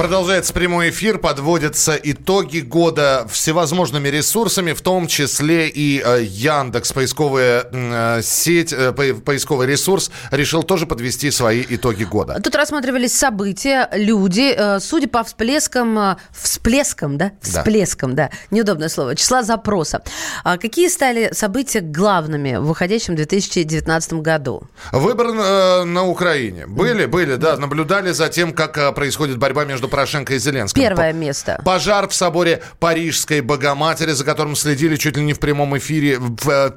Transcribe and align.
Продолжается 0.00 0.54
прямой 0.54 0.88
эфир, 0.88 1.18
подводятся 1.18 1.94
итоги 1.94 2.60
года 2.60 3.26
всевозможными 3.30 4.08
ресурсами, 4.08 4.72
в 4.72 4.80
том 4.80 5.06
числе 5.06 5.68
и 5.68 6.02
э, 6.02 6.22
Яндекс, 6.22 6.94
поисковая 6.94 7.66
э, 7.70 8.22
сеть, 8.22 8.72
э, 8.72 8.94
поисковый 8.94 9.66
ресурс, 9.66 10.10
решил 10.30 10.62
тоже 10.62 10.86
подвести 10.86 11.30
свои 11.30 11.62
итоги 11.68 12.04
года. 12.04 12.40
Тут 12.42 12.56
рассматривались 12.56 13.12
события, 13.12 13.90
люди, 13.92 14.56
судя 14.80 15.06
по 15.06 15.22
всплескам, 15.22 16.16
всплескам, 16.32 17.18
да? 17.18 17.32
Всплескам, 17.42 18.14
да. 18.14 18.30
да, 18.30 18.36
неудобное 18.50 18.88
слово, 18.88 19.14
числа 19.16 19.42
запроса. 19.42 20.02
А 20.44 20.56
какие 20.56 20.88
стали 20.88 21.28
события 21.34 21.80
главными 21.80 22.56
в 22.56 22.62
выходящем 22.62 23.16
2019 23.16 24.14
году? 24.14 24.62
Выбор 24.92 25.84
на 25.84 26.06
Украине. 26.06 26.66
Были, 26.66 27.04
были, 27.04 27.34
да, 27.34 27.58
наблюдали 27.58 28.12
за 28.12 28.30
тем, 28.30 28.54
как 28.54 28.94
происходит 28.94 29.36
борьба 29.36 29.66
между 29.66 29.89
Порошенко 29.90 30.34
и 30.34 30.38
Зеленского. 30.38 30.82
Первое 30.82 31.12
место. 31.12 31.60
Пожар 31.64 32.08
в 32.08 32.14
соборе 32.14 32.62
Парижской 32.78 33.40
Богоматери, 33.40 34.12
за 34.12 34.24
которым 34.24 34.56
следили 34.56 34.96
чуть 34.96 35.16
ли 35.16 35.22
не 35.22 35.32
в 35.32 35.40
прямом 35.40 35.76
эфире 35.78 36.18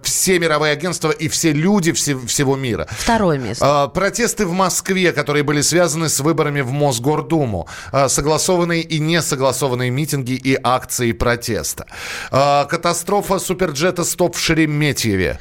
все 0.03 0.39
мировые 0.39 0.73
агентства 0.73 1.11
и 1.11 1.27
все 1.27 1.51
люди 1.51 1.91
все, 1.91 2.17
всего 2.19 2.55
мира. 2.55 2.87
Второе 2.89 3.37
место. 3.37 3.83
А, 3.83 3.87
протесты 3.87 4.45
в 4.45 4.51
Москве, 4.51 5.11
которые 5.11 5.43
были 5.43 5.61
связаны 5.61 6.09
с 6.09 6.19
выборами 6.19 6.61
в 6.61 6.71
Мосгордуму. 6.71 7.67
А, 7.91 8.09
согласованные 8.09 8.81
и 8.81 8.99
несогласованные 8.99 9.89
митинги 9.89 10.33
и 10.33 10.57
акции 10.61 11.11
протеста. 11.11 11.85
А, 12.31 12.65
катастрофа 12.65 13.39
суперджета 13.39 14.03
«Стоп» 14.03 14.35
в 14.35 14.39
Шереметьеве. 14.39 15.39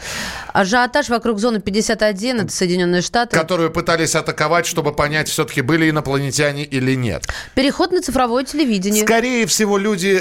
Ажиотаж 0.52 1.08
вокруг 1.08 1.38
зоны 1.38 1.60
51, 1.60 2.40
это 2.40 2.52
Соединенные 2.52 3.02
Штаты. 3.02 3.36
Которую 3.36 3.70
пытались 3.70 4.14
атаковать, 4.14 4.66
чтобы 4.66 4.92
понять, 4.92 5.28
все-таки 5.28 5.62
были 5.62 5.88
инопланетяне 5.88 6.64
или 6.64 6.94
нет. 6.94 7.26
Переход 7.62 7.92
на 7.92 8.02
цифровое 8.02 8.42
телевидение. 8.42 9.04
Скорее 9.04 9.46
всего, 9.46 9.78
люди 9.78 10.20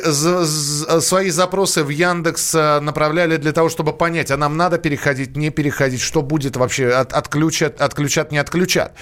свои 1.02 1.32
запросы 1.32 1.84
в 1.84 1.90
Яндекс 1.90 2.54
э, 2.54 2.80
направляли 2.82 3.38
для 3.38 3.52
того, 3.52 3.68
чтобы 3.68 3.94
понять, 3.94 4.30
а 4.30 4.38
нам 4.38 4.58
надо 4.58 4.78
переходить, 4.78 5.36
не 5.36 5.50
переходить, 5.50 6.02
что 6.02 6.22
будет 6.22 6.56
вообще, 6.56 6.90
от, 6.90 7.14
отключат, 7.14 7.82
отключат, 7.82 8.32
не 8.32 8.38
отключат. 8.38 8.94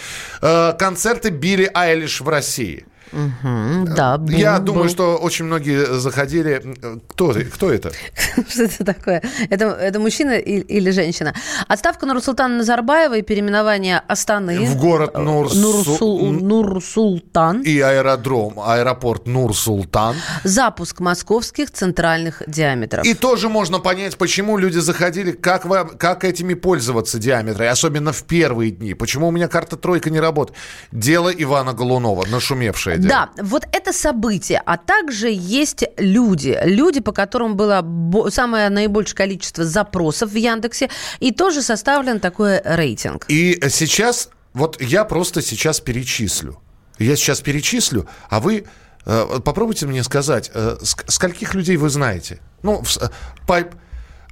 Э, 0.42 0.72
концерты 0.80 1.32
Билли 1.32 1.70
Айлиш 1.74 2.22
в 2.22 2.30
России. 2.30 2.86
Угу, 3.12 3.96
да, 3.96 4.18
был, 4.18 4.34
Я 4.34 4.60
думаю, 4.60 4.84
был. 4.84 4.90
что 4.90 5.18
очень 5.18 5.46
многие 5.46 6.00
заходили. 6.00 6.62
Кто, 7.08 7.34
кто 7.54 7.72
это? 7.72 7.92
Что 8.50 8.64
это 8.64 8.84
такое? 8.84 9.24
Это, 9.50 9.66
это 9.66 10.00
мужчина 10.00 10.38
или 10.38 10.92
женщина? 10.92 11.34
Отставка 11.68 12.06
Нурсултана 12.06 12.58
Назарбаева 12.58 13.18
и 13.18 13.22
переименование 13.22 14.02
Астаны. 14.08 14.66
В 14.66 14.78
город 14.78 15.18
Нурсул... 15.18 16.32
Нурсултан. 16.32 17.62
И 17.62 17.80
аэродром, 17.80 18.60
аэропорт 18.60 19.28
Нурсултан. 19.28 20.16
Запуск 20.44 21.00
московских 21.00 21.72
центральных 21.72 22.44
диаметров. 22.48 23.06
И 23.06 23.14
тоже 23.14 23.50
можно 23.50 23.80
понять, 23.80 24.18
почему 24.18 24.58
люди 24.58 24.78
заходили, 24.78 25.32
как, 25.32 25.66
вам, 25.66 25.90
как 25.98 26.24
этими 26.24 26.54
пользоваться 26.54 27.18
диаметры, 27.20 27.68
особенно 27.68 28.12
в 28.12 28.24
первые 28.24 28.72
дни. 28.72 28.94
Почему 28.94 29.30
у 29.30 29.32
меня 29.32 29.48
карта 29.48 29.78
тройка 29.78 30.10
не 30.10 30.20
работает. 30.20 30.58
Дело 30.92 31.30
Ивана 31.30 31.74
Голунова, 31.74 32.26
нашумевшее 32.30 32.99
дело. 33.00 33.30
Да, 33.36 33.44
вот 33.44 33.68
это 33.72 33.94
событие, 33.94 34.62
а 34.66 34.78
также 34.78 35.30
есть 35.32 35.84
люди, 35.98 36.58
люди, 36.64 37.00
по 37.00 37.12
которым 37.12 37.56
было 37.56 37.86
самое 38.30 38.70
наибольшее 38.70 39.16
количество 39.16 39.66
запросов 39.66 40.32
в 40.32 40.36
Яндексе, 40.36 40.90
и 41.20 41.32
тоже 41.32 41.62
составлен 41.62 42.20
такой 42.20 42.62
рейтинг. 42.64 43.26
И 43.28 43.60
сейчас, 43.70 44.30
вот 44.54 44.82
я 44.82 45.06
просто 45.06 45.42
сейчас 45.42 45.80
перечислю. 45.80 46.60
Я 46.98 47.16
сейчас 47.16 47.42
перечислю, 47.42 48.08
а 48.30 48.40
вы 48.40 48.66
э, 49.06 49.40
попробуйте 49.44 49.86
мне 49.86 50.04
сказать, 50.04 50.52
э, 50.54 50.78
скольких 50.82 51.54
людей 51.56 51.78
вы 51.78 51.90
знаете? 51.90 52.40
Ну, 52.62 52.84
в, 52.84 52.98
э, 52.98 53.10
по, 53.48 53.64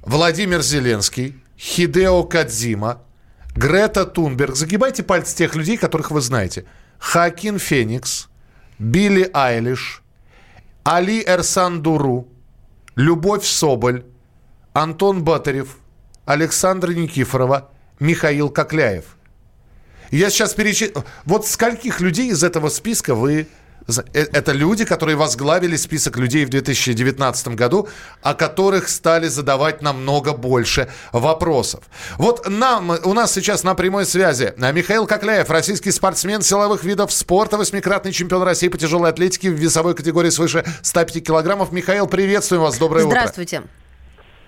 Владимир 0.02 0.62
Зеленский, 0.62 1.42
Хидео 1.58 2.24
Кадзима, 2.24 3.02
Грета 3.56 4.04
Тунберг. 4.04 4.54
Загибайте 4.54 5.02
пальцы 5.02 5.36
тех 5.36 5.56
людей, 5.56 5.76
которых 5.76 6.10
вы 6.10 6.20
знаете. 6.20 6.64
Хакин 6.98 7.58
Феникс, 7.58 8.27
Билли 8.78 9.28
Айлиш, 9.32 10.02
Али 10.84 11.22
Эрсандуру, 11.26 12.28
Любовь 12.94 13.44
Соболь, 13.44 14.04
Антон 14.72 15.24
Батарев, 15.24 15.78
Александр 16.24 16.92
Никифорова, 16.92 17.70
Михаил 17.98 18.50
Кокляев. 18.50 19.16
Я 20.10 20.30
сейчас 20.30 20.54
перечислю... 20.54 21.04
Вот 21.24 21.46
скольких 21.46 22.00
людей 22.00 22.30
из 22.30 22.42
этого 22.44 22.68
списка 22.68 23.14
вы 23.14 23.48
это 24.12 24.52
люди, 24.52 24.84
которые 24.84 25.16
возглавили 25.16 25.76
список 25.76 26.18
людей 26.18 26.44
в 26.44 26.50
2019 26.50 27.48
году, 27.48 27.88
о 28.22 28.34
которых 28.34 28.88
стали 28.88 29.28
задавать 29.28 29.80
намного 29.80 30.32
больше 30.32 30.88
вопросов. 31.12 31.84
Вот 32.18 32.48
нам, 32.48 32.90
у 33.02 33.14
нас 33.14 33.32
сейчас 33.32 33.64
на 33.64 33.74
прямой 33.74 34.04
связи 34.04 34.52
Михаил 34.58 35.06
Кокляев, 35.06 35.48
российский 35.50 35.90
спортсмен 35.90 36.42
силовых 36.42 36.84
видов 36.84 37.12
спорта, 37.12 37.56
восьмикратный 37.56 38.12
чемпион 38.12 38.42
России 38.42 38.68
по 38.68 38.76
тяжелой 38.76 39.10
атлетике 39.10 39.50
в 39.50 39.54
весовой 39.54 39.94
категории 39.94 40.30
свыше 40.30 40.64
105 40.82 41.24
килограммов. 41.24 41.72
Михаил, 41.72 42.06
приветствуем 42.06 42.62
вас, 42.62 42.76
доброе 42.76 43.06
Здравствуйте. 43.06 43.56
утро. 43.56 43.68
Здравствуйте. 43.68 43.87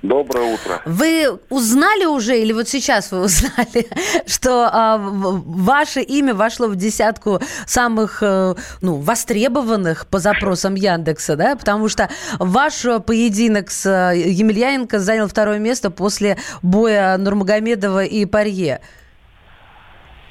Доброе 0.03 0.55
утро. 0.55 0.81
Вы 0.87 1.39
узнали 1.51 2.07
уже, 2.07 2.39
или 2.39 2.53
вот 2.53 2.69
сейчас 2.69 3.13
вы 3.13 3.21
узнали, 3.25 3.87
что 4.27 4.69
а, 4.73 4.97
ваше 4.99 6.01
имя 6.01 6.35
вошло 6.35 6.69
в 6.69 6.77
десятку 6.77 7.41
самых 7.67 8.23
а, 8.23 8.55
ну, 8.81 8.97
востребованных 8.97 10.09
по 10.09 10.19
запросам 10.19 10.75
Яндекса, 10.75 11.37
да? 11.37 11.55
Потому 11.55 11.89
что 11.89 12.09
ваш 12.39 12.83
поединок 13.07 13.71
с 13.71 13.85
э, 13.85 14.19
Емельяненко 14.19 14.99
занял 15.01 15.29
второе 15.29 15.59
место 15.59 15.91
после 15.91 16.39
боя 16.63 17.19
Нурмагомедова 17.19 18.05
и 18.05 18.25
Парье. 18.25 18.81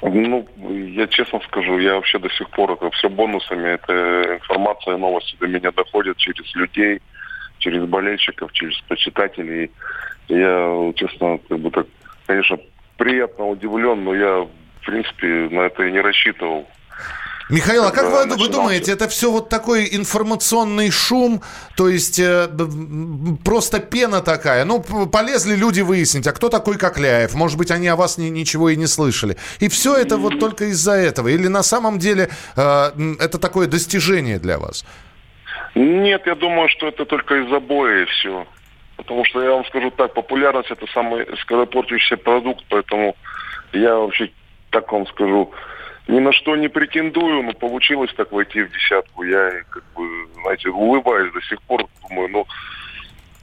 Ну, 0.02 0.48
я 0.96 1.06
честно 1.06 1.40
скажу, 1.46 1.78
я 1.78 1.94
вообще 1.94 2.18
до 2.18 2.30
сих 2.30 2.48
пор 2.50 2.72
это 2.72 2.90
все 2.90 3.08
бонусами, 3.08 3.68
эта 3.68 4.36
информация, 4.36 4.96
новости 4.96 5.36
до 5.38 5.46
меня 5.46 5.70
доходят 5.70 6.16
через 6.16 6.52
людей, 6.54 7.00
через 7.60 7.84
болельщиков, 7.84 8.52
через 8.52 8.78
почитателей. 8.88 9.70
Я, 10.28 10.92
честно, 10.96 11.38
как 11.48 11.58
бы 11.60 11.70
так, 11.70 11.86
конечно, 12.26 12.58
приятно 12.96 13.46
удивлен, 13.46 14.04
но 14.04 14.14
я, 14.14 14.40
в 14.40 14.86
принципе, 14.86 15.48
на 15.50 15.60
это 15.60 15.84
и 15.84 15.92
не 15.92 16.00
рассчитывал. 16.00 16.66
Михаил, 17.50 17.84
а 17.84 17.90
как 17.90 18.12
вы, 18.12 18.36
вы 18.36 18.48
думаете, 18.48 18.92
это 18.92 19.08
все 19.08 19.30
вот 19.30 19.48
такой 19.48 19.88
информационный 19.90 20.90
шум, 20.90 21.42
то 21.76 21.88
есть 21.88 22.20
э, 22.20 22.48
просто 23.44 23.80
пена 23.80 24.20
такая? 24.20 24.64
Ну, 24.64 24.80
полезли 24.80 25.56
люди 25.56 25.80
выяснить, 25.80 26.28
а 26.28 26.32
кто 26.32 26.48
такой 26.48 26.78
Кокляев? 26.78 27.34
Может 27.34 27.58
быть, 27.58 27.72
они 27.72 27.88
о 27.88 27.96
вас 27.96 28.18
ни, 28.18 28.26
ничего 28.26 28.70
и 28.70 28.76
не 28.76 28.86
слышали. 28.86 29.36
И 29.58 29.68
все 29.68 29.96
это 29.96 30.16
вот 30.16 30.38
только 30.38 30.66
из-за 30.66 30.92
этого? 30.92 31.26
Или 31.26 31.48
на 31.48 31.64
самом 31.64 31.98
деле 31.98 32.30
э, 32.54 33.14
это 33.18 33.38
такое 33.38 33.66
достижение 33.66 34.38
для 34.38 34.58
вас? 34.60 34.84
Нет, 35.74 36.26
я 36.26 36.34
думаю, 36.34 36.68
что 36.68 36.88
это 36.88 37.04
только 37.04 37.36
из-за 37.36 37.60
боя 37.60 38.02
и 38.02 38.06
все. 38.06 38.46
Потому 38.96 39.24
что 39.24 39.42
я 39.42 39.50
вам 39.50 39.64
скажу 39.66 39.90
так, 39.90 40.14
популярность 40.14 40.70
это 40.70 40.86
самый 40.88 41.26
скоропортящийся 41.38 42.16
продукт, 42.16 42.64
поэтому 42.68 43.16
я 43.72 43.94
вообще, 43.94 44.30
так 44.70 44.92
вам 44.92 45.06
скажу, 45.06 45.52
ни 46.08 46.18
на 46.18 46.32
что 46.32 46.56
не 46.56 46.68
претендую, 46.68 47.42
но 47.42 47.52
получилось 47.52 48.12
так 48.16 48.32
войти 48.32 48.62
в 48.62 48.72
десятку. 48.72 49.22
Я, 49.22 49.62
как 49.70 49.84
бы, 49.94 50.06
знаете, 50.42 50.70
улыбаюсь 50.70 51.32
до 51.32 51.40
сих 51.42 51.62
пор, 51.62 51.86
думаю, 52.08 52.28
ну, 52.28 52.46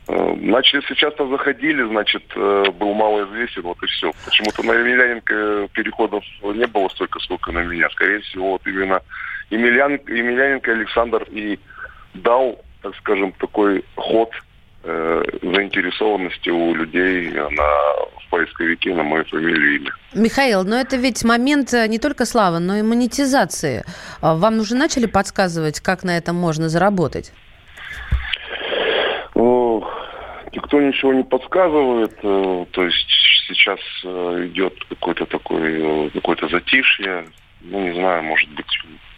э, 0.09 0.35
Значит, 0.41 0.83
если 0.83 0.93
часто 0.95 1.27
заходили, 1.27 1.83
значит, 1.83 2.23
э, 2.35 2.65
был 2.77 2.93
малоизвестен, 2.93 3.63
вот 3.63 3.81
и 3.83 3.87
все. 3.87 4.11
Почему-то 4.25 4.63
на 4.63 4.73
Емельяненко 4.73 5.69
переходов 5.73 6.23
не 6.43 6.67
было 6.67 6.89
столько, 6.89 7.19
сколько 7.19 7.51
на 7.51 7.63
меня. 7.63 7.89
Скорее 7.89 8.19
всего, 8.19 8.51
вот 8.51 8.67
именно 8.67 9.01
Емельяненко, 9.49 10.13
Емельяненко 10.13 10.71
Александр 10.71 11.23
и 11.31 11.59
дал, 12.17 12.59
так 12.81 12.95
скажем, 12.97 13.33
такой 13.33 13.83
ход 13.95 14.29
э, 14.83 15.23
заинтересованности 15.41 16.49
у 16.49 16.73
людей 16.75 17.31
на, 17.31 17.47
в 17.49 18.29
поисковике 18.29 18.93
на 18.93 19.03
мою 19.03 19.25
фамилию 19.25 19.73
и 19.73 19.77
имя. 19.77 19.91
Михаил, 20.13 20.63
но 20.63 20.77
это 20.77 20.97
ведь 20.97 21.23
момент 21.23 21.73
э, 21.73 21.87
не 21.87 21.99
только 21.99 22.25
славы, 22.25 22.59
но 22.59 22.77
и 22.77 22.81
монетизации. 22.81 23.83
А 24.21 24.35
вам 24.35 24.59
уже 24.59 24.75
начали 24.75 25.05
подсказывать, 25.05 25.79
как 25.79 26.03
на 26.03 26.17
этом 26.17 26.35
можно 26.35 26.69
заработать? 26.69 27.31
Ну, 29.35 29.85
никто 30.53 30.81
ничего 30.81 31.13
не 31.13 31.23
подсказывает. 31.23 32.17
Э, 32.23 32.65
то 32.71 32.83
есть 32.83 33.07
сейчас 33.47 33.79
идет 34.03 34.73
какое-то 34.89 35.25
такое, 35.25 36.09
какое-то 36.09 36.47
затишье. 36.49 37.25
Ну, 37.61 37.81
не 37.81 37.93
знаю, 37.93 38.23
может 38.23 38.49
быть, 38.49 38.67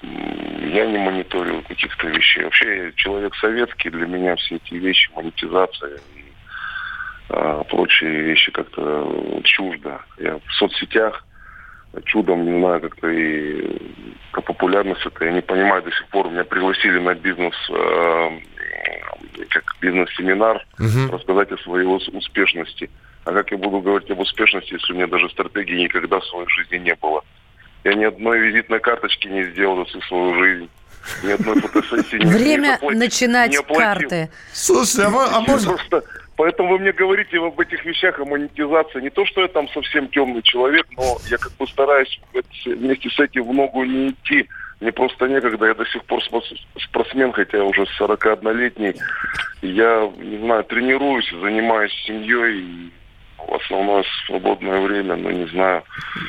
я 0.02 0.86
не 0.86 0.98
мониторил 0.98 1.62
каких-то 1.64 2.08
вещей. 2.08 2.44
Вообще 2.44 2.86
я 2.86 2.92
человек 2.94 3.36
советский, 3.36 3.90
для 3.90 4.06
меня 4.06 4.36
все 4.38 4.56
эти 4.56 4.76
вещи, 4.76 5.12
монетизация 5.16 5.98
и 6.16 6.24
а 7.32 7.64
прочие 7.64 8.24
вещи 8.24 8.52
как-то 8.52 9.42
чуждо. 9.44 10.02
Я 10.18 10.38
в 10.38 10.54
соцсетях 10.54 11.24
чудом, 12.06 12.46
не 12.46 12.60
знаю, 12.60 12.82
как-то 12.82 13.08
и 13.08 13.78
по 14.32 14.42
популярности 14.42 15.08
это 15.08 15.26
я 15.26 15.32
не 15.32 15.42
понимаю 15.42 15.84
до 15.84 15.92
сих 15.92 16.08
пор. 16.08 16.30
Меня 16.30 16.44
пригласили 16.44 17.00
на 17.00 17.14
бизнес, 17.14 17.56
э, 17.70 18.40
как 19.50 19.76
бизнес-семинар, 19.82 20.66
угу. 20.80 21.12
рассказать 21.12 21.52
о 21.52 21.58
своей 21.58 21.86
успешности. 21.86 22.90
А 23.26 23.32
как 23.32 23.52
я 23.52 23.58
буду 23.58 23.80
говорить 23.80 24.10
об 24.10 24.20
успешности, 24.20 24.74
если 24.74 24.94
у 24.94 24.96
меня 24.96 25.08
даже 25.08 25.30
стратегии 25.30 25.84
никогда 25.84 26.20
в 26.20 26.26
своей 26.26 26.48
жизни 26.50 26.78
не 26.78 26.96
было? 26.96 27.24
Я 27.84 27.94
ни 27.94 28.04
одной 28.04 28.40
визитной 28.40 28.80
карточки 28.80 29.28
не 29.28 29.44
сделал 29.44 29.78
за 29.78 29.86
всю 29.86 30.02
свою 30.02 30.34
жизнь. 30.36 30.70
Ни 31.24 31.32
одной 31.32 31.62
фотосессии 31.62 32.18
не 32.18 32.26
Время 32.26 32.78
начинать 32.82 33.52
не 33.52 33.64
карты. 33.64 34.30
Слушай, 34.52 35.06
а, 35.06 35.38
а 35.38 35.42
можно... 35.42 35.74
Просто 35.74 36.04
Поэтому 36.40 36.70
вы 36.70 36.80
мне 36.80 36.94
говорите 36.94 37.38
об 37.38 37.60
этих 37.60 37.84
вещах, 37.84 38.18
о 38.18 38.24
монетизации. 38.24 39.02
Не 39.02 39.10
то, 39.10 39.26
что 39.26 39.42
я 39.42 39.50
там 39.50 39.68
совсем 39.68 40.08
темный 40.08 40.42
человек, 40.42 40.86
но 40.96 41.18
я 41.30 41.38
как 41.38 41.52
бы 41.58 41.68
стараюсь 41.68 42.18
вместе 42.66 43.10
с 43.10 43.20
этим 43.20 43.44
в 43.44 43.54
ногу 43.54 43.84
не 43.84 44.12
идти. 44.12 44.48
Мне 44.80 44.94
просто 44.94 45.28
некогда, 45.28 45.66
я 45.66 45.74
до 45.74 45.86
сих 45.88 46.02
пор 46.06 46.24
спортсмен, 46.24 47.34
хотя 47.34 47.62
уже 47.62 47.86
41-летний. 48.00 48.96
Я, 49.62 50.10
не 50.18 50.38
знаю, 50.38 50.64
тренируюсь, 50.64 51.30
занимаюсь 51.30 51.92
семьей, 52.08 52.94
в 53.48 53.56
основное 53.56 54.04
свободное 54.26 54.82
время, 54.82 55.16
но 55.16 55.32
не 55.32 55.48
знаю. 55.48 55.84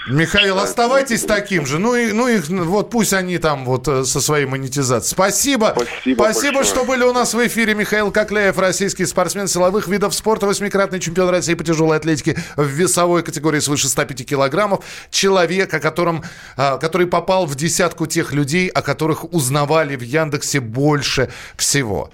Михаил, 0.08 0.58
оставайтесь 0.58 1.22
таким 1.22 1.66
же. 1.66 1.78
Ну 1.78 1.94
и, 1.94 2.12
ну 2.12 2.28
и 2.28 2.38
вот 2.38 2.90
пусть 2.90 3.12
они 3.12 3.38
там 3.38 3.64
вот 3.64 3.88
э, 3.88 4.04
со 4.04 4.20
своей 4.20 4.46
монетизацией. 4.46 5.10
Спасибо. 5.10 5.74
Спасибо, 5.76 6.22
Спасибо 6.22 6.64
что 6.64 6.84
были 6.84 7.02
у 7.04 7.12
нас 7.12 7.34
в 7.34 7.46
эфире. 7.46 7.74
Михаил 7.74 8.10
Кокляев, 8.10 8.58
российский 8.58 9.06
спортсмен 9.06 9.48
силовых 9.48 9.88
видов 9.88 10.14
спорта, 10.14 10.46
восьмикратный 10.46 11.00
чемпион 11.00 11.30
России 11.30 11.54
по 11.54 11.64
тяжелой 11.64 11.98
атлетике 11.98 12.36
в 12.56 12.64
весовой 12.64 13.22
категории 13.22 13.60
свыше 13.60 13.88
105 13.88 14.26
килограммов. 14.26 14.84
Человек, 15.10 15.72
о 15.74 15.80
котором, 15.80 16.22
а, 16.56 16.78
который 16.78 17.06
попал 17.06 17.46
в 17.46 17.54
десятку 17.54 18.06
тех 18.06 18.32
людей, 18.32 18.68
о 18.68 18.82
которых 18.82 19.32
узнавали 19.32 19.96
в 19.96 20.02
Яндексе 20.02 20.60
больше 20.60 21.30
всего. 21.56 22.10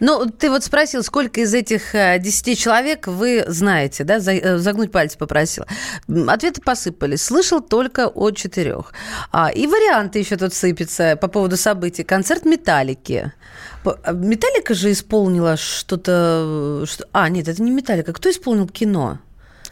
Ну, 0.00 0.26
ты 0.26 0.50
вот 0.50 0.64
спросил, 0.64 1.02
сколько 1.02 1.40
из 1.40 1.54
этих 1.54 1.92
10 1.92 2.48
э, 2.48 2.54
человек 2.54 3.06
вы 3.06 3.44
знаете, 3.48 4.04
да, 4.04 4.16
э, 4.16 4.58
загнуть 4.58 4.92
пальцы 4.92 5.16
попросила. 5.16 5.66
Ответы 6.28 6.60
посыпались. 6.60 7.22
Слышал 7.22 7.60
только 7.60 8.08
о 8.08 8.30
четырех. 8.30 8.92
А, 9.32 9.50
и 9.50 9.66
варианты 9.66 10.18
еще 10.18 10.36
тут 10.36 10.52
сыпятся 10.52 11.16
по 11.16 11.28
поводу 11.28 11.56
событий. 11.56 12.04
Концерт 12.04 12.44
«Металлики». 12.44 13.32
А, 13.84 14.12
Металлика 14.12 14.74
же 14.74 14.92
исполнила 14.92 15.56
что-то... 15.56 16.82
Э, 16.82 16.86
что... 16.86 17.06
А, 17.12 17.28
нет, 17.28 17.48
это 17.48 17.62
не 17.62 17.70
Металлика. 17.70 18.12
Кто 18.12 18.30
исполнил 18.30 18.68
кино? 18.68 19.18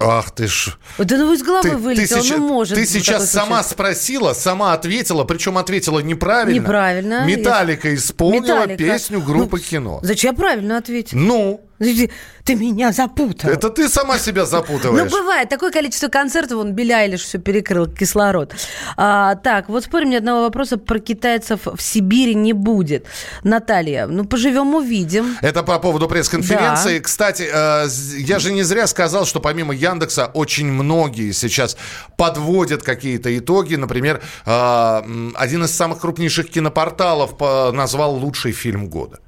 Ах 0.04 0.30
ты 0.30 0.46
ж. 0.46 0.76
Да 0.98 1.16
ну 1.16 1.32
из 1.32 1.42
головы 1.42 1.70
ты, 1.70 1.76
вылетело, 1.76 2.20
ты 2.20 2.26
сейчас, 2.26 2.38
ну 2.38 2.48
может. 2.48 2.74
Ты 2.74 2.86
сейчас 2.86 3.30
сама 3.30 3.62
случай. 3.62 3.74
спросила, 3.74 4.32
сама 4.32 4.72
ответила, 4.72 5.24
причем 5.24 5.58
ответила 5.58 6.00
неправильно. 6.00 6.60
Неправильно. 6.60 7.26
Металлика 7.26 7.94
исполнила 7.94 8.66
Металлика. 8.66 8.84
песню 8.84 9.20
группы 9.20 9.56
ну, 9.56 9.62
кино. 9.62 10.00
Зачем 10.02 10.32
я 10.32 10.36
правильно 10.36 10.78
ответила? 10.78 11.18
Ну? 11.18 11.60
Ты 11.78 12.54
меня 12.54 12.92
запутал. 12.92 13.50
Это 13.50 13.70
ты 13.70 13.88
сама 13.88 14.18
себя 14.18 14.44
запутываешь. 14.44 15.10
Ну, 15.10 15.18
бывает. 15.18 15.48
Такое 15.48 15.70
количество 15.70 16.08
концертов, 16.08 16.58
он 16.58 16.72
Билли 16.72 16.92
Айлиш 16.92 17.22
все 17.22 17.38
перекрыл, 17.38 17.86
кислород. 17.86 18.54
А, 18.96 19.34
так, 19.36 19.68
вот 19.68 19.84
спорим, 19.84 20.10
ни 20.10 20.14
одного 20.14 20.42
вопроса 20.42 20.76
про 20.76 20.98
китайцев 20.98 21.60
в 21.64 21.80
Сибири 21.80 22.34
не 22.34 22.52
будет. 22.52 23.06
Наталья, 23.42 24.06
ну, 24.06 24.24
поживем, 24.24 24.74
увидим. 24.74 25.36
Это 25.40 25.62
по 25.62 25.78
поводу 25.78 26.06
пресс-конференции. 26.06 26.98
Да. 26.98 27.04
Кстати, 27.04 27.48
э, 27.52 27.88
я 28.18 28.38
же 28.38 28.52
не 28.52 28.62
зря 28.62 28.86
сказал, 28.86 29.26
что 29.26 29.40
помимо 29.40 29.74
Яндекса 29.74 30.26
очень 30.26 30.70
многие 30.70 31.32
сейчас 31.32 31.76
подводят 32.16 32.82
какие-то 32.82 33.36
итоги. 33.36 33.74
Например, 33.74 34.22
э, 34.46 35.30
один 35.34 35.64
из 35.64 35.74
самых 35.74 36.00
крупнейших 36.00 36.50
кинопорталов 36.50 37.40
назвал 37.72 38.14
лучший 38.14 38.52
фильм 38.52 38.88
года 38.88 39.18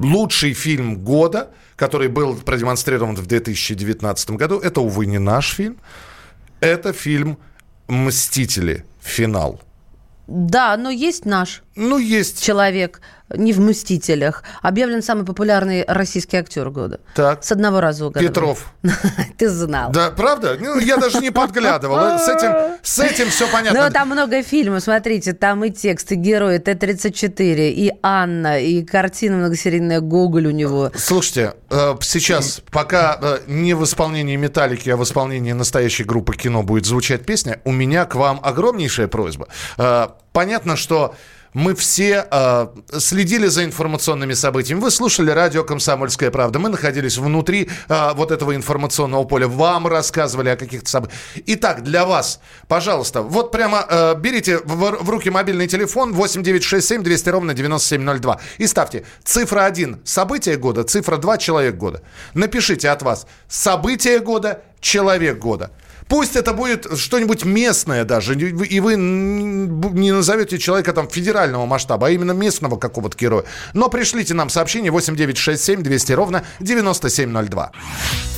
лучший 0.00 0.54
фильм 0.54 0.96
года, 0.98 1.50
который 1.76 2.08
был 2.08 2.34
продемонстрирован 2.34 3.14
в 3.14 3.26
2019 3.26 4.30
году, 4.30 4.58
это, 4.58 4.80
увы, 4.80 5.06
не 5.06 5.18
наш 5.18 5.54
фильм. 5.54 5.78
Это 6.60 6.92
фильм 6.92 7.38
«Мстители. 7.88 8.84
Финал». 9.02 9.60
Да, 10.26 10.76
но 10.76 10.90
есть 10.90 11.24
наш. 11.24 11.62
Ну, 11.74 11.98
есть. 11.98 12.42
Человек 12.42 13.00
не 13.34 13.52
в 13.52 13.60
«Мстителях». 13.60 14.42
Объявлен 14.62 15.02
самый 15.02 15.24
популярный 15.24 15.84
российский 15.86 16.36
актер 16.36 16.70
года. 16.70 17.00
Так. 17.14 17.44
С 17.44 17.52
одного 17.52 17.80
раза 17.80 18.06
угадал. 18.06 18.28
Петров. 18.28 18.72
Ты 19.38 19.48
знал. 19.48 19.90
Да, 19.92 20.10
правда? 20.10 20.56
Ну, 20.60 20.78
я 20.78 20.96
даже 20.96 21.18
не 21.18 21.30
подглядывал. 21.30 22.18
С 22.18 22.28
этим, 22.28 22.78
с 22.82 22.98
этим 22.98 23.30
все 23.30 23.48
понятно. 23.48 23.86
Ну, 23.86 23.92
там 23.92 24.08
много 24.08 24.42
фильмов, 24.42 24.82
смотрите. 24.82 25.32
Там 25.32 25.64
и 25.64 25.70
текст, 25.70 26.12
и 26.12 26.14
герои, 26.14 26.58
Т-34, 26.58 27.70
и 27.70 27.92
Анна, 28.02 28.60
и 28.60 28.84
картина 28.84 29.36
многосерийная 29.36 30.00
«Гоголь» 30.00 30.46
у 30.46 30.50
него. 30.50 30.90
Слушайте, 30.94 31.54
э, 31.70 31.94
сейчас, 32.00 32.62
пока 32.70 33.18
э, 33.20 33.38
не 33.46 33.74
в 33.74 33.84
исполнении 33.84 34.36
«Металлики», 34.36 34.90
а 34.90 34.96
в 34.96 35.04
исполнении 35.04 35.52
настоящей 35.52 36.04
группы 36.04 36.36
кино 36.36 36.62
будет 36.62 36.86
звучать 36.86 37.24
песня, 37.24 37.60
у 37.64 37.72
меня 37.72 38.04
к 38.04 38.14
вам 38.14 38.40
огромнейшая 38.42 39.08
просьба. 39.08 39.48
Э, 39.78 40.08
понятно, 40.32 40.76
что 40.76 41.14
мы 41.52 41.74
все 41.74 42.26
э, 42.30 42.66
следили 42.98 43.46
за 43.46 43.64
информационными 43.64 44.34
событиями. 44.34 44.80
Вы 44.80 44.90
слушали 44.90 45.30
радио 45.30 45.64
«Комсомольская 45.64 46.30
правда». 46.30 46.58
Мы 46.58 46.68
находились 46.68 47.18
внутри 47.18 47.68
э, 47.88 48.12
вот 48.14 48.30
этого 48.30 48.54
информационного 48.54 49.24
поля. 49.24 49.48
Вам 49.48 49.86
рассказывали 49.86 50.48
о 50.50 50.56
каких-то 50.56 50.88
событиях. 50.88 51.18
Итак, 51.46 51.82
для 51.82 52.04
вас, 52.04 52.40
пожалуйста, 52.68 53.22
вот 53.22 53.50
прямо 53.50 53.84
э, 53.88 54.14
берите 54.16 54.58
в, 54.58 55.02
в 55.02 55.10
руки 55.10 55.30
мобильный 55.30 55.66
телефон 55.66 56.12
8967 56.12 57.02
200 57.02 57.28
ровно 57.28 57.54
9702 57.54 58.40
и 58.58 58.66
ставьте 58.66 59.04
цифра 59.24 59.64
1– 59.64 60.00
событие 60.04 60.56
года, 60.56 60.84
цифра 60.84 61.16
2– 61.16 61.38
человек 61.38 61.76
года. 61.76 62.02
Напишите 62.34 62.90
от 62.90 63.02
вас 63.02 63.26
событие 63.48 64.20
года, 64.20 64.62
человек 64.80 65.38
года. 65.38 65.70
Пусть 66.10 66.34
это 66.34 66.52
будет 66.52 66.98
что-нибудь 66.98 67.44
местное 67.44 68.04
даже, 68.04 68.34
и 68.34 68.80
вы 68.80 68.96
не 68.96 70.10
назовете 70.10 70.58
человека 70.58 70.92
там 70.92 71.08
федерального 71.08 71.66
масштаба, 71.66 72.08
а 72.08 72.10
именно 72.10 72.32
местного 72.32 72.76
какого-то 72.76 73.16
героя. 73.16 73.44
Но 73.74 73.88
пришлите 73.88 74.34
нам 74.34 74.50
сообщение 74.50 74.90
8967 74.90 75.82
200 75.82 76.12
ровно 76.12 76.44
9702. 76.58 77.70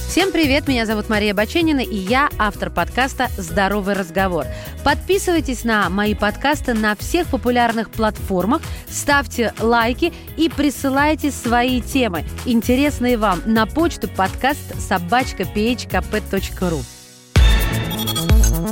Всем 0.07 0.33
привет, 0.33 0.69
меня 0.69 0.85
зовут 0.85 1.09
Мария 1.09 1.33
Баченина, 1.33 1.81
и 1.81 1.97
я 1.97 2.29
автор 2.39 2.69
подкаста 2.69 3.29
«Здоровый 3.39 3.95
разговор». 3.95 4.45
Подписывайтесь 4.85 5.65
на 5.65 5.89
мои 5.89 6.15
подкасты 6.15 6.75
на 6.75 6.95
всех 6.95 7.29
популярных 7.29 7.89
платформах, 7.89 8.61
ставьте 8.91 9.55
лайки 9.59 10.13
и 10.37 10.51
присылайте 10.51 11.31
свои 11.31 11.81
темы, 11.81 12.27
интересные 12.45 13.17
вам, 13.17 13.41
на 13.47 13.65
почту 13.65 14.09
подкаст 14.09 14.79
собачка 14.79 15.45
phkp.ru. 15.45 16.83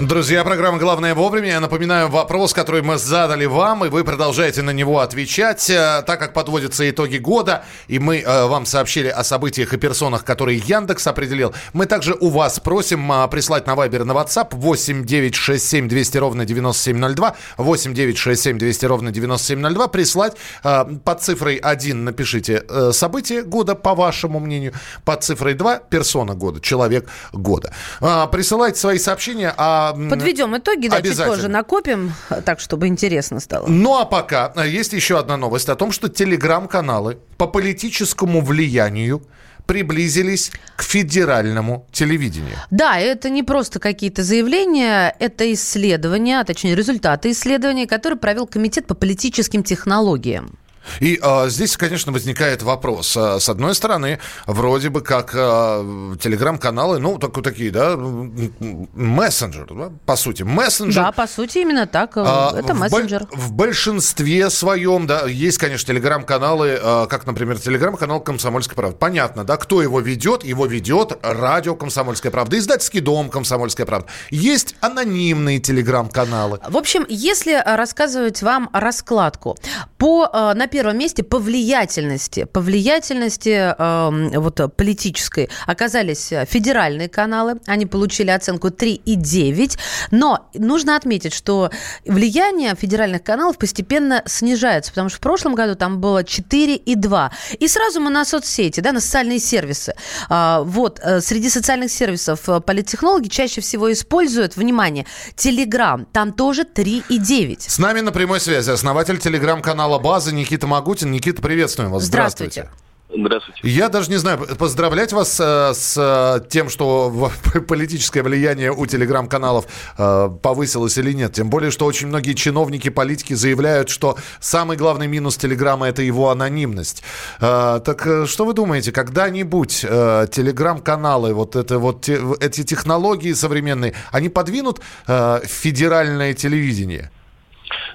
Друзья, 0.00 0.44
программа 0.44 0.78
«Главное 0.78 1.12
вовремя». 1.12 1.48
Я 1.48 1.60
напоминаю 1.60 2.08
вопрос, 2.08 2.54
который 2.54 2.82
мы 2.82 2.98
задали 2.98 3.46
вам, 3.46 3.84
и 3.84 3.88
вы 3.88 4.04
продолжаете 4.04 4.62
на 4.62 4.70
него 4.70 5.00
отвечать. 5.00 5.68
Э, 5.70 6.04
так 6.06 6.20
как 6.20 6.32
подводятся 6.34 6.88
итоги 6.88 7.16
года, 7.16 7.64
и 7.88 7.98
мы 7.98 8.18
э, 8.20 8.46
вам 8.46 8.64
сообщили 8.64 9.08
о 9.08 9.24
событиях 9.24 9.74
и 9.74 9.76
персонах, 9.76 10.24
которые 10.24 10.58
Яндекс 10.58 11.08
определил, 11.08 11.52
мы 11.72 11.86
также 11.86 12.14
у 12.14 12.28
вас 12.28 12.60
просим 12.60 13.10
э, 13.10 13.26
прислать 13.26 13.66
на 13.66 13.74
Вайбер 13.74 14.04
на 14.04 14.12
WhatsApp 14.12 14.50
8 14.52 15.04
9 15.04 15.34
6 15.34 15.68
7 15.68 15.88
200 15.88 16.18
ровно 16.18 16.44
9702, 16.44 17.34
8 17.56 17.92
9 17.92 18.16
6 18.16 18.40
7 18.40 18.58
200 18.58 18.86
ровно 18.86 19.10
9702, 19.10 19.88
прислать 19.88 20.36
э, 20.62 20.84
под 21.04 21.22
цифрой 21.22 21.56
1 21.56 22.04
напишите 22.04 22.62
э, 22.68 22.92
событие 22.92 23.42
года, 23.42 23.74
по 23.74 23.96
вашему 23.96 24.38
мнению, 24.38 24.74
под 25.04 25.24
цифрой 25.24 25.54
2 25.54 25.78
персона 25.90 26.36
года, 26.36 26.60
человек 26.60 27.08
года. 27.32 27.74
Э, 28.00 28.28
присылайте 28.30 28.78
свои 28.78 28.98
сообщения 29.00 29.52
о 29.56 29.87
Подведем 29.92 30.56
итоги, 30.56 30.88
да, 30.88 31.02
чуть 31.02 31.16
позже 31.16 31.48
накопим, 31.48 32.12
так, 32.44 32.60
чтобы 32.60 32.86
интересно 32.86 33.40
стало. 33.40 33.66
Ну, 33.66 33.98
а 33.98 34.04
пока 34.04 34.52
э, 34.56 34.68
есть 34.68 34.92
еще 34.92 35.18
одна 35.18 35.36
новость 35.36 35.68
о 35.68 35.76
том, 35.76 35.92
что 35.92 36.08
телеграм-каналы 36.08 37.18
по 37.36 37.46
политическому 37.46 38.40
влиянию 38.40 39.22
приблизились 39.66 40.50
к 40.76 40.82
федеральному 40.82 41.86
телевидению. 41.92 42.56
Да, 42.70 42.98
это 42.98 43.28
не 43.28 43.42
просто 43.42 43.78
какие-то 43.78 44.22
заявления, 44.22 45.14
это 45.18 45.52
исследования, 45.52 46.40
а 46.40 46.44
точнее 46.44 46.74
результаты 46.74 47.30
исследования, 47.32 47.86
которые 47.86 48.18
провел 48.18 48.46
Комитет 48.46 48.86
по 48.86 48.94
политическим 48.94 49.62
технологиям. 49.62 50.58
И 51.00 51.18
э, 51.22 51.48
здесь, 51.48 51.76
конечно, 51.76 52.12
возникает 52.12 52.62
вопрос. 52.62 53.16
А, 53.16 53.40
с 53.40 53.48
одной 53.48 53.74
стороны, 53.74 54.18
вроде 54.46 54.88
бы 54.88 55.00
как 55.00 55.32
э, 55.34 56.16
телеграм-каналы, 56.20 56.98
ну, 56.98 57.18
так, 57.18 57.42
такие, 57.42 57.70
да, 57.70 57.96
мессенджер, 57.96 59.66
да, 59.70 59.90
по 60.06 60.16
сути, 60.16 60.42
мессенджер. 60.42 61.02
Да, 61.04 61.12
по 61.12 61.26
сути, 61.26 61.58
именно 61.58 61.86
так. 61.86 62.12
А, 62.16 62.54
Это 62.56 62.74
в 62.74 62.78
мессенджер. 62.78 63.26
Боль, 63.26 63.38
в 63.38 63.52
большинстве 63.52 64.50
своем, 64.50 65.06
да, 65.06 65.26
есть, 65.26 65.58
конечно, 65.58 65.86
телеграм-каналы, 65.86 66.78
э, 66.80 67.06
как, 67.08 67.26
например, 67.26 67.58
телеграм-канал 67.58 68.20
«Комсомольская 68.20 68.76
правда». 68.76 68.96
Понятно, 68.96 69.44
да, 69.44 69.56
кто 69.56 69.82
его 69.82 70.00
ведет? 70.00 70.44
Его 70.44 70.66
ведет 70.66 71.18
радио 71.22 71.74
«Комсомольская 71.74 72.32
правда», 72.32 72.58
издательский 72.58 73.00
дом 73.00 73.30
«Комсомольская 73.30 73.86
правда». 73.86 74.08
Есть 74.30 74.76
анонимные 74.80 75.58
телеграм-каналы. 75.58 76.60
В 76.68 76.76
общем, 76.76 77.04
если 77.08 77.62
рассказывать 77.64 78.42
вам 78.42 78.70
раскладку, 78.72 79.56
по, 79.96 80.28
э, 80.32 80.54
на 80.54 80.66
первом 80.78 80.96
месте 80.96 81.24
по 81.24 81.40
влиятельности, 81.40 82.44
по 82.44 82.60
влиятельности 82.60 83.74
э, 83.76 84.38
вот, 84.38 84.60
политической 84.76 85.50
оказались 85.66 86.32
федеральные 86.46 87.08
каналы. 87.08 87.56
Они 87.66 87.84
получили 87.84 88.30
оценку 88.30 88.68
3,9. 88.68 89.76
Но 90.12 90.48
нужно 90.54 90.94
отметить, 90.94 91.34
что 91.34 91.72
влияние 92.06 92.76
федеральных 92.76 93.24
каналов 93.24 93.58
постепенно 93.58 94.22
снижается, 94.26 94.92
потому 94.92 95.08
что 95.08 95.18
в 95.18 95.20
прошлом 95.20 95.56
году 95.56 95.74
там 95.74 96.00
было 96.00 96.22
4,2. 96.22 97.30
И 97.58 97.66
сразу 97.66 98.00
мы 98.00 98.10
на 98.10 98.24
соцсети, 98.24 98.78
да, 98.78 98.92
на 98.92 99.00
социальные 99.00 99.40
сервисы. 99.40 99.96
А, 100.28 100.62
вот, 100.62 101.00
э, 101.02 101.20
среди 101.20 101.50
социальных 101.50 101.90
сервисов 101.90 102.48
э, 102.48 102.60
политтехнологи 102.60 103.26
чаще 103.26 103.60
всего 103.60 103.90
используют, 103.90 104.54
внимание, 104.54 105.06
Телеграм. 105.34 106.06
Там 106.12 106.32
тоже 106.32 106.62
3,9. 106.62 107.68
С 107.68 107.78
нами 107.80 107.98
на 107.98 108.12
прямой 108.12 108.38
связи 108.38 108.70
основатель 108.70 109.18
телеграм-канала 109.18 109.98
«База» 109.98 110.32
Никита 110.32 110.67
Магутин. 110.68 111.10
Никита, 111.10 111.42
приветствуем 111.42 111.90
вас. 111.90 112.04
Здравствуйте. 112.04 112.62
Здравствуйте. 112.62 112.88
Здравствуйте. 113.10 113.60
Я 113.62 113.88
даже 113.88 114.10
не 114.10 114.16
знаю, 114.16 114.38
поздравлять 114.58 115.14
вас 115.14 115.40
э, 115.40 115.72
с 115.72 115.94
э, 115.96 116.46
тем, 116.48 116.68
что 116.68 117.30
политическое 117.68 118.22
влияние 118.22 118.70
у 118.70 118.84
телеграм-каналов 118.84 119.66
э, 119.96 120.28
повысилось 120.42 120.98
или 120.98 121.12
нет. 121.12 121.32
Тем 121.32 121.48
более, 121.48 121.70
что 121.70 121.86
очень 121.86 122.08
многие 122.08 122.34
чиновники, 122.34 122.90
политики 122.90 123.32
заявляют, 123.32 123.88
что 123.88 124.18
самый 124.40 124.76
главный 124.76 125.06
минус 125.06 125.38
телеграма– 125.38 125.88
это 125.88 126.02
его 126.02 126.28
анонимность. 126.28 127.02
Э, 127.40 127.80
так 127.82 128.06
э, 128.06 128.26
что 128.26 128.44
вы 128.44 128.52
думаете, 128.52 128.92
когда-нибудь 128.92 129.86
э, 129.88 130.26
телеграм-каналы, 130.30 131.32
вот, 131.32 131.56
это, 131.56 131.78
вот 131.78 132.02
те, 132.02 132.20
эти 132.40 132.62
технологии 132.62 133.32
современные, 133.32 133.94
они 134.12 134.28
подвинут 134.28 134.80
э, 135.06 135.40
федеральное 135.46 136.34
телевидение? 136.34 137.10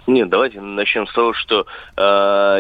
Нет, 0.06 0.28
давайте 0.30 0.60
начнем 0.60 1.08
с 1.08 1.14
того, 1.14 1.34
что 1.34 1.66
э, 1.96 2.02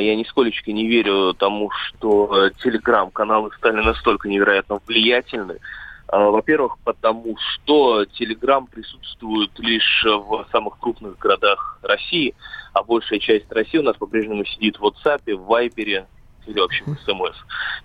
я 0.01 0.15
нисколечко 0.15 0.71
не 0.71 0.87
верю 0.87 1.33
тому, 1.33 1.71
что 1.71 2.49
телеграм-каналы 2.63 3.51
стали 3.57 3.81
настолько 3.81 4.29
невероятно 4.29 4.79
влиятельны. 4.87 5.59
Э, 6.07 6.29
во-первых, 6.29 6.77
потому 6.85 7.35
что 7.37 8.05
телеграм 8.05 8.65
присутствует 8.65 9.51
лишь 9.59 10.05
в 10.05 10.45
самых 10.53 10.79
крупных 10.79 11.17
городах 11.17 11.79
России, 11.81 12.33
а 12.71 12.81
большая 12.81 13.19
часть 13.19 13.51
России 13.51 13.77
у 13.77 13.83
нас 13.83 13.97
по-прежнему 13.97 14.45
сидит 14.45 14.79
в 14.79 14.85
WhatsApp, 14.85 15.35
в 15.35 15.45
Вайбере, 15.45 16.07
или 16.47 16.59
вообще 16.59 16.83
в 16.85 16.95
СМС. 17.05 17.35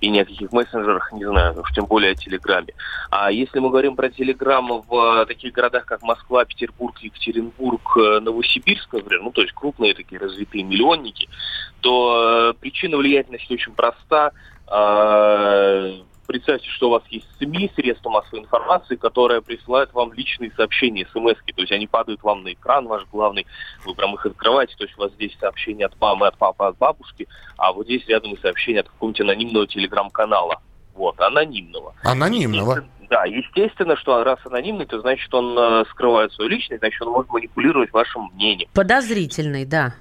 И 0.01 0.11
ни 0.11 0.19
о 0.19 0.25
каких 0.25 0.53
мессенджерах 0.53 1.13
не 1.13 1.25
знаю, 1.25 1.61
уж 1.61 1.73
тем 1.73 1.87
более 1.87 2.13
о 2.13 2.15
Телеграме. 2.15 2.75
А 3.11 3.31
если 3.31 3.59
мы 3.59 3.71
говорим 3.71 3.97
про 3.97 4.09
Телеграм 4.11 4.83
в 4.89 5.27
таких 5.27 5.53
городах, 5.53 5.85
как 5.85 6.03
Москва, 6.03 6.45
Петербург, 6.45 6.99
Екатеринбург, 6.99 7.97
э, 7.97 8.21
Новосибирск, 8.21 8.93
например, 8.93 9.23
ну, 9.23 9.31
то 9.33 9.43
есть 9.43 9.53
крупные 9.53 9.95
такие 9.95 10.21
развитые 10.21 10.65
миллионники, 10.65 11.29
то 11.81 12.53
э, 12.55 12.61
причина 12.61 12.97
влиятельности 12.97 13.53
очень 13.53 13.73
проста. 13.73 14.33
Представьте, 16.29 16.69
что 16.69 16.89
у 16.89 16.91
вас 16.91 17.03
есть 17.09 17.27
СМИ, 17.39 17.73
средства 17.75 18.11
массовой 18.11 18.41
информации, 18.41 18.97
которые 18.97 19.41
присылают 19.41 19.95
вам 19.95 20.13
личные 20.13 20.53
сообщения, 20.55 21.07
смс 21.11 21.33
-ки. 21.41 21.55
То 21.55 21.63
есть 21.63 21.73
они 21.73 21.87
падают 21.87 22.23
вам 22.23 22.43
на 22.43 22.53
экран 22.53 22.87
ваш 22.87 23.07
главный, 23.07 23.47
вы 23.87 23.95
прям 23.95 24.15
их 24.15 24.27
открываете, 24.27 24.75
то 24.77 24.85
есть 24.85 24.99
у 24.99 25.01
вас 25.01 25.13
здесь 25.15 25.35
сообщение 25.41 25.87
от 25.87 25.99
мамы, 25.99 26.27
от 26.27 26.37
папы, 26.37 26.65
от 26.65 26.77
бабушки, 26.77 27.27
а 27.57 27.73
вот 27.73 27.87
здесь 27.87 28.07
рядом 28.09 28.35
и 28.35 28.41
сообщение 28.43 28.81
от 28.81 28.91
какого-нибудь 28.91 29.23
анонимного 29.23 29.67
телеграм-канала. 29.67 30.61
Вот, 30.95 31.19
анонимного. 31.19 31.95
Анонимного? 32.05 32.85
Да, 33.09 33.25
естественно, 33.25 33.97
что 33.97 34.23
раз 34.23 34.39
анонимный, 34.45 34.85
то 34.85 35.01
значит 35.01 35.33
он 35.33 35.59
э, 35.59 35.85
скрывает 35.93 36.31
свою 36.35 36.51
личность, 36.51 36.81
значит 36.81 37.01
он 37.01 37.09
может 37.09 37.31
манипулировать 37.31 37.91
вашим 37.91 38.31
мнением. 38.35 38.69
Подозрительный, 38.75 39.65
да. 39.65 39.95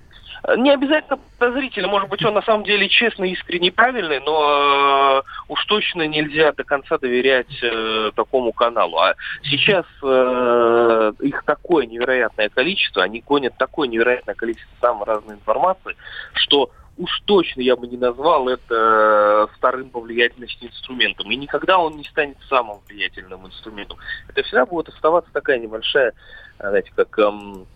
Не 0.56 0.72
обязательно 0.72 1.20
подозрительно, 1.40 1.88
может 1.88 2.10
быть, 2.10 2.24
он 2.24 2.34
на 2.34 2.42
самом 2.42 2.64
деле 2.64 2.88
честный, 2.88 3.32
искренний, 3.32 3.72
правильный, 3.72 4.20
но 4.20 5.22
э, 5.22 5.52
уж 5.52 5.66
точно 5.66 6.08
нельзя 6.08 6.52
до 6.54 6.64
конца 6.64 6.98
доверять 6.98 7.62
э, 7.62 8.12
такому 8.16 8.54
каналу. 8.54 8.98
А 8.98 9.16
сейчас 9.44 9.86
э, 10.04 11.12
их 11.22 11.44
такое 11.44 11.86
невероятное 11.86 12.50
количество, 12.50 13.04
они 13.04 13.22
гонят 13.26 13.58
такое 13.58 13.88
невероятное 13.88 14.36
количество 14.36 14.74
самой 14.80 15.06
разной 15.06 15.36
информации, 15.36 15.96
что 16.34 16.70
уж 16.98 17.22
точно 17.26 17.62
я 17.62 17.76
бы 17.76 17.88
не 17.88 17.98
назвал 17.98 18.48
это 18.48 19.50
вторым 19.56 19.90
по 19.90 20.00
инструментом. 20.00 21.30
И 21.32 21.36
никогда 21.36 21.78
он 21.78 21.98
не 21.98 22.04
станет 22.06 22.38
самым 22.48 22.80
влиятельным 22.88 23.46
инструментом. 23.46 23.98
Это 24.30 24.44
всегда 24.44 24.66
будет 24.66 24.90
оставаться 24.90 25.32
такая 25.34 25.60
небольшая, 25.60 26.14
знаете, 26.60 26.92
как... 26.96 27.18
Эм, 27.20 27.68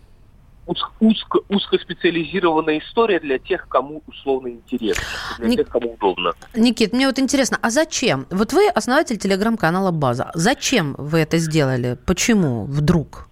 узко, 0.66 1.40
узкоспециализированная 1.48 2.78
история 2.78 3.20
для 3.20 3.38
тех, 3.38 3.68
кому 3.68 4.02
условно 4.06 4.48
интересно, 4.48 5.04
для 5.38 5.48
Ник... 5.48 5.58
тех, 5.58 5.68
кому 5.68 5.94
удобно. 5.94 6.32
Никит, 6.54 6.92
мне 6.92 7.06
вот 7.06 7.18
интересно, 7.18 7.58
а 7.60 7.70
зачем? 7.70 8.26
Вот 8.30 8.52
вы 8.52 8.68
основатель 8.68 9.18
телеграм-канала 9.18 9.90
«База». 9.90 10.30
Зачем 10.34 10.94
вы 10.98 11.20
это 11.20 11.38
сделали? 11.38 11.98
Почему 12.06 12.64
вдруг? 12.64 13.28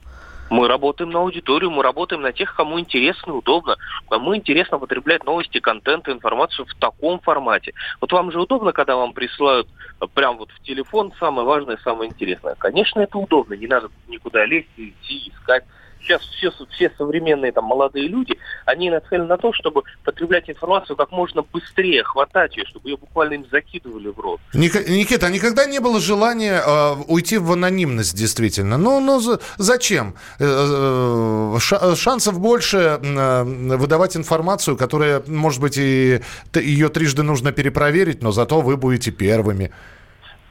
Мы 0.50 0.66
работаем 0.66 1.10
на 1.10 1.20
аудиторию, 1.20 1.70
мы 1.70 1.84
работаем 1.84 2.22
на 2.22 2.32
тех, 2.32 2.56
кому 2.56 2.80
интересно 2.80 3.30
и 3.30 3.34
удобно. 3.34 3.76
Кому 4.08 4.34
интересно 4.34 4.80
потреблять 4.80 5.24
новости, 5.24 5.60
контент, 5.60 6.08
информацию 6.08 6.66
в 6.66 6.74
таком 6.74 7.20
формате. 7.20 7.72
Вот 8.00 8.10
вам 8.10 8.32
же 8.32 8.40
удобно, 8.40 8.72
когда 8.72 8.96
вам 8.96 9.12
присылают 9.12 9.68
прям 10.12 10.38
вот 10.38 10.50
в 10.50 10.60
телефон 10.62 11.12
самое 11.20 11.46
важное, 11.46 11.78
самое 11.84 12.10
интересное. 12.10 12.56
Конечно, 12.56 12.98
это 12.98 13.16
удобно, 13.16 13.54
не 13.54 13.68
надо 13.68 13.90
никуда 14.08 14.44
лезть, 14.44 14.66
идти, 14.76 15.32
искать 15.32 15.64
сейчас 16.02 16.22
все, 16.22 16.50
все 16.70 16.92
современные 16.96 17.52
там 17.52 17.64
молодые 17.64 18.08
люди, 18.08 18.38
они 18.66 18.90
нацелены 18.90 19.26
на 19.26 19.36
то, 19.36 19.52
чтобы 19.52 19.82
потреблять 20.04 20.48
информацию 20.48 20.96
как 20.96 21.10
можно 21.10 21.42
быстрее, 21.42 22.04
хватать 22.04 22.56
ее, 22.56 22.64
чтобы 22.66 22.90
ее 22.90 22.96
буквально 22.96 23.34
им 23.34 23.46
закидывали 23.50 24.08
в 24.08 24.18
рот. 24.18 24.40
Никита, 24.54 25.26
а 25.26 25.30
никогда 25.30 25.66
не 25.66 25.78
было 25.78 26.00
желания 26.00 26.62
э, 26.64 26.94
уйти 27.08 27.38
в 27.38 27.52
анонимность, 27.52 28.16
действительно? 28.16 28.78
Ну, 28.78 29.00
ну 29.00 29.20
зачем? 29.56 30.14
Э, 30.38 31.56
э, 31.58 31.94
шансов 31.96 32.40
больше 32.40 32.78
э, 33.02 33.42
выдавать 33.44 34.16
информацию, 34.16 34.76
которая, 34.76 35.22
может 35.26 35.60
быть, 35.60 35.78
и 35.78 36.20
ее 36.54 36.88
трижды 36.88 37.22
нужно 37.22 37.52
перепроверить, 37.52 38.22
но 38.22 38.32
зато 38.32 38.60
вы 38.60 38.76
будете 38.76 39.10
первыми 39.10 39.72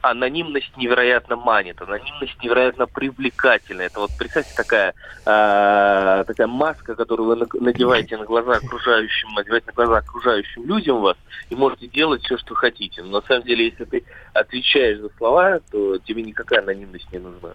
анонимность 0.02 0.76
невероятно 0.76 1.36
манит, 1.36 1.80
анонимность 1.80 2.42
невероятно 2.42 2.86
привлекательна. 2.86 3.82
Это 3.82 4.00
вот, 4.00 4.10
представьте, 4.18 4.52
такая, 4.56 4.94
э, 5.24 6.24
такая 6.26 6.46
маска, 6.46 6.94
которую 6.94 7.28
вы 7.28 7.48
надеваете 7.60 8.16
на 8.16 8.24
глаза 8.24 8.52
окружающим, 8.52 9.28
надеваете 9.34 9.66
на 9.68 9.72
глаза 9.72 9.98
окружающим 9.98 10.64
людям 10.64 11.00
вас, 11.00 11.16
и 11.48 11.54
можете 11.54 11.86
делать 11.88 12.22
все, 12.22 12.38
что 12.38 12.54
хотите. 12.54 13.02
Но 13.02 13.20
на 13.20 13.26
самом 13.26 13.44
деле, 13.44 13.66
если 13.66 13.84
ты 13.84 14.04
отвечаешь 14.32 14.98
за 15.00 15.10
слова, 15.18 15.60
то 15.70 15.98
тебе 15.98 16.22
никакая 16.22 16.60
анонимность 16.60 17.10
не 17.12 17.18
нужна. 17.18 17.50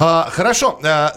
А, 0.00 0.28
хорошо. 0.30 0.78
А, 0.84 1.12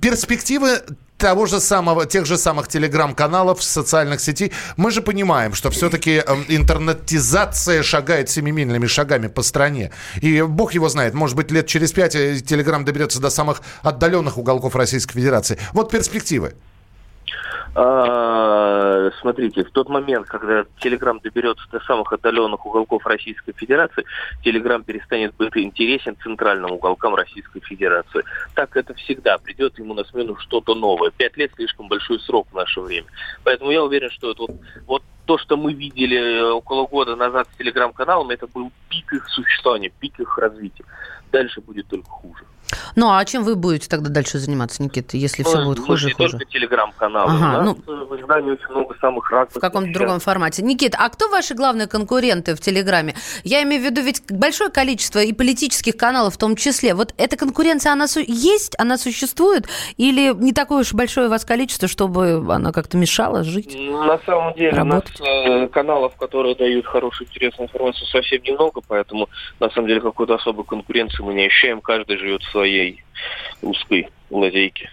перспективы 0.00 0.82
того 1.18 1.46
же 1.46 1.60
самого, 1.60 2.06
тех 2.06 2.24
же 2.24 2.38
самых 2.38 2.68
телеграм-каналов, 2.68 3.62
социальных 3.62 4.20
сетей, 4.20 4.52
мы 4.76 4.90
же 4.90 5.02
понимаем, 5.02 5.52
что 5.52 5.70
все-таки 5.70 6.22
эм, 6.24 6.44
интернетизация 6.48 7.82
шагает 7.82 8.30
семимильными 8.30 8.86
шагами 8.86 9.26
по 9.26 9.42
стране. 9.42 9.90
И 10.22 10.40
бог 10.42 10.72
его 10.72 10.88
знает, 10.88 11.14
может 11.14 11.36
быть, 11.36 11.50
лет 11.50 11.66
через 11.66 11.92
пять 11.92 12.14
э, 12.14 12.40
телеграм 12.40 12.84
доберется 12.84 13.20
до 13.20 13.30
самых 13.30 13.62
отдаленных 13.82 14.38
уголков 14.38 14.76
Российской 14.76 15.14
Федерации. 15.14 15.58
Вот 15.72 15.90
перспективы. 15.90 16.54
А, 17.80 19.12
смотрите, 19.20 19.62
в 19.62 19.70
тот 19.70 19.88
момент, 19.88 20.26
когда 20.26 20.64
Телеграм 20.80 21.20
доберется 21.20 21.64
до 21.70 21.78
самых 21.78 22.12
отдаленных 22.12 22.66
уголков 22.66 23.06
Российской 23.06 23.52
Федерации, 23.52 24.04
Телеграм 24.42 24.82
перестанет 24.82 25.32
быть 25.36 25.56
интересен 25.56 26.16
центральным 26.20 26.72
уголкам 26.72 27.14
Российской 27.14 27.60
Федерации. 27.60 28.24
Так 28.54 28.76
это 28.76 28.94
всегда. 28.94 29.38
Придет 29.38 29.78
ему 29.78 29.94
на 29.94 30.02
смену 30.02 30.34
что-то 30.38 30.74
новое. 30.74 31.12
Пять 31.12 31.36
лет 31.36 31.52
слишком 31.54 31.86
большой 31.86 32.18
срок 32.18 32.48
в 32.50 32.56
наше 32.56 32.80
время. 32.80 33.06
Поэтому 33.44 33.70
я 33.70 33.84
уверен, 33.84 34.10
что 34.10 34.32
это 34.32 34.42
вот, 34.42 34.56
вот 34.88 35.02
то, 35.26 35.38
что 35.38 35.56
мы 35.56 35.72
видели 35.72 36.50
около 36.50 36.84
года 36.88 37.14
назад 37.14 37.46
с 37.52 37.58
телеграм-каналом, 37.58 38.30
это 38.30 38.48
был 38.48 38.72
пик 38.88 39.12
их 39.12 39.28
существования, 39.28 39.92
пик 40.00 40.18
их 40.18 40.36
развития. 40.36 40.84
Дальше 41.30 41.60
будет 41.60 41.86
только 41.86 42.10
хуже. 42.10 42.44
Ну, 42.96 43.10
а 43.12 43.24
чем 43.24 43.44
вы 43.44 43.56
будете 43.56 43.88
тогда 43.88 44.10
дальше 44.10 44.38
заниматься, 44.38 44.82
Никита, 44.82 45.16
если 45.16 45.42
все 45.42 45.64
будет 45.64 45.78
хуже 45.80 46.10
и 46.10 46.12
хуже? 46.12 46.32
только 46.32 46.44
телеграм-каналы. 46.50 47.32
Ага, 47.32 47.62
ну- 47.62 48.06
в 48.06 48.20
издании 48.20 48.52
очень 48.52 48.68
много 48.70 48.94
самых 49.00 49.30
разных... 49.30 49.56
В 49.56 49.60
каком-то 49.60 49.92
другом 49.92 50.20
формате. 50.20 50.62
Никит, 50.62 50.94
а 50.98 51.08
кто 51.08 51.28
ваши 51.28 51.54
главные 51.54 51.86
конкуренты 51.86 52.54
в 52.54 52.60
Телеграме? 52.60 53.14
Я 53.44 53.62
имею 53.62 53.82
в 53.82 53.84
виду 53.84 54.02
ведь 54.02 54.22
большое 54.30 54.70
количество 54.70 55.20
и 55.20 55.32
политических 55.32 55.96
каналов 55.96 56.34
в 56.34 56.38
том 56.38 56.56
числе. 56.56 56.94
Вот 56.94 57.14
эта 57.16 57.36
конкуренция, 57.36 57.92
она 57.92 58.08
су- 58.08 58.24
есть, 58.26 58.74
она 58.78 58.98
существует? 58.98 59.66
Или 59.96 60.34
не 60.34 60.52
такое 60.52 60.80
уж 60.80 60.92
большое 60.92 61.28
у 61.28 61.30
вас 61.30 61.44
количество, 61.44 61.88
чтобы 61.88 62.44
она 62.48 62.72
как-то 62.72 62.96
мешала 62.96 63.44
жить? 63.44 63.74
На 63.74 64.18
самом 64.26 64.54
деле 64.54 64.70
Работать. 64.72 65.20
у 65.20 65.24
нас 65.24 65.32
э, 65.46 65.68
каналов, 65.68 66.16
которые 66.16 66.54
дают 66.54 66.86
хорошую, 66.86 67.28
интересную 67.28 67.68
информацию, 67.68 68.06
совсем 68.08 68.42
немного, 68.42 68.80
поэтому 68.86 69.28
на 69.60 69.70
самом 69.70 69.88
деле 69.88 70.00
какой-то 70.00 70.34
особой 70.34 70.64
конкуренции 70.64 71.22
мы 71.22 71.34
не 71.34 71.46
ощущаем. 71.46 71.80
Каждый 71.80 72.18
живет 72.18 72.42
в 72.42 72.52
своей 72.58 73.04
узкой 73.62 74.08
лазейке. 74.30 74.90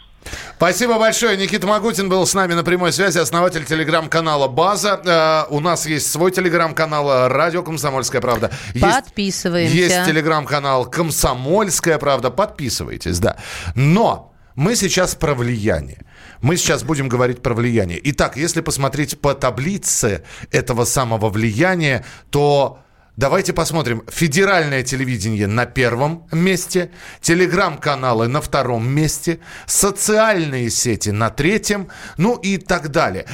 Спасибо 0.58 0.98
большое. 0.98 1.38
Никита 1.38 1.68
Магутин 1.68 2.10
был 2.10 2.26
с 2.26 2.34
нами 2.34 2.54
на 2.54 2.64
прямой 2.64 2.92
связи, 2.92 3.20
основатель 3.20 3.66
телеграм-канала 3.66 4.48
«База». 4.48 5.02
Э, 5.06 5.54
у 5.54 5.60
нас 5.60 5.86
есть 5.86 6.12
свой 6.12 6.32
телеграм-канал 6.32 7.10
э, 7.10 7.28
«Радио 7.28 7.62
Комсомольская 7.64 8.22
правда». 8.22 8.52
Есть, 8.74 8.82
Подписываемся. 8.82 9.76
есть 9.76 10.06
телеграм-канал 10.06 10.86
«Комсомольская 10.90 11.98
правда». 12.00 12.32
Подписывайтесь, 12.32 13.20
да. 13.20 13.38
Но 13.76 14.34
мы 14.56 14.76
сейчас 14.76 15.16
про 15.16 15.36
влияние. 15.36 16.06
Мы 16.42 16.58
сейчас 16.58 16.84
будем 16.84 17.08
говорить 17.08 17.42
про 17.42 17.54
влияние. 17.54 18.00
Итак, 18.12 18.38
если 18.38 18.62
посмотреть 18.62 19.20
по 19.20 19.34
таблице 19.34 20.24
этого 20.52 20.86
самого 20.86 21.30
влияния, 21.30 22.04
то 22.30 22.80
Давайте 23.18 23.54
посмотрим. 23.54 24.04
Федеральное 24.10 24.84
телевидение 24.84 25.48
на 25.48 25.66
первом 25.66 26.28
месте, 26.34 26.92
телеграм-каналы 27.22 28.28
на 28.28 28.42
втором 28.42 28.88
месте, 28.90 29.40
социальные 29.68 30.70
сети 30.70 31.12
на 31.12 31.30
третьем, 31.30 31.88
ну 32.18 32.36
и 32.36 32.58
так 32.58 32.90
далее. 32.90 33.26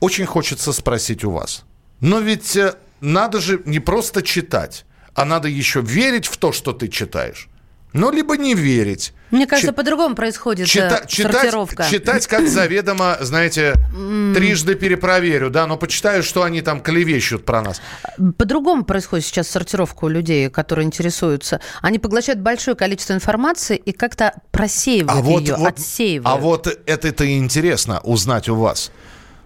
Очень 0.00 0.26
хочется 0.26 0.72
спросить 0.72 1.24
у 1.24 1.30
вас. 1.30 1.64
Но 2.00 2.20
ведь 2.20 2.56
э, 2.56 2.74
надо 3.00 3.40
же 3.40 3.62
не 3.64 3.80
просто 3.80 4.20
читать, 4.20 4.84
а 5.14 5.24
надо 5.24 5.48
еще 5.48 5.80
верить 5.80 6.26
в 6.26 6.36
то, 6.36 6.52
что 6.52 6.72
ты 6.72 6.88
читаешь. 6.88 7.48
Ну, 7.96 8.10
либо 8.12 8.36
не 8.36 8.54
верить. 8.54 9.12
Мне 9.30 9.46
кажется, 9.46 9.68
Чит- 9.68 9.76
по-другому 9.76 10.14
происходит 10.14 10.68
Чита- 10.68 11.02
э, 11.02 11.06
читать, 11.06 11.32
сортировка. 11.34 11.84
читать 11.90 12.26
как 12.26 12.46
заведомо, 12.48 13.16
знаете, 13.20 13.74
трижды 14.34 14.74
перепроверю, 14.74 15.50
да, 15.50 15.66
но 15.66 15.76
почитаю, 15.76 16.22
что 16.22 16.42
они 16.42 16.62
там 16.62 16.80
клевещут 16.80 17.44
про 17.44 17.62
нас. 17.62 17.80
По-другому 18.38 18.84
происходит 18.84 19.24
сейчас 19.26 19.48
сортировка 19.48 20.04
у 20.04 20.08
людей, 20.08 20.48
которые 20.50 20.86
интересуются. 20.86 21.60
Они 21.82 21.98
поглощают 21.98 22.40
большое 22.40 22.76
количество 22.76 23.14
информации 23.14 23.76
и 23.76 23.92
как-то 23.92 24.32
просеивают 24.52 25.48
ее, 25.48 25.54
отсеивают. 25.54 26.26
а 26.26 26.36
вот 26.36 26.66
это-то 26.86 27.24
и 27.24 27.36
интересно 27.36 28.00
узнать 28.04 28.48
у 28.48 28.54
вас. 28.54 28.90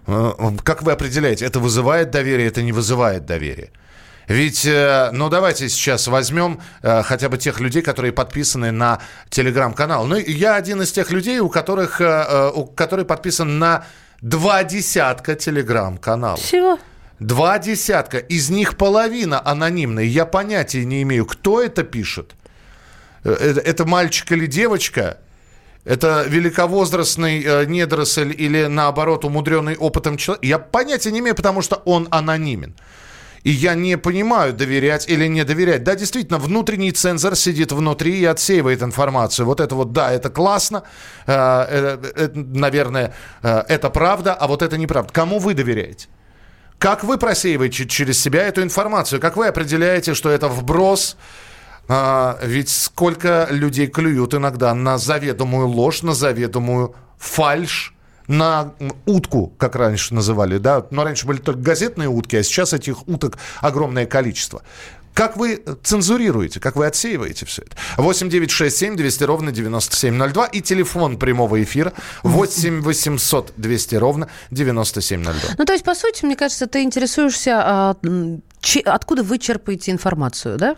Э, 0.07 0.31
Как 0.63 0.83
вы 0.83 0.91
определяете, 0.91 1.45
это 1.45 1.59
вызывает 1.59 2.11
доверие, 2.11 2.47
это 2.47 2.61
не 2.61 2.71
вызывает 2.71 3.25
доверие? 3.25 3.69
Ведь, 4.27 4.65
э, 4.65 5.09
ну 5.11 5.29
давайте 5.29 5.67
сейчас 5.69 6.07
возьмем 6.07 6.59
э, 6.81 7.03
хотя 7.03 7.29
бы 7.29 7.37
тех 7.37 7.59
людей, 7.59 7.81
которые 7.81 8.13
подписаны 8.13 8.71
на 8.71 8.99
телеграм-канал. 9.29 10.05
Ну, 10.05 10.17
я 10.17 10.55
один 10.55 10.81
из 10.81 10.91
тех 10.91 11.11
людей, 11.11 11.39
у 11.39 11.49
которых, 11.49 12.01
э, 12.01 12.51
у, 12.53 12.65
который 12.65 13.05
подписан 13.05 13.59
на 13.59 13.85
два 14.21 14.63
десятка 14.63 15.35
телеграм-каналов. 15.35 16.39
Всего. 16.39 16.79
Два 17.19 17.59
десятка. 17.59 18.17
Из 18.17 18.49
них 18.49 18.77
половина 18.77 19.41
анонимные. 19.45 20.07
Я 20.07 20.25
понятия 20.25 20.85
не 20.85 21.03
имею, 21.03 21.25
кто 21.25 21.61
это 21.61 21.83
пишет. 21.83 22.35
Это, 23.23 23.59
это 23.59 23.85
мальчик 23.85 24.31
или 24.31 24.47
девочка? 24.47 25.17
Это 25.83 26.25
великовозрастный 26.27 27.43
э, 27.43 27.65
недоросль 27.65 28.33
или, 28.37 28.65
наоборот, 28.65 29.25
умудренный 29.25 29.75
опытом 29.75 30.17
человек? 30.17 30.43
Я 30.43 30.59
понятия 30.59 31.11
не 31.11 31.19
имею, 31.19 31.35
потому 31.35 31.61
что 31.61 31.81
он 31.85 32.07
анонимен. 32.11 32.75
И 33.43 33.49
я 33.49 33.73
не 33.73 33.97
понимаю, 33.97 34.53
доверять 34.53 35.09
или 35.09 35.27
не 35.27 35.43
доверять. 35.43 35.83
Да, 35.83 35.95
действительно, 35.95 36.37
внутренний 36.37 36.91
цензор 36.91 37.35
сидит 37.35 37.71
внутри 37.71 38.19
и 38.19 38.25
отсеивает 38.25 38.83
информацию. 38.83 39.45
Вот 39.45 39.59
это 39.59 39.75
вот, 39.75 39.93
да, 39.93 40.11
это 40.11 40.29
классно, 40.29 40.83
э, 41.25 41.33
э, 41.33 41.97
э, 42.15 42.29
наверное, 42.33 43.15
э, 43.41 43.63
это 43.67 43.89
правда, 43.89 44.33
а 44.33 44.47
вот 44.47 44.61
это 44.61 44.77
неправда. 44.77 45.11
Кому 45.11 45.39
вы 45.39 45.53
доверяете? 45.55 46.07
Как 46.77 47.03
вы 47.03 47.17
просеиваете 47.17 47.87
через 47.87 48.19
себя 48.19 48.43
эту 48.43 48.61
информацию? 48.63 49.19
Как 49.21 49.37
вы 49.37 49.47
определяете, 49.47 50.13
что 50.13 50.29
это 50.29 50.47
вброс? 50.47 51.17
А, 51.87 52.39
ведь 52.43 52.69
сколько 52.69 53.47
людей 53.49 53.87
клюют 53.87 54.33
иногда 54.33 54.73
на 54.73 54.97
заведомую 54.97 55.67
ложь, 55.67 56.03
на 56.03 56.13
заведомую 56.13 56.95
фальшь, 57.17 57.93
на 58.31 58.73
утку, 59.05 59.53
как 59.57 59.75
раньше 59.75 60.13
называли, 60.13 60.57
да? 60.57 60.85
Но 60.89 61.03
раньше 61.03 61.27
были 61.27 61.39
только 61.39 61.59
газетные 61.59 62.07
утки, 62.07 62.37
а 62.37 62.43
сейчас 62.43 62.73
этих 62.73 63.07
уток 63.07 63.37
огромное 63.59 64.05
количество. 64.05 64.61
Как 65.13 65.35
вы 65.35 65.61
цензурируете, 65.83 66.61
как 66.61 66.77
вы 66.77 66.85
отсеиваете 66.85 67.45
все 67.45 67.63
это? 67.63 67.75
8 67.97 68.29
9 68.29 68.49
6 68.49 68.77
7 68.77 68.95
200 68.95 69.23
ровно 69.25 69.51
9702 69.51 70.45
и 70.45 70.61
телефон 70.61 71.17
прямого 71.17 71.61
эфира 71.61 71.91
8 72.23 72.81
800 72.81 73.53
200 73.57 73.95
ровно 73.95 74.29
9702. 74.51 75.55
Ну, 75.57 75.65
то 75.65 75.73
есть, 75.73 75.83
по 75.83 75.93
сути, 75.93 76.23
мне 76.23 76.37
кажется, 76.37 76.67
ты 76.67 76.83
интересуешься, 76.83 77.61
а, 77.61 77.95
откуда 78.85 79.23
вы 79.23 79.37
черпаете 79.39 79.91
информацию, 79.91 80.57
да? 80.57 80.77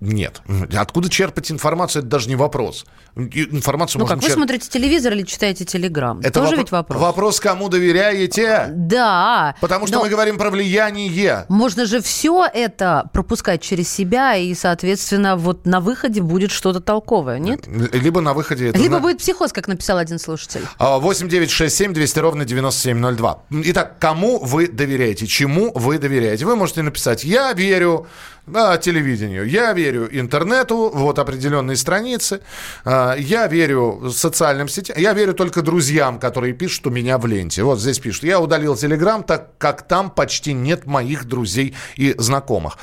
Нет. 0.00 0.42
Откуда 0.76 1.08
черпать 1.08 1.50
информацию, 1.50 2.00
это 2.00 2.08
даже 2.10 2.28
не 2.28 2.36
вопрос. 2.36 2.84
Информацию 3.16 3.98
Ну 3.98 4.04
можно 4.04 4.14
как, 4.16 4.22
вы 4.22 4.28
черпать. 4.28 4.36
смотрите 4.36 4.68
телевизор 4.68 5.12
или 5.12 5.22
читаете 5.22 5.64
телеграм? 5.64 6.20
Это 6.20 6.40
Тоже 6.40 6.54
вопро- 6.54 6.58
ведь 6.58 6.70
вопрос. 6.70 7.00
Вопрос, 7.00 7.40
кому 7.40 7.68
доверяете? 7.68 8.66
Да. 8.70 9.54
Потому 9.60 9.86
что 9.86 9.96
но 9.96 10.04
мы 10.04 10.08
говорим 10.08 10.38
про 10.38 10.50
влияние. 10.50 11.46
Можно 11.48 11.86
же 11.86 12.00
все 12.00 12.46
это 12.46 13.08
пропускать 13.12 13.60
через 13.62 13.88
себя, 13.92 14.36
и, 14.36 14.54
соответственно, 14.54 15.36
вот 15.36 15.66
на 15.66 15.80
выходе 15.80 16.20
будет 16.22 16.50
что-то 16.50 16.80
толковое, 16.80 17.38
нет? 17.38 17.66
Либо 17.66 18.20
на 18.20 18.34
выходе... 18.34 18.68
это 18.68 18.78
Либо 18.78 18.96
зна- 18.96 19.00
будет 19.00 19.18
психоз, 19.18 19.52
как 19.52 19.68
написал 19.68 19.98
один 19.98 20.18
слушатель. 20.18 20.62
А, 20.78 20.98
8 20.98 21.28
9 21.28 21.50
6 21.50 21.74
7 21.76 21.92
200 21.92 22.18
ровно 22.20 22.44
9702. 22.44 23.42
Итак, 23.50 23.98
кому 23.98 24.38
вы 24.38 24.68
доверяете? 24.68 25.26
Чему 25.26 25.72
вы 25.74 25.98
доверяете? 25.98 26.44
Вы 26.46 26.56
можете 26.56 26.82
написать 26.82 27.24
«Я 27.24 27.52
верю 27.52 28.06
да, 28.46 28.76
телевидению, 28.76 29.48
я 29.48 29.72
верю 29.72 30.08
интернету, 30.10 30.90
вот 30.92 31.18
определенные 31.20 31.76
страницы, 31.76 32.40
а, 32.84 33.14
я 33.16 33.46
верю 33.46 34.10
социальным 34.12 34.66
сетям, 34.66 34.96
я 34.98 35.12
верю 35.12 35.32
только 35.32 35.62
друзьям, 35.62 36.18
которые 36.18 36.52
пишут 36.52 36.88
у 36.88 36.90
меня 36.90 37.18
в 37.18 37.26
ленте». 37.26 37.62
Вот 37.62 37.80
здесь 37.80 38.00
пишут 38.00 38.24
«Я 38.24 38.40
удалил 38.40 38.76
Телеграм, 38.76 39.22
так 39.22 39.56
как 39.58 39.82
там 39.82 40.10
почти 40.10 40.54
нет 40.54 40.86
моих 40.86 41.26
друзей 41.26 41.74
и 41.94 42.16
знакомых». 42.18 42.78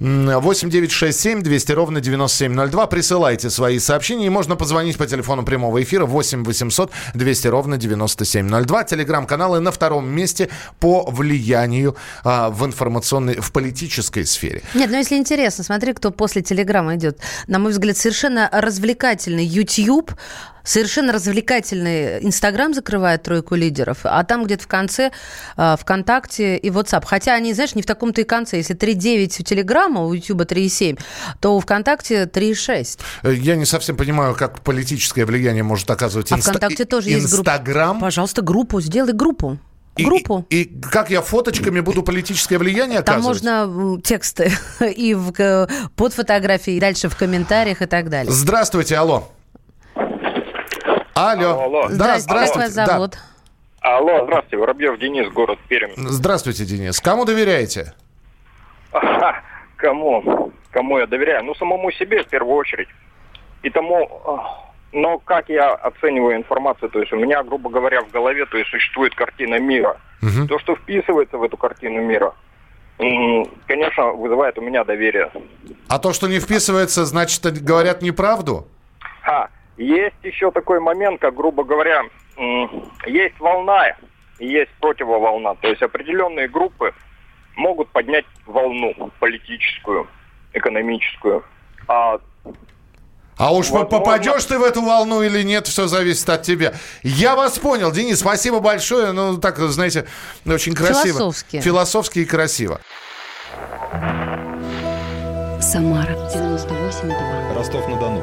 М, 0.00 0.40
8 0.40 0.70
9 0.70 0.90
6 0.90 1.20
7 1.20 1.42
200 1.42 1.72
ровно 1.72 2.00
9702. 2.00 2.86
Присылайте 2.86 3.50
свои 3.50 3.78
сообщения, 3.78 4.26
и 4.26 4.30
можно 4.30 4.56
позвонить 4.56 4.96
по 4.96 5.06
телефону 5.06 5.44
прямого 5.44 5.82
эфира 5.82 6.06
8 6.06 6.42
800 6.42 6.90
200 7.14 7.48
ровно 7.48 7.76
9702. 7.76 8.84
Телеграм-каналы 8.84 9.60
на 9.60 9.70
втором 9.72 10.08
месте 10.08 10.48
по 10.80 11.04
влиянию 11.10 11.96
а, 12.24 12.48
в 12.48 12.64
информационной, 12.64 13.36
в 13.36 13.52
политической 13.52 14.24
сфере. 14.24 14.62
Нет, 14.74 14.90
ну 14.90 15.01
если 15.02 15.16
интересно, 15.16 15.64
смотри, 15.64 15.92
кто 15.92 16.10
после 16.10 16.42
Телеграма 16.42 16.96
идет. 16.96 17.18
На 17.46 17.58
мой 17.58 17.72
взгляд, 17.72 17.96
совершенно 17.96 18.48
развлекательный 18.52 19.44
YouTube, 19.44 20.12
совершенно 20.64 21.12
развлекательный 21.12 22.24
Инстаграм 22.24 22.72
закрывает 22.72 23.22
тройку 23.24 23.54
лидеров, 23.56 23.98
а 24.04 24.22
там 24.24 24.44
где-то 24.44 24.62
в 24.64 24.66
конце 24.68 25.10
э, 25.56 25.76
ВКонтакте 25.80 26.56
и 26.56 26.70
WhatsApp. 26.70 27.04
Хотя 27.04 27.34
они, 27.34 27.52
знаешь, 27.52 27.74
не 27.74 27.82
в 27.82 27.86
таком-то 27.86 28.20
и 28.20 28.24
конце. 28.24 28.58
Если 28.58 28.76
3.9 28.76 29.40
у 29.40 29.42
Телеграма, 29.44 30.04
у 30.04 30.12
Ютуба 30.12 30.44
3.7, 30.44 30.98
то 31.40 31.56
у 31.56 31.60
ВКонтакте 31.60 32.24
3.6. 32.24 32.98
Э, 33.24 33.34
Я 33.34 33.56
не 33.56 33.64
совсем 33.66 33.96
понимаю, 33.96 34.34
как 34.34 34.60
политическое 34.60 35.24
влияние 35.26 35.62
может 35.64 35.90
оказывать 35.90 36.30
А 36.32 36.36
инста- 36.36 36.50
ВКонтакте 36.50 36.84
тоже 36.84 37.10
есть 37.10 37.26
группа. 37.32 37.50
Инстаграм. 37.50 38.00
Пожалуйста, 38.00 38.42
группу, 38.42 38.80
сделай 38.80 39.12
группу. 39.12 39.58
И- 39.96 40.04
Группу. 40.04 40.46
И, 40.48 40.62
и 40.62 40.80
как 40.80 41.10
я 41.10 41.20
фоточками 41.20 41.80
буду 41.80 42.02
политическое 42.02 42.56
влияние 42.58 43.02
Там 43.02 43.16
оказывать? 43.16 43.42
можно 43.42 43.50
м, 43.70 44.00
тексты 44.00 44.50
и 44.96 45.12
в, 45.14 45.32
к- 45.32 45.68
под 45.96 46.14
фотографией, 46.14 46.78
и 46.78 46.80
дальше 46.80 47.08
в 47.10 47.16
комментариях 47.16 47.82
и 47.82 47.86
так 47.86 48.08
далее. 48.08 48.32
Здравствуйте, 48.32 48.96
алло. 48.96 49.28
Алло. 51.14 51.50
Алло, 51.52 51.62
алло. 51.62 51.82
Да, 51.90 52.18
Здрасте, 52.18 52.28
как 52.28 52.36
вас 52.36 52.48
здравствуйте. 52.50 52.74
Да. 52.74 52.86
зовут? 52.86 53.18
Алло, 53.80 54.24
здравствуйте, 54.24 54.56
Воробьев 54.56 54.98
Денис, 54.98 55.28
город 55.32 55.58
Пермь. 55.68 55.90
Здравствуйте, 55.96 56.64
Денис. 56.64 56.98
Кому 57.00 57.24
доверяете? 57.24 57.92
Ага, 58.92 59.42
кому? 59.76 60.52
Кому 60.70 60.98
я 60.98 61.06
доверяю? 61.06 61.44
Ну, 61.44 61.54
самому 61.54 61.90
себе 61.92 62.22
в 62.22 62.28
первую 62.28 62.54
очередь. 62.56 62.88
И 63.62 63.70
тому, 63.70 64.08
а, 64.26 64.71
но 64.92 65.18
как 65.18 65.48
я 65.48 65.72
оцениваю 65.74 66.36
информацию, 66.36 66.90
то 66.90 67.00
есть 67.00 67.12
у 67.12 67.16
меня, 67.16 67.42
грубо 67.42 67.70
говоря, 67.70 68.02
в 68.02 68.10
голове, 68.10 68.46
то 68.46 68.58
есть 68.58 68.70
существует 68.70 69.14
картина 69.14 69.58
мира. 69.58 69.96
Мгм. 70.20 70.46
То, 70.48 70.58
что 70.58 70.76
вписывается 70.76 71.38
в 71.38 71.42
эту 71.42 71.56
картину 71.56 72.02
мира, 72.02 72.34
конечно, 73.66 74.12
вызывает 74.12 74.58
у 74.58 74.60
меня 74.60 74.84
доверие. 74.84 75.30
А 75.88 75.98
то, 75.98 76.12
что 76.12 76.28
не 76.28 76.38
вписывается, 76.38 77.04
значит, 77.04 77.44
говорят 77.62 78.02
неправду? 78.02 78.68
А, 79.24 79.48
Есть 79.76 80.16
еще 80.22 80.50
такой 80.50 80.80
момент, 80.80 81.20
как, 81.20 81.34
грубо 81.34 81.64
говоря, 81.64 82.04
есть 83.06 83.40
волна 83.40 83.96
и 84.38 84.46
есть 84.46 84.70
противоволна. 84.80 85.54
То 85.56 85.68
есть 85.68 85.82
определенные 85.82 86.48
группы 86.48 86.92
могут 87.56 87.88
поднять 87.88 88.26
волну 88.46 89.10
политическую, 89.18 90.06
экономическую. 90.52 91.42
А 91.88 92.20
а 93.36 93.52
уж 93.52 93.70
Возможно. 93.70 93.98
попадешь 93.98 94.44
ты 94.44 94.58
в 94.58 94.62
эту 94.62 94.82
волну 94.82 95.22
или 95.22 95.42
нет, 95.42 95.66
все 95.66 95.86
зависит 95.86 96.28
от 96.28 96.42
тебя. 96.42 96.74
Я 97.02 97.34
вас 97.34 97.58
понял, 97.58 97.90
Денис, 97.90 98.20
спасибо 98.20 98.60
большое. 98.60 99.12
Ну, 99.12 99.38
так, 99.38 99.58
знаете, 99.58 100.06
очень 100.46 100.74
красиво. 100.74 101.18
Философски. 101.18 101.60
Философски 101.60 102.18
и 102.20 102.24
красиво. 102.24 102.80
Самара 105.60 106.12
98,2. 106.34 107.54
Ростов-на-Дону. 107.54 108.22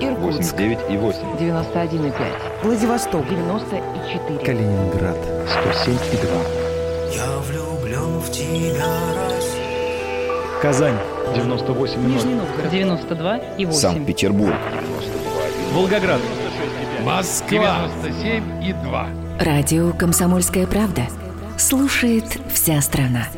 Иркутск. 0.00 0.52
89 0.52 0.78
и 0.90 0.96
8. 0.96 1.20
91,5. 1.38 2.62
Владивосток. 2.62 3.28
94. 3.28 4.38
Калининград. 4.44 5.16
107 5.48 5.94
и 6.12 6.16
2. 6.16 6.28
Я 7.14 7.38
влюблен 7.38 8.18
в 8.20 8.30
тебя. 8.30 9.37
Казань. 10.60 10.96
98 11.36 11.94
и 11.94 12.02
0. 12.02 12.12
Нижний 12.12 12.34
Новгород. 12.34 12.70
92 12.70 13.36
и 13.58 13.64
8. 13.64 13.78
Санкт-Петербург. 13.80 14.54
92 14.70 15.72
Волгоград. 15.72 16.20
Москва. 17.04 17.88
97 18.02 18.64
и 18.64 18.72
2. 18.72 19.06
Радио 19.38 19.92
«Комсомольская 19.92 20.66
правда». 20.66 21.02
Слушает 21.56 22.24
вся 22.52 22.80
страна. 22.80 23.28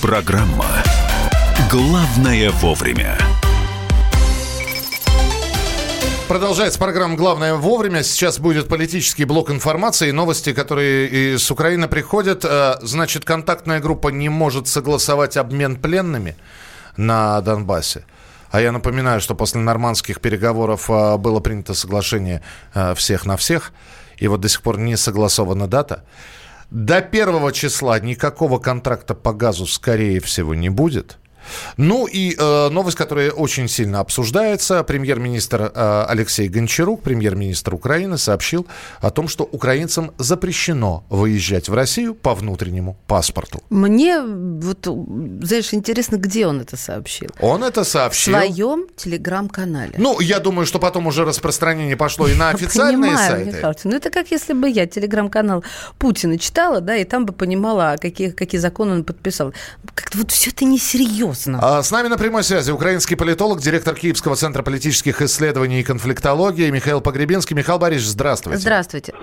Программа 0.00 0.66
«Главное 1.70 2.50
вовремя». 2.50 3.16
Продолжается 6.32 6.78
программа 6.78 7.14
«Главное 7.14 7.56
вовремя». 7.56 8.02
Сейчас 8.02 8.38
будет 8.38 8.66
политический 8.66 9.26
блок 9.26 9.50
информации 9.50 10.12
новости, 10.12 10.54
которые 10.54 11.34
из 11.34 11.50
Украины 11.50 11.88
приходят. 11.88 12.42
Э, 12.42 12.76
значит, 12.80 13.26
контактная 13.26 13.80
группа 13.80 14.08
не 14.08 14.30
может 14.30 14.66
согласовать 14.66 15.36
обмен 15.36 15.76
пленными 15.76 16.38
на 16.96 17.38
Донбассе. 17.42 18.06
А 18.50 18.62
я 18.62 18.72
напоминаю, 18.72 19.20
что 19.20 19.34
после 19.34 19.60
нормандских 19.60 20.22
переговоров 20.22 20.88
э, 20.88 21.18
было 21.18 21.40
принято 21.40 21.74
соглашение 21.74 22.40
э, 22.72 22.94
всех 22.94 23.26
на 23.26 23.36
всех. 23.36 23.74
И 24.16 24.26
вот 24.26 24.40
до 24.40 24.48
сих 24.48 24.62
пор 24.62 24.78
не 24.78 24.96
согласована 24.96 25.68
дата. 25.68 26.02
До 26.70 27.02
первого 27.02 27.52
числа 27.52 28.00
никакого 28.00 28.58
контракта 28.58 29.14
по 29.14 29.34
газу, 29.34 29.66
скорее 29.66 30.18
всего, 30.20 30.54
не 30.54 30.70
будет. 30.70 31.18
Ну 31.76 32.06
и 32.06 32.36
э, 32.38 32.68
новость, 32.70 32.96
которая 32.96 33.30
очень 33.30 33.68
сильно 33.68 34.00
обсуждается. 34.00 34.82
Премьер-министр 34.84 35.72
э, 35.74 36.04
Алексей 36.08 36.48
Гончарук, 36.48 37.02
премьер-министр 37.02 37.74
Украины, 37.74 38.18
сообщил 38.18 38.66
о 39.00 39.10
том, 39.10 39.28
что 39.28 39.44
украинцам 39.44 40.12
запрещено 40.18 41.04
выезжать 41.08 41.68
в 41.68 41.74
Россию 41.74 42.14
по 42.14 42.34
внутреннему 42.34 42.96
паспорту. 43.06 43.62
Мне 43.70 44.20
вот, 44.20 44.86
знаешь, 45.42 45.74
интересно, 45.74 46.16
где 46.16 46.46
он 46.46 46.60
это 46.60 46.76
сообщил? 46.76 47.30
Он 47.40 47.64
это 47.64 47.84
сообщил. 47.84 48.34
В 48.34 48.36
своем 48.36 48.86
телеграм-канале. 48.96 49.94
Ну, 49.98 50.20
я 50.20 50.38
думаю, 50.38 50.66
что 50.66 50.78
потом 50.78 51.06
уже 51.06 51.24
распространение 51.24 51.96
пошло 51.96 52.28
и 52.28 52.34
на 52.34 52.50
официальные 52.50 53.12
Понимаю, 53.12 53.30
сайты. 53.30 53.56
Михалыч, 53.56 53.78
ну 53.84 53.96
это 53.96 54.10
как 54.10 54.30
если 54.30 54.52
бы 54.52 54.68
я 54.68 54.86
телеграм-канал 54.86 55.64
Путина 55.98 56.38
читала, 56.38 56.80
да, 56.80 56.96
и 56.96 57.04
там 57.04 57.26
бы 57.26 57.32
понимала, 57.32 57.96
какие, 58.00 58.30
какие 58.30 58.60
законы 58.60 58.92
он 58.92 59.04
подписал. 59.04 59.52
Как-то 59.94 60.18
вот 60.18 60.30
все 60.30 60.50
это 60.50 60.64
несерьезно 60.64 61.31
серьезно. 61.34 61.78
А, 61.78 61.82
с 61.82 61.90
нами 61.90 62.08
на 62.08 62.18
прямой 62.18 62.44
связи 62.44 62.70
украинский 62.70 63.16
политолог, 63.16 63.60
директор 63.60 63.94
Киевского 63.94 64.36
центра 64.36 64.62
политических 64.62 65.22
исследований 65.22 65.80
и 65.80 65.82
конфликтологии 65.82 66.70
Михаил 66.70 67.00
Погребинский. 67.00 67.56
Михаил 67.56 67.78
Борисович, 67.78 68.10
здравствуйте. 68.10 68.58
Здравствуйте. 68.58 69.14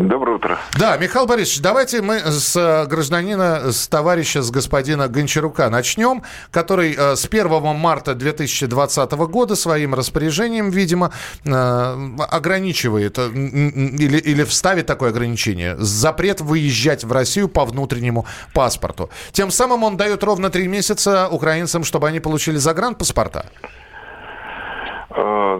Доброе 0.00 0.36
утро. 0.36 0.58
Да, 0.78 0.96
Михаил 0.96 1.26
Борисович, 1.26 1.60
давайте 1.60 2.00
мы 2.00 2.20
с 2.20 2.56
э, 2.56 2.86
гражданина, 2.86 3.70
с 3.70 3.86
товарища, 3.86 4.40
с 4.40 4.50
господина 4.50 5.08
Гончарука 5.08 5.68
начнем, 5.68 6.22
который 6.50 6.94
э, 6.96 7.16
с 7.16 7.26
1 7.26 7.76
марта 7.76 8.14
2020 8.14 9.12
года 9.12 9.56
своим 9.56 9.94
распоряжением, 9.94 10.70
видимо, 10.70 11.12
э, 11.44 11.50
ограничивает 11.50 13.18
или, 13.18 14.16
или 14.16 14.44
вставит 14.44 14.86
такое 14.86 15.10
ограничение. 15.10 15.76
Запрет 15.76 16.40
выезжать 16.40 17.04
в 17.04 17.12
Россию 17.12 17.50
по 17.50 17.66
внутреннему 17.66 18.24
паспорту. 18.54 19.10
Тем 19.32 19.50
самым 19.50 19.84
он 19.84 19.98
дает 19.98 20.24
ровно 20.24 20.48
три 20.48 20.66
месяца 20.66 21.28
украинцам, 21.28 21.84
чтобы 21.84 22.08
они 22.08 22.20
получили 22.20 22.56
загранпаспорта. 22.56 23.50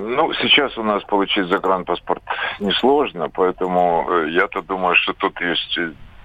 Э, 0.00 0.14
ну, 0.16 0.32
сейчас 0.34 0.76
у 0.78 0.82
нас 0.82 1.02
получить 1.04 1.46
загранпаспорт 1.46 2.22
несложно, 2.58 3.28
поэтому 3.28 4.06
э, 4.08 4.30
я-то 4.30 4.62
думаю, 4.62 4.94
что 4.96 5.12
тут 5.14 5.40
есть 5.40 5.78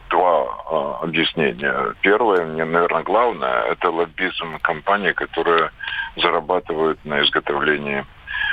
два 0.10 0.44
э, 0.44 1.04
объяснения. 1.04 1.94
Первое, 2.02 2.46
мне, 2.46 2.66
наверное, 2.66 3.04
главное, 3.04 3.64
это 3.72 3.90
лоббизм 3.90 4.60
компаний, 4.62 5.14
которые 5.14 5.72
зарабатывают 6.16 7.04
на 7.06 7.22
изготовлении, 7.22 8.06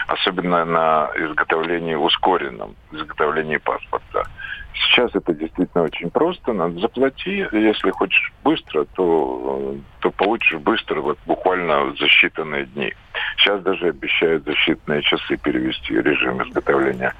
особенно 0.08 0.64
на 0.64 1.10
изготовлении 1.16 1.94
ускоренном, 1.94 2.74
изготовлении 2.92 3.58
паспорта. 3.58 4.26
Сейчас 4.74 5.14
это 5.14 5.34
действительно 5.34 5.84
очень 5.84 6.10
просто. 6.10 6.52
Надо 6.52 6.80
заплати. 6.80 7.46
Если 7.52 7.90
хочешь 7.90 8.32
быстро, 8.44 8.84
то, 8.94 9.76
то 10.00 10.10
получишь 10.10 10.58
быстро, 10.58 11.00
вот 11.00 11.18
буквально 11.26 11.94
за 11.96 12.06
считанные 12.06 12.66
дни. 12.66 12.92
Сейчас 13.36 13.62
даже 13.62 13.88
обещают 13.88 14.44
за 14.44 14.52
считанные 14.52 15.02
часы 15.02 15.36
перевести 15.36 15.94
режим 15.94 16.42
изготовления. 16.42 17.14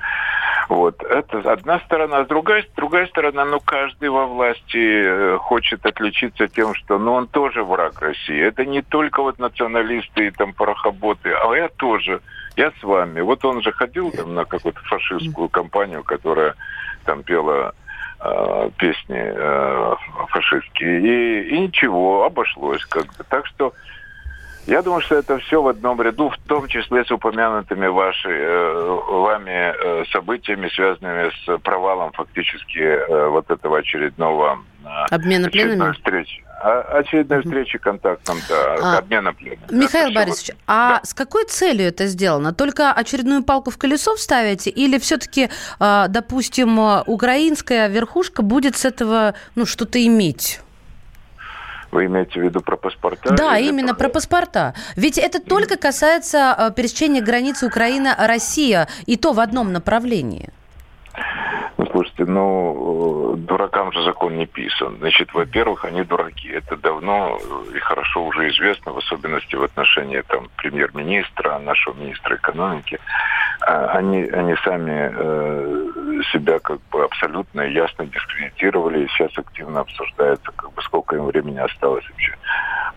Вот. 0.68 1.02
Это 1.02 1.38
одна 1.52 1.80
сторона. 1.80 2.24
С 2.24 2.28
другой, 2.28 2.64
сторона, 3.08 3.44
ну, 3.44 3.60
каждый 3.60 4.08
во 4.10 4.26
власти 4.26 5.02
э, 5.04 5.38
хочет 5.38 5.84
отличиться 5.84 6.48
тем, 6.48 6.74
что, 6.74 6.98
ну, 6.98 7.14
он 7.14 7.26
тоже 7.26 7.64
враг 7.64 8.00
России. 8.00 8.40
Это 8.40 8.64
не 8.64 8.82
только 8.82 9.22
вот 9.22 9.38
националисты 9.38 10.28
и 10.28 10.30
там 10.30 10.52
порохоботы, 10.52 11.30
а 11.30 11.52
я 11.54 11.68
тоже. 11.68 12.20
Я 12.56 12.70
с 12.80 12.82
вами. 12.82 13.20
Вот 13.20 13.44
он 13.44 13.62
же 13.62 13.72
ходил 13.72 14.10
там 14.10 14.34
на 14.34 14.44
какую-то 14.44 14.80
фашистскую 14.82 15.48
компанию, 15.48 16.02
которая 16.02 16.54
там 17.04 17.22
пела 17.22 17.74
э, 18.20 18.70
песни 18.76 19.18
э, 19.18 19.94
фашистские. 20.28 21.00
И, 21.00 21.54
и 21.54 21.58
ничего, 21.60 22.24
обошлось 22.24 22.84
как-то. 22.84 23.24
Так 23.24 23.46
что 23.46 23.72
я 24.66 24.82
думаю, 24.82 25.00
что 25.02 25.16
это 25.16 25.38
все 25.38 25.60
в 25.60 25.68
одном 25.68 26.00
ряду, 26.00 26.30
в 26.30 26.38
том 26.48 26.68
числе 26.68 27.04
с 27.04 27.10
упомянутыми 27.10 27.86
ваши, 27.88 28.28
э, 28.28 28.98
вами 29.10 29.50
э, 29.50 30.04
событиями, 30.12 30.68
связанными 30.68 31.30
с 31.44 31.58
провалом 31.58 32.12
фактически 32.12 32.78
э, 32.78 33.28
вот 33.28 33.50
этого 33.50 33.78
очередного 33.78 34.60
э, 34.84 34.88
обмена 35.10 35.50
пленными 35.50 35.92
встречи. 35.92 36.44
Очередной 36.62 37.40
угу. 37.40 37.48
встречи 37.48 37.78
контактом, 37.78 38.38
да, 38.48 38.76
а, 38.80 38.98
обмена 38.98 39.32
пленными. 39.32 39.66
Михаил 39.72 40.10
это 40.10 40.14
Борисович, 40.14 40.50
вот... 40.50 40.58
а 40.68 40.90
да. 40.90 41.00
с 41.02 41.12
какой 41.12 41.44
целью 41.46 41.88
это 41.88 42.06
сделано? 42.06 42.54
Только 42.54 42.92
очередную 42.92 43.42
палку 43.42 43.72
в 43.72 43.78
колесо 43.78 44.14
вставите? 44.14 44.70
Или 44.70 45.00
все-таки, 45.00 45.48
а, 45.80 46.06
допустим, 46.06 46.78
украинская 47.06 47.88
верхушка 47.88 48.42
будет 48.42 48.76
с 48.76 48.84
этого 48.84 49.34
ну, 49.56 49.66
что-то 49.66 50.04
иметь? 50.06 50.60
Вы 51.92 52.06
имеете 52.06 52.40
в 52.40 52.42
виду 52.42 52.62
про 52.62 52.76
паспорта? 52.76 53.34
Да, 53.34 53.58
именно 53.58 53.94
про... 53.94 54.08
про 54.08 54.14
паспорта. 54.14 54.74
Ведь 54.96 55.18
это 55.18 55.40
только 55.40 55.76
касается 55.76 56.54
а, 56.54 56.70
пересечения 56.70 57.20
границы 57.20 57.66
Украина-Россия, 57.66 58.88
и 59.04 59.18
то 59.18 59.34
в 59.34 59.40
одном 59.40 59.72
направлении. 59.72 60.48
Слушайте, 62.22 62.32
ну, 62.32 63.34
дуракам 63.36 63.92
же 63.92 64.02
закон 64.04 64.36
не 64.36 64.46
писан. 64.46 64.96
Значит, 64.98 65.34
во-первых, 65.34 65.84
они 65.84 66.02
дураки. 66.04 66.48
Это 66.48 66.76
давно 66.76 67.38
и 67.74 67.78
хорошо 67.78 68.24
уже 68.24 68.48
известно, 68.50 68.92
в 68.92 68.98
особенности 68.98 69.56
в 69.56 69.62
отношении 69.62 70.22
там 70.28 70.48
премьер-министра, 70.56 71.58
нашего 71.58 71.94
министра 71.94 72.36
экономики. 72.36 72.98
А, 73.66 73.98
они, 73.98 74.22
они 74.24 74.54
сами 74.64 75.10
э, 75.12 76.22
себя 76.32 76.58
как 76.60 76.80
бы 76.90 77.04
абсолютно 77.04 77.62
ясно 77.62 78.06
дискредитировали. 78.06 79.04
И 79.04 79.08
сейчас 79.08 79.36
активно 79.36 79.80
обсуждается, 79.80 80.52
как 80.56 80.72
бы 80.72 80.82
сколько 80.82 81.16
им 81.16 81.26
времени 81.26 81.58
осталось 81.58 82.04
вообще 82.08 82.36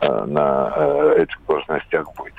э, 0.02 0.26
на 0.26 0.74
э, 0.76 1.24
этих 1.24 1.38
должностях 1.48 2.06
быть. 2.16 2.36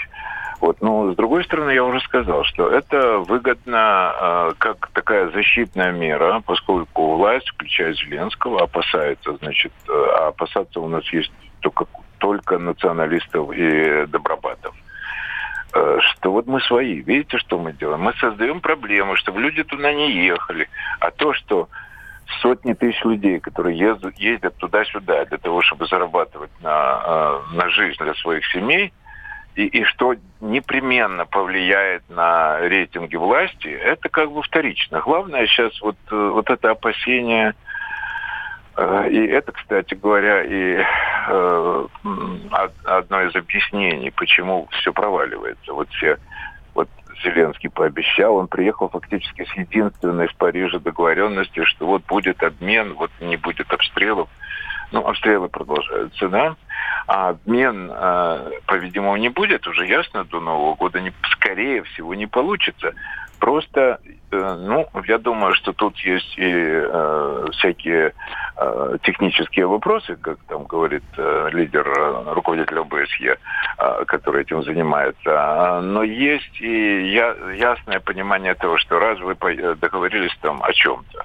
Вот. 0.61 0.81
Но 0.81 1.13
с 1.13 1.17
другой 1.17 1.45
стороны, 1.45 1.71
я 1.71 1.85
уже 1.85 2.01
сказал, 2.01 2.45
что 2.45 2.69
это 2.69 3.19
выгодно 3.19 4.15
э, 4.19 4.53
как 4.59 4.89
такая 4.93 5.31
защитная 5.31 5.93
мера, 5.93 6.43
поскольку 6.45 7.17
власть, 7.17 7.49
включая 7.51 7.93
Зеленского, 7.95 8.63
опасается, 8.63 9.37
значит, 9.37 9.73
э, 9.89 9.93
а 9.93 10.29
опасаться 10.29 10.81
у 10.81 10.89
нас 10.89 11.05
есть 11.13 11.31
только, 11.61 11.87
только 12.19 12.59
националистов 12.59 13.53
и 13.53 14.07
добробатов 14.07 14.75
э, 15.75 15.99
что 16.01 16.33
вот 16.33 16.47
мы 16.47 16.61
свои. 16.61 17.01
Видите, 17.01 17.39
что 17.39 17.59
мы 17.59 17.73
делаем? 17.73 18.01
Мы 18.01 18.15
создаем 18.15 18.61
проблемы, 18.61 19.17
чтобы 19.17 19.41
люди 19.41 19.63
туда 19.63 19.93
не 19.93 20.11
ехали. 20.13 20.69
А 21.01 21.11
то, 21.11 21.35
что 21.35 21.69
сотни 22.41 22.73
тысяч 22.73 23.03
людей, 23.05 23.41
которые 23.41 23.79
ездят, 23.79 24.17
ездят 24.19 24.57
туда-сюда 24.57 25.27
для 25.27 25.39
того, 25.39 25.61
чтобы 25.63 25.87
зарабатывать 25.87 26.51
на, 26.63 27.01
э, 27.05 27.55
на 27.57 27.69
жизнь 27.71 28.03
для 28.03 28.15
своих 28.15 28.45
семей, 28.53 28.93
и, 29.57 29.65
и 29.65 29.85
что 29.85 30.15
непременно 30.41 31.25
повлияет 31.25 32.09
на 32.11 32.61
рейтинги 32.61 33.17
власти, 33.17 33.69
это 33.69 34.09
как 34.09 34.31
бы 34.31 34.43
вторично. 34.43 35.01
Главное 35.01 35.47
сейчас 35.47 35.81
вот, 35.81 35.97
э, 36.11 36.31
вот 36.35 36.51
это 36.51 36.71
опасение, 36.71 37.55
э, 38.77 39.09
и 39.11 39.27
это, 39.27 39.53
кстати 39.53 39.95
говоря, 39.95 40.45
и 40.45 40.85
э, 41.29 41.87
одно 42.85 43.23
из 43.23 43.35
объяснений, 43.35 44.11
почему 44.11 44.69
все 44.73 44.93
проваливается. 44.93 45.73
Вот 45.73 45.89
все 45.89 46.19
вот 46.75 46.91
Зеленский 47.25 47.71
пообещал, 47.71 48.37
он 48.37 48.49
приехал 48.49 48.91
фактически 48.91 49.47
с 49.47 49.57
единственной 49.57 50.29
в 50.29 50.37
Париже 50.37 50.79
договоренностью, 50.79 51.65
что 51.65 51.87
вот 51.87 52.05
будет 52.05 52.43
обмен, 52.43 52.93
вот 52.93 53.11
не 53.21 53.39
будет 53.39 53.73
обстрелов. 53.73 54.29
Ну, 54.93 55.07
обстрелы 55.07 55.49
продолжаются, 55.49 56.29
да? 56.29 56.57
А 57.07 57.31
обмен, 57.31 57.91
э, 57.93 58.51
по-видимому, 58.67 59.17
не 59.17 59.29
будет, 59.29 59.67
уже 59.67 59.87
ясно, 59.87 60.25
до 60.25 60.41
Нового 60.41 60.75
года, 60.75 61.01
не, 61.01 61.13
скорее 61.33 61.83
всего, 61.85 62.15
не 62.15 62.27
получится. 62.27 62.95
Просто, 63.39 63.99
э, 64.31 64.57
ну, 64.59 64.89
я 65.07 65.19
думаю, 65.19 65.55
что 65.55 65.73
тут 65.73 65.99
есть 65.99 66.39
и 66.39 66.53
э, 66.53 67.47
всякие 67.53 68.13
э, 68.57 68.97
технические 69.03 69.67
вопросы, 69.67 70.17
как 70.17 70.39
там 70.49 70.65
говорит 70.65 71.05
э, 71.17 71.51
лидер, 71.53 71.87
э, 71.87 72.33
руководитель 72.33 72.79
ОБСЕ, 72.79 73.37
э, 73.79 74.05
который 74.07 74.43
этим 74.43 74.63
занимается. 74.63 75.81
Но 75.83 76.03
есть 76.03 76.61
и 76.61 77.13
я, 77.13 77.37
ясное 77.55 78.01
понимание 78.01 78.55
того, 78.55 78.79
что 78.79 78.99
раз 78.99 79.21
вы 79.21 79.35
договорились 79.35 80.37
там 80.41 80.63
о 80.63 80.73
чем-то, 80.73 81.25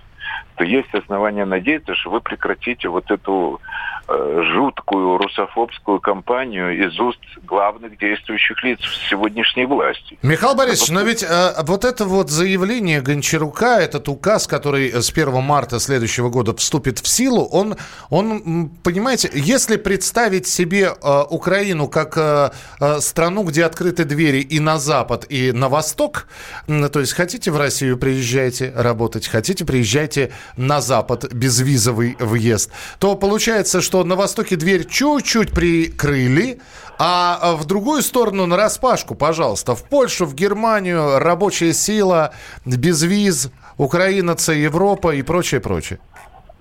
то 0.61 0.65
есть 0.65 0.93
основания 0.93 1.45
надеяться, 1.45 1.95
что 1.95 2.11
вы 2.11 2.21
прекратите 2.21 2.87
вот 2.87 3.09
эту 3.09 3.59
э, 4.07 4.41
жуткую 4.53 5.17
русофобскую 5.17 5.99
кампанию 5.99 6.85
из 6.85 6.99
уст 6.99 7.19
главных 7.43 7.97
действующих 7.97 8.63
лиц 8.63 8.79
сегодняшней 9.09 9.65
власти. 9.65 10.19
Михаил 10.21 10.55
Борисович, 10.55 10.91
но 10.91 11.01
ведь 11.01 11.23
э, 11.23 11.53
вот 11.63 11.83
это 11.83 12.05
вот 12.05 12.29
заявление 12.29 13.01
Гончарука, 13.01 13.79
этот 13.79 14.07
указ, 14.07 14.45
который 14.45 14.91
с 14.91 15.09
1 15.09 15.41
марта 15.41 15.79
следующего 15.79 16.29
года 16.29 16.55
вступит 16.55 16.99
в 16.99 17.07
силу, 17.07 17.45
он, 17.45 17.75
он 18.11 18.69
понимаете, 18.83 19.31
если 19.33 19.77
представить 19.77 20.47
себе 20.47 20.91
э, 21.01 21.23
Украину 21.29 21.87
как 21.87 22.17
э, 22.17 22.51
э, 22.79 22.99
страну, 22.99 23.43
где 23.43 23.65
открыты 23.65 24.05
двери 24.05 24.41
и 24.41 24.59
на 24.59 24.77
запад, 24.77 25.25
и 25.27 25.51
на 25.51 25.69
восток, 25.69 26.27
то 26.67 26.99
есть 26.99 27.13
хотите 27.13 27.49
в 27.49 27.57
Россию 27.57 27.97
приезжайте 27.97 28.71
работать, 28.75 29.27
хотите 29.27 29.65
приезжайте 29.65 30.31
на 30.57 30.81
запад 30.81 31.33
безвизовый 31.33 32.15
въезд, 32.19 32.71
то 32.99 33.15
получается, 33.15 33.81
что 33.81 34.03
на 34.03 34.15
востоке 34.15 34.55
дверь 34.55 34.87
чуть-чуть 34.87 35.51
прикрыли, 35.51 36.59
а 36.97 37.55
в 37.55 37.65
другую 37.65 38.03
сторону 38.03 38.45
на 38.45 38.57
распашку, 38.57 39.15
пожалуйста. 39.15 39.75
В 39.75 39.83
Польшу, 39.83 40.25
в 40.25 40.35
Германию 40.35 41.17
рабочая 41.19 41.73
сила, 41.73 42.33
без 42.65 43.01
виз, 43.01 43.49
Украина, 43.77 44.35
Европа 44.47 45.15
и 45.15 45.23
прочее, 45.23 45.61
прочее. 45.61 45.99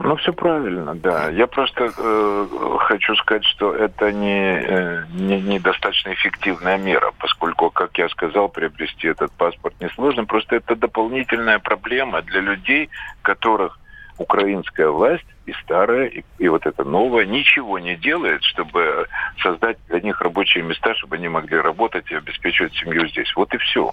Ну, 0.03 0.17
все 0.17 0.33
правильно, 0.33 0.95
да. 0.95 1.29
Я 1.29 1.47
просто 1.47 1.93
э, 1.95 2.47
хочу 2.79 3.15
сказать, 3.17 3.45
что 3.45 3.75
это 3.75 4.11
не, 4.11 4.59
э, 4.59 5.05
не 5.13 5.41
недостаточно 5.43 6.15
эффективная 6.15 6.79
мера, 6.79 7.13
поскольку, 7.19 7.71
как 7.71 7.99
я 7.99 8.09
сказал, 8.09 8.49
приобрести 8.49 9.09
этот 9.09 9.31
паспорт 9.33 9.75
несложно. 9.79 10.25
Просто 10.25 10.57
это 10.57 10.75
дополнительная 10.75 11.59
проблема 11.59 12.23
для 12.23 12.41
людей, 12.41 12.89
которых 13.21 13.79
украинская 14.17 14.89
власть 14.89 15.27
и 15.45 15.53
старая, 15.63 16.07
и, 16.07 16.25
и 16.39 16.49
вот 16.49 16.65
эта 16.67 16.83
новая 16.83 17.27
ничего 17.27 17.79
не 17.79 17.95
делает, 17.95 18.43
чтобы 18.43 19.07
создать 19.43 19.77
для 19.89 20.01
них 20.01 20.21
рабочие 20.23 20.65
места, 20.65 20.95
чтобы 20.95 21.17
они 21.17 21.29
могли 21.29 21.59
работать 21.59 22.11
и 22.11 22.15
обеспечивать 22.15 22.73
семью 22.75 23.07
здесь. 23.09 23.31
Вот 23.37 23.53
и 23.53 23.59
все. 23.59 23.93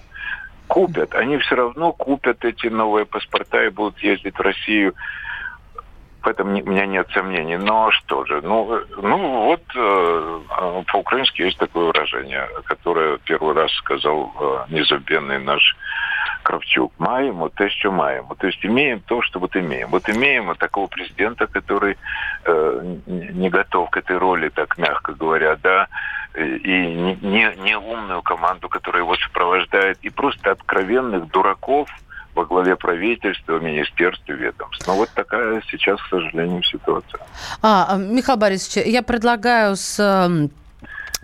Купят. 0.68 1.14
Они 1.14 1.36
все 1.36 1.54
равно 1.54 1.92
купят 1.92 2.46
эти 2.46 2.68
новые 2.68 3.04
паспорта 3.04 3.62
и 3.64 3.68
будут 3.68 3.98
ездить 3.98 4.38
в 4.38 4.40
Россию. 4.40 4.94
В 6.22 6.26
этом 6.26 6.48
у 6.48 6.70
меня 6.70 6.86
нет 6.86 7.08
сомнений. 7.12 7.56
Но 7.56 7.90
что 7.90 8.24
же? 8.24 8.40
Ну, 8.42 8.80
ну 9.00 9.44
вот 9.44 9.62
э, 9.74 10.40
по-украински 10.92 11.42
есть 11.42 11.58
такое 11.58 11.86
выражение, 11.86 12.48
которое 12.64 13.18
первый 13.18 13.54
раз 13.54 13.72
сказал 13.74 14.32
э, 14.40 14.74
незабвенный 14.74 15.38
наш 15.38 15.76
Кравчук. 16.42 16.92
Маємо 16.98 17.48
те, 17.48 17.70
что 17.70 17.92
маємо. 17.92 18.34
То 18.38 18.46
есть 18.46 18.64
имеем 18.64 19.00
то, 19.00 19.22
что 19.22 19.38
вот 19.38 19.56
имеем. 19.56 19.88
Вот 19.90 20.08
имеем 20.08 20.46
вот 20.46 20.58
такого 20.58 20.86
президента, 20.86 21.46
который 21.46 21.96
э, 22.44 22.96
не 23.06 23.50
готов 23.50 23.90
к 23.90 23.96
этой 23.96 24.18
роли, 24.18 24.48
так 24.48 24.78
мягко 24.78 25.12
говоря, 25.12 25.56
да, 25.62 25.88
и 26.36 27.16
не, 27.22 27.54
не 27.64 27.78
умную 27.78 28.22
команду, 28.22 28.68
которая 28.68 29.02
его 29.02 29.16
сопровождает, 29.16 29.98
и 30.02 30.10
просто 30.10 30.50
откровенных 30.50 31.30
дураков, 31.30 31.88
во 32.38 32.44
главе 32.44 32.76
правительства, 32.76 33.58
министерств 33.58 34.22
и 34.28 34.32
ведомств. 34.32 34.86
Но 34.86 34.94
вот 34.94 35.10
такая 35.10 35.60
сейчас, 35.68 36.00
к 36.00 36.08
сожалению, 36.08 36.62
ситуация. 36.62 37.20
А, 37.62 37.96
Михаил 37.96 38.38
Борисович, 38.38 38.86
я 38.86 39.02
предлагаю 39.02 39.74
с 39.74 39.98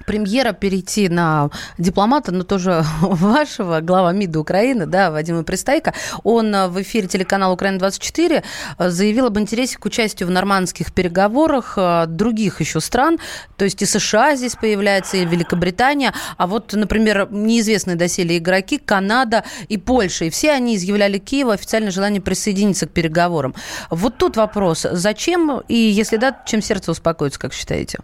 премьера 0.06 0.52
перейти 0.52 1.08
на 1.08 1.50
дипломата, 1.78 2.32
но 2.32 2.44
тоже 2.44 2.84
вашего, 3.00 3.80
глава 3.80 4.12
МИДа 4.12 4.40
Украины, 4.40 4.86
да, 4.86 5.10
Вадима 5.10 5.44
Пристайко. 5.44 5.94
Он 6.22 6.54
э, 6.54 6.68
в 6.68 6.80
эфире 6.82 7.08
телеканала 7.08 7.52
«Украина-24» 7.52 8.44
э, 8.78 8.90
заявил 8.90 9.26
об 9.26 9.38
интересе 9.38 9.78
к 9.78 9.84
участию 9.84 10.28
в 10.28 10.32
нормандских 10.32 10.92
переговорах 10.92 11.74
э, 11.76 12.06
других 12.08 12.60
еще 12.60 12.80
стран, 12.80 13.18
то 13.56 13.64
есть 13.64 13.82
и 13.82 13.86
США 13.86 14.36
здесь 14.36 14.54
появляется, 14.54 15.16
и 15.16 15.24
Великобритания, 15.24 16.12
а 16.36 16.46
вот, 16.46 16.72
например, 16.72 17.28
неизвестные 17.30 17.96
доселе 17.96 18.38
игроки 18.38 18.78
Канада 18.78 19.44
и 19.68 19.78
Польша, 19.78 20.26
и 20.26 20.30
все 20.30 20.52
они 20.52 20.76
изъявляли 20.76 21.18
Киеву 21.18 21.50
официальное 21.50 21.90
желание 21.90 22.20
присоединиться 22.20 22.86
к 22.86 22.90
переговорам. 22.90 23.54
Вот 23.90 24.18
тут 24.18 24.36
вопрос, 24.36 24.86
зачем, 24.90 25.60
и 25.68 25.74
если 25.74 26.16
да, 26.16 26.42
чем 26.46 26.62
сердце 26.62 26.90
успокоится, 26.90 27.38
как 27.38 27.52
считаете? 27.52 27.98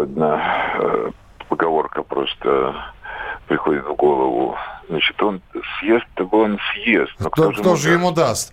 Еще 0.00 0.02
одна 0.02 0.42
э, 0.78 1.10
поговорка 1.48 2.02
просто 2.02 2.74
приходит 3.46 3.84
в 3.86 3.94
голову. 3.94 4.56
Значит, 4.88 5.22
он 5.22 5.40
съест, 5.78 6.06
того 6.14 6.40
он 6.40 6.58
съест. 6.72 7.12
Но 7.18 7.30
кто, 7.30 7.50
кто, 7.50 7.60
кто 7.60 7.76
же 7.76 7.92
ему 7.92 8.12
даст? 8.12 8.52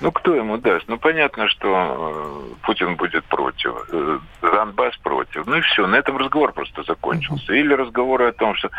Ну, 0.00 0.12
кто 0.12 0.34
ему 0.34 0.58
даст? 0.58 0.86
Ну, 0.88 0.98
понятно, 0.98 1.48
что 1.48 1.68
э, 1.68 2.54
Путин 2.66 2.96
будет 2.96 3.24
против, 3.24 3.74
э, 3.90 4.18
Донбасс 4.42 4.96
против. 4.98 5.46
Ну 5.46 5.56
и 5.56 5.60
все, 5.62 5.86
на 5.86 5.96
этом 5.96 6.16
разговор 6.16 6.52
просто 6.52 6.82
закончился. 6.84 7.52
Или 7.52 7.74
разговоры 7.74 8.28
о 8.28 8.32
том, 8.32 8.54
что, 8.54 8.70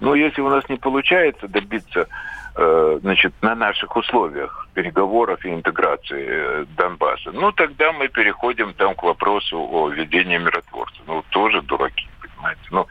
ну, 0.00 0.14
если 0.14 0.42
у 0.42 0.48
нас 0.48 0.68
не 0.68 0.76
получается 0.76 1.48
добиться 1.48 2.08
Э, 2.58 2.98
значит, 3.02 3.34
на 3.42 3.54
наших 3.54 3.94
условиях 3.96 4.66
переговоров 4.72 5.44
и 5.44 5.52
интеграции 5.52 6.26
э, 6.26 6.64
Донбасса, 6.78 7.30
ну, 7.30 7.52
тогда 7.52 7.92
мы 7.92 8.08
переходим 8.08 8.72
там 8.72 8.94
к 8.94 9.02
вопросу 9.02 9.58
о 9.58 9.90
введении 9.90 10.38
миротворцев. 10.38 11.02
Ну, 11.06 11.22
тоже 11.28 11.60
дураки, 11.60 12.08
понимаете. 12.22 12.62
Ну, 12.70 12.86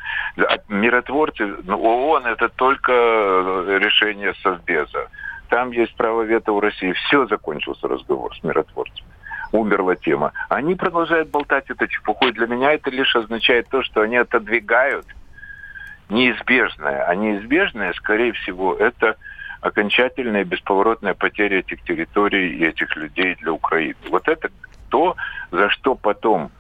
миротворцы, 0.69 1.56
ну, 1.63 1.82
ООН 1.82 2.28
это 2.28 2.50
только 2.50 2.91
э, 2.91 3.80
решение 3.82 4.36
Совбеза. 4.43 5.08
Там 5.56 5.72
есть 5.72 5.96
право 5.96 6.24
вето 6.24 6.52
у 6.52 6.60
России. 6.60 6.91
Все, 6.91 7.26
закончился 7.28 7.88
разговор 7.88 8.36
с 8.36 8.44
миротворцами 8.44 9.08
умерла 9.54 9.96
тема. 9.96 10.34
Они 10.50 10.76
продолжают 10.76 11.30
болтать 11.30 11.70
эту 11.70 11.88
чепуху. 11.88 12.28
И 12.28 12.34
для 12.34 12.46
меня 12.46 12.74
это 12.74 12.89
лишь 12.89 13.15
означает 13.15 13.70
то, 13.70 13.82
что 13.82 14.02
они 14.02 14.18
отодвигают 14.18 15.06
неизбежное. 16.10 17.06
А 17.06 17.15
неизбежное, 17.15 17.94
скорее 17.94 18.34
всего, 18.34 18.76
это 18.76 19.15
окончательная 19.62 20.44
бесповоротная 20.44 21.13
потеря 21.13 21.60
этих 21.60 21.82
территорий 21.84 22.58
и 22.58 22.65
этих 22.65 22.94
людей 22.98 23.36
для 23.36 23.54
Украины. 23.54 23.96
Вот 24.10 24.28
это 24.28 24.50
то, 24.89 25.15
за 25.52 25.70
что 25.70 25.96
потом 25.96 26.52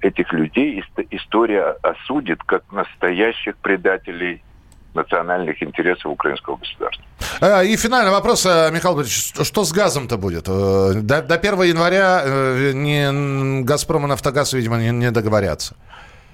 этих 0.00 0.32
людей 0.32 0.84
история 1.10 1.74
осудит 1.82 2.40
как 2.44 2.70
настоящих 2.70 3.56
предателей 3.56 4.44
национальных 4.94 5.60
интересов 5.60 6.12
украинского 6.12 6.54
государства. 6.54 7.04
А, 7.40 7.62
и 7.62 7.76
финальный 7.76 8.10
вопрос, 8.10 8.46
э, 8.46 8.70
Михаил 8.72 8.94
Борисович, 8.94 9.46
что 9.46 9.64
с 9.64 9.72
газом-то 9.72 10.16
будет? 10.16 10.48
Э, 10.48 10.92
до, 10.94 11.22
до 11.22 11.34
1 11.34 11.62
января 11.62 12.22
э, 12.24 12.72
не, 12.72 13.62
«Газпром» 13.62 14.04
и 14.04 14.08
«Нафтогаз», 14.08 14.52
видимо, 14.54 14.78
не, 14.78 14.90
не 14.90 15.10
договорятся. 15.10 15.76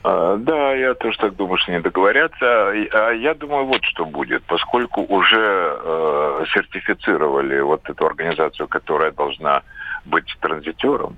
А, 0.05 0.37
да, 0.37 0.75
я 0.75 0.95
тоже 0.95 1.19
так 1.19 1.37
думаю, 1.37 1.59
что 1.59 1.73
не 1.73 1.81
договорятся. 1.81 2.71
А 2.71 3.11
я 3.13 3.35
думаю, 3.35 3.67
вот 3.67 3.83
что 3.85 4.05
будет. 4.05 4.43
Поскольку 4.45 5.03
уже 5.03 5.77
э, 5.85 6.45
сертифицировали 6.53 7.61
вот 7.61 7.89
эту 7.89 8.07
организацию, 8.07 8.69
которая 8.69 9.13
должна 9.13 9.63
быть 10.05 10.37
транзитером, 10.41 11.17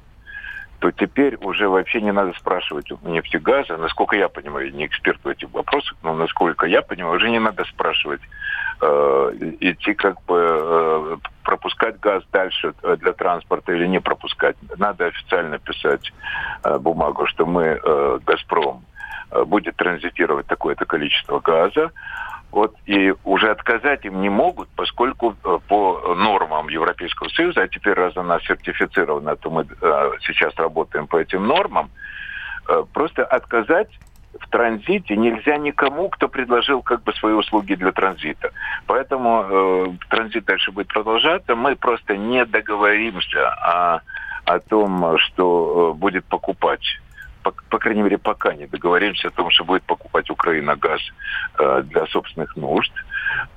то 0.85 0.93
теперь 0.93 1.37
уже 1.37 1.67
вообще 1.67 2.03
не 2.03 2.13
надо 2.13 2.35
спрашивать 2.39 2.93
у 2.93 2.99
нефтегаза, 3.09 3.79
насколько 3.79 4.17
я 4.17 4.29
понимаю, 4.29 4.67
я 4.67 4.73
не 4.73 4.85
эксперт 4.85 5.19
в 5.25 5.29
этих 5.29 5.51
вопросах, 5.51 5.97
но 6.03 6.15
насколько 6.15 6.67
я 6.67 6.83
понимаю, 6.83 7.17
уже 7.17 7.31
не 7.31 7.39
надо 7.39 7.65
спрашивать, 7.65 8.21
э, 8.83 9.33
идти 9.61 9.95
как 9.95 10.23
бы 10.27 10.47
э, 10.47 11.17
пропускать 11.43 11.99
газ 12.01 12.23
дальше 12.31 12.75
э, 12.83 12.97
для 13.01 13.15
транспорта 13.15 13.73
или 13.73 13.87
не 13.87 13.99
пропускать. 13.99 14.57
Надо 14.77 15.07
официально 15.07 15.59
писать 15.59 16.13
э, 16.65 16.79
бумагу, 16.79 17.27
что 17.29 17.47
мы, 17.47 17.81
э, 17.83 18.19
«Газпром», 18.27 18.85
э, 19.31 19.43
будет 19.45 19.77
транзитировать 19.77 20.47
такое-то 20.49 20.85
количество 20.85 21.41
газа, 21.41 21.93
вот, 22.55 22.77
и 22.87 23.13
уже 23.25 23.51
отказать 23.51 24.05
им 24.05 24.23
не 24.23 24.29
могут, 24.29 24.69
поскольку 24.77 25.35
э, 25.45 25.59
по 25.67 26.15
нормам 26.15 26.69
Европейского 26.69 27.29
Союза, 27.29 27.63
а 27.63 27.69
теперь 27.69 27.95
раз 27.95 28.17
она 28.17 28.39
сертифицирована, 28.39 29.35
то 29.35 29.51
мы 29.51 29.63
э, 29.65 30.11
сейчас 30.21 30.55
работаем 30.55 31.09
по 31.09 31.17
этим 31.17 31.49
нормам, 31.49 31.91
э, 32.69 32.85
просто 32.93 33.25
отказать 33.25 33.91
в 34.41 34.49
транзите 34.51 35.17
нельзя 35.17 35.57
никому, 35.57 36.09
кто 36.11 36.29
предложил 36.29 36.81
как 36.83 37.03
бы 37.03 37.13
свои 37.15 37.33
услуги 37.33 37.75
для 37.75 37.91
транзита. 37.91 38.53
Поэтому 38.87 39.47
э, 39.49 39.87
транзит 40.09 40.45
дальше 40.45 40.71
будет 40.71 40.87
продолжаться. 40.87 41.57
Мы 41.57 41.75
просто 41.75 42.17
не 42.17 42.45
договоримся 42.45 43.49
о, 43.49 44.01
о 44.45 44.61
том, 44.61 45.19
что 45.19 45.93
будет 45.97 46.25
покупать 46.27 47.01
по, 47.53 47.79
крайней 47.79 48.03
мере, 48.03 48.19
пока 48.19 48.55
не 48.55 48.67
договоримся 48.67 49.29
о 49.29 49.31
том, 49.31 49.51
что 49.51 49.65
будет 49.65 49.83
покупать 49.83 50.31
Украина 50.31 50.77
газ 50.77 51.01
э, 51.59 51.83
для 51.85 52.07
собственных 52.07 52.57
нужд. 52.57 52.93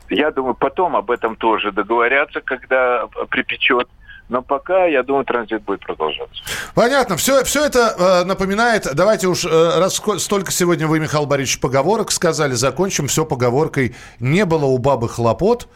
Я 0.10 0.32
думаю, 0.32 0.56
потом 0.56 0.96
об 0.96 1.12
этом 1.12 1.36
тоже 1.36 1.72
договорятся, 1.72 2.42
когда 2.42 3.08
припечет. 3.30 3.88
Но 4.30 4.42
пока, 4.42 4.86
я 4.86 5.04
думаю, 5.04 5.24
транзит 5.24 5.64
будет 5.64 5.80
продолжаться. 5.80 6.44
Понятно. 6.76 7.16
Все, 7.16 7.46
все 7.46 7.66
это 7.66 7.96
э, 7.98 8.24
напоминает, 8.26 8.88
давайте 8.94 9.28
уж, 9.28 9.46
э, 9.46 9.80
раз 9.80 10.02
столько 10.18 10.52
сегодня 10.52 10.86
вы, 10.86 11.00
Михаил 11.00 11.26
Борисович, 11.26 11.62
поговорок 11.62 12.12
сказали, 12.12 12.54
закончим 12.54 13.08
все 13.08 13.26
поговоркой 13.26 13.96
«не 14.20 14.44
было 14.44 14.66
у 14.66 14.78
бабы 14.80 15.08
хлопот» 15.08 15.70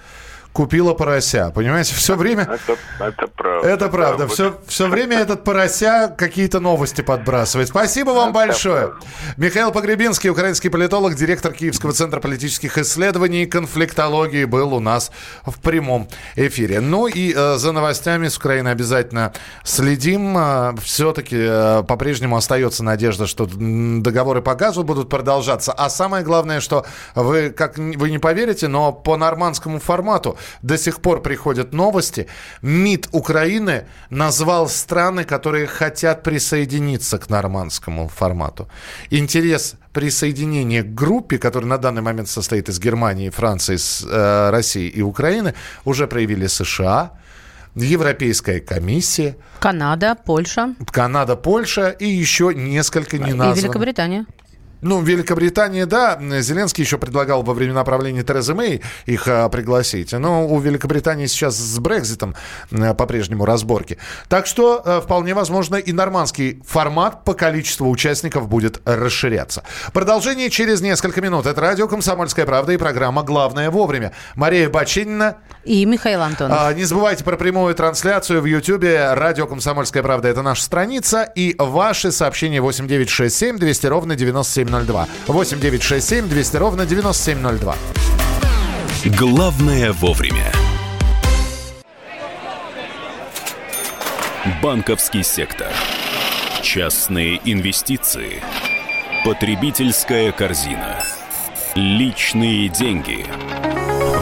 купила 0.54 0.94
порося. 0.94 1.52
Понимаете, 1.54 1.96
все 1.96 2.16
время... 2.16 2.44
Это, 2.44 2.78
это 3.00 3.28
правда. 3.28 3.68
Это 3.68 3.88
правда. 3.90 4.28
Все, 4.28 4.60
все 4.68 4.88
время 4.88 5.20
этот 5.20 5.44
порося 5.44 6.14
какие-то 6.18 6.60
новости 6.60 7.02
подбрасывает. 7.02 7.70
Спасибо 7.70 8.12
вам 8.12 8.30
это 8.30 8.48
большое. 8.48 8.88
Правда. 8.88 9.06
Михаил 9.38 9.72
Погребинский, 9.72 10.30
украинский 10.30 10.70
политолог, 10.70 11.16
директор 11.16 11.54
Киевского 11.54 11.94
центра 11.94 12.20
политических 12.20 12.78
исследований 12.78 13.44
и 13.44 13.46
конфликтологии, 13.46 14.46
был 14.46 14.74
у 14.74 14.80
нас 14.80 15.12
в 15.46 15.60
прямом 15.62 16.08
эфире. 16.36 16.82
Ну 16.82 17.08
и 17.08 17.34
э, 17.34 17.56
за 17.58 17.72
новостями 17.72 18.28
с 18.28 18.38
Украины 18.38 18.70
обязательно 18.70 19.34
следим. 19.64 20.38
Э, 20.38 20.74
все-таки 20.82 21.38
э, 21.40 21.84
по-прежнему 21.88 22.36
остается 22.36 22.84
надежда, 22.84 23.26
что 23.26 23.48
договоры 23.48 24.42
по 24.42 24.56
газу 24.56 24.84
будут 24.84 25.10
продолжаться. 25.10 25.72
А 25.72 25.90
самое 25.90 26.24
главное, 26.24 26.60
что 26.60 26.86
вы, 27.16 27.52
как 27.52 27.78
вы 27.78 28.12
не 28.12 28.20
поверите, 28.20 28.68
но 28.68 28.92
по 28.92 29.16
нормандскому 29.16 29.80
формату 29.80 30.38
до 30.62 30.78
сих 30.78 31.02
пор 31.02 31.22
приходят 31.22 31.74
новости. 31.74 32.28
МИД 32.62 33.10
Украины 33.12 33.86
назвал 34.10 34.70
страны, 34.70 35.24
которые 35.24 35.68
хотят 35.68 36.24
присоединиться 36.24 37.18
к 37.18 37.30
нормандскому 37.30 38.08
формату. 38.08 38.68
Интерес 39.10 39.76
присоединения 39.94 40.84
к 40.84 40.94
группе, 40.94 41.38
которая 41.38 41.70
на 41.70 41.78
данный 41.78 42.02
момент 42.02 42.30
состоит 42.30 42.70
из 42.70 42.80
Германии, 42.80 43.30
Франции, 43.30 43.78
э, 43.78 44.50
России 44.50 44.88
и 44.88 45.02
Украины, 45.02 45.54
уже 45.86 46.08
проявили 46.08 46.48
США, 46.48 47.12
Европейская 47.76 48.60
комиссия. 48.60 49.36
Канада, 49.60 50.16
Польша. 50.26 50.76
Канада, 50.92 51.36
Польша 51.36 51.90
и 51.90 52.08
еще 52.08 52.54
несколько 52.54 53.18
неназванных. 53.18 53.58
И 53.58 53.62
Великобритания. 53.62 54.26
Ну, 54.82 55.02
Великобритания, 55.02 55.86
да. 55.86 56.20
Зеленский 56.41 56.84
еще 56.84 56.98
предлагал 56.98 57.44
во 57.44 57.54
времена 57.54 57.84
правления 57.84 58.24
Терезы 58.24 58.54
Мэй 58.56 58.82
их 59.06 59.28
а, 59.28 59.48
пригласить. 59.50 60.12
Но 60.12 60.48
у 60.48 60.60
Великобритании 60.60 61.28
сейчас 61.28 61.56
с 61.56 61.80
Брекзитом 61.80 62.36
а, 62.72 62.94
по-прежнему 62.96 63.46
разборки. 63.46 64.00
Так 64.28 64.48
что 64.48 64.82
а, 64.84 65.02
вполне 65.02 65.36
возможно 65.36 65.76
и 65.76 65.91
нормандский 65.91 66.62
формат 66.65 67.24
по 67.24 67.34
количеству 67.34 67.89
участников 67.89 68.48
будет 68.48 68.82
расширяться. 68.86 69.63
Продолжение 69.94 70.50
через 70.50 70.82
несколько 70.82 71.22
минут. 71.22 71.46
Это 71.46 71.62
радио 71.62 71.88
«Комсомольская 71.88 72.46
правда» 72.46 72.74
и 72.74 72.78
программа 72.78 73.22
«Главное 73.22 73.70
вовремя». 73.70 74.13
Мария 74.36 74.67
Бачинина. 74.67 75.38
И 75.63 75.86
Михаил 75.86 76.22
Антонов. 76.24 76.58
А, 76.60 76.74
не 76.74 76.86
забывайте 76.86 77.24
про 77.24 77.38
прямую 77.38 77.76
трансляцию 77.76 78.41
в 78.41 78.46
Ютьюбе. 78.46 79.13
Радио 79.13 79.46
«Комсомольская 79.46 80.02
правда»— 80.02 80.28
это 80.30 80.41
наша 80.41 80.63
страница. 80.63 81.22
И 81.36 81.56
ваши 81.60 82.12
сообщения 82.12 82.62
8967 82.62 83.60
200 83.60 83.86
ровно 83.86 84.15
97 84.15 84.71
9702. 84.72 85.08
8 85.28 85.60
967 85.60 86.28
200 86.30 86.58
ровно 86.58 86.86
9702. 86.86 87.76
Главное 89.18 89.92
вовремя. 89.94 90.52
Банковский 94.62 95.24
сектор. 95.24 95.68
Частные 96.62 97.42
инвестиции. 97.46 98.42
Потребительская 99.26 100.32
корзина. 100.32 100.98
Личные 101.76 102.70
деньги. 102.70 103.26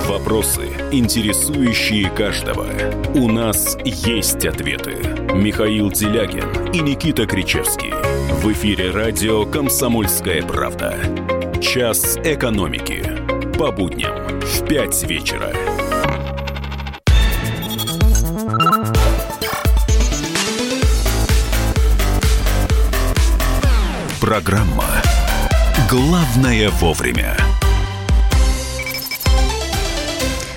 Вопросы, 0.07 0.67
интересующие 0.91 2.09
каждого. 2.09 2.67
У 3.13 3.29
нас 3.29 3.77
есть 3.83 4.45
ответы. 4.45 4.95
Михаил 5.33 5.91
Делягин 5.91 6.71
и 6.73 6.79
Никита 6.79 7.25
Кричевский. 7.25 7.98
В 8.41 8.53
эфире 8.53 8.91
радио 8.91 9.45
«Комсомольская 9.45 10.41
правда». 10.41 10.97
Час 11.61 12.15
экономики. 12.23 13.03
По 13.57 13.69
будням 13.69 14.39
в 14.39 14.65
5 14.65 15.03
вечера. 15.03 15.53
Программа 24.21 24.85
«Главное 25.89 26.69
вовремя». 26.69 27.35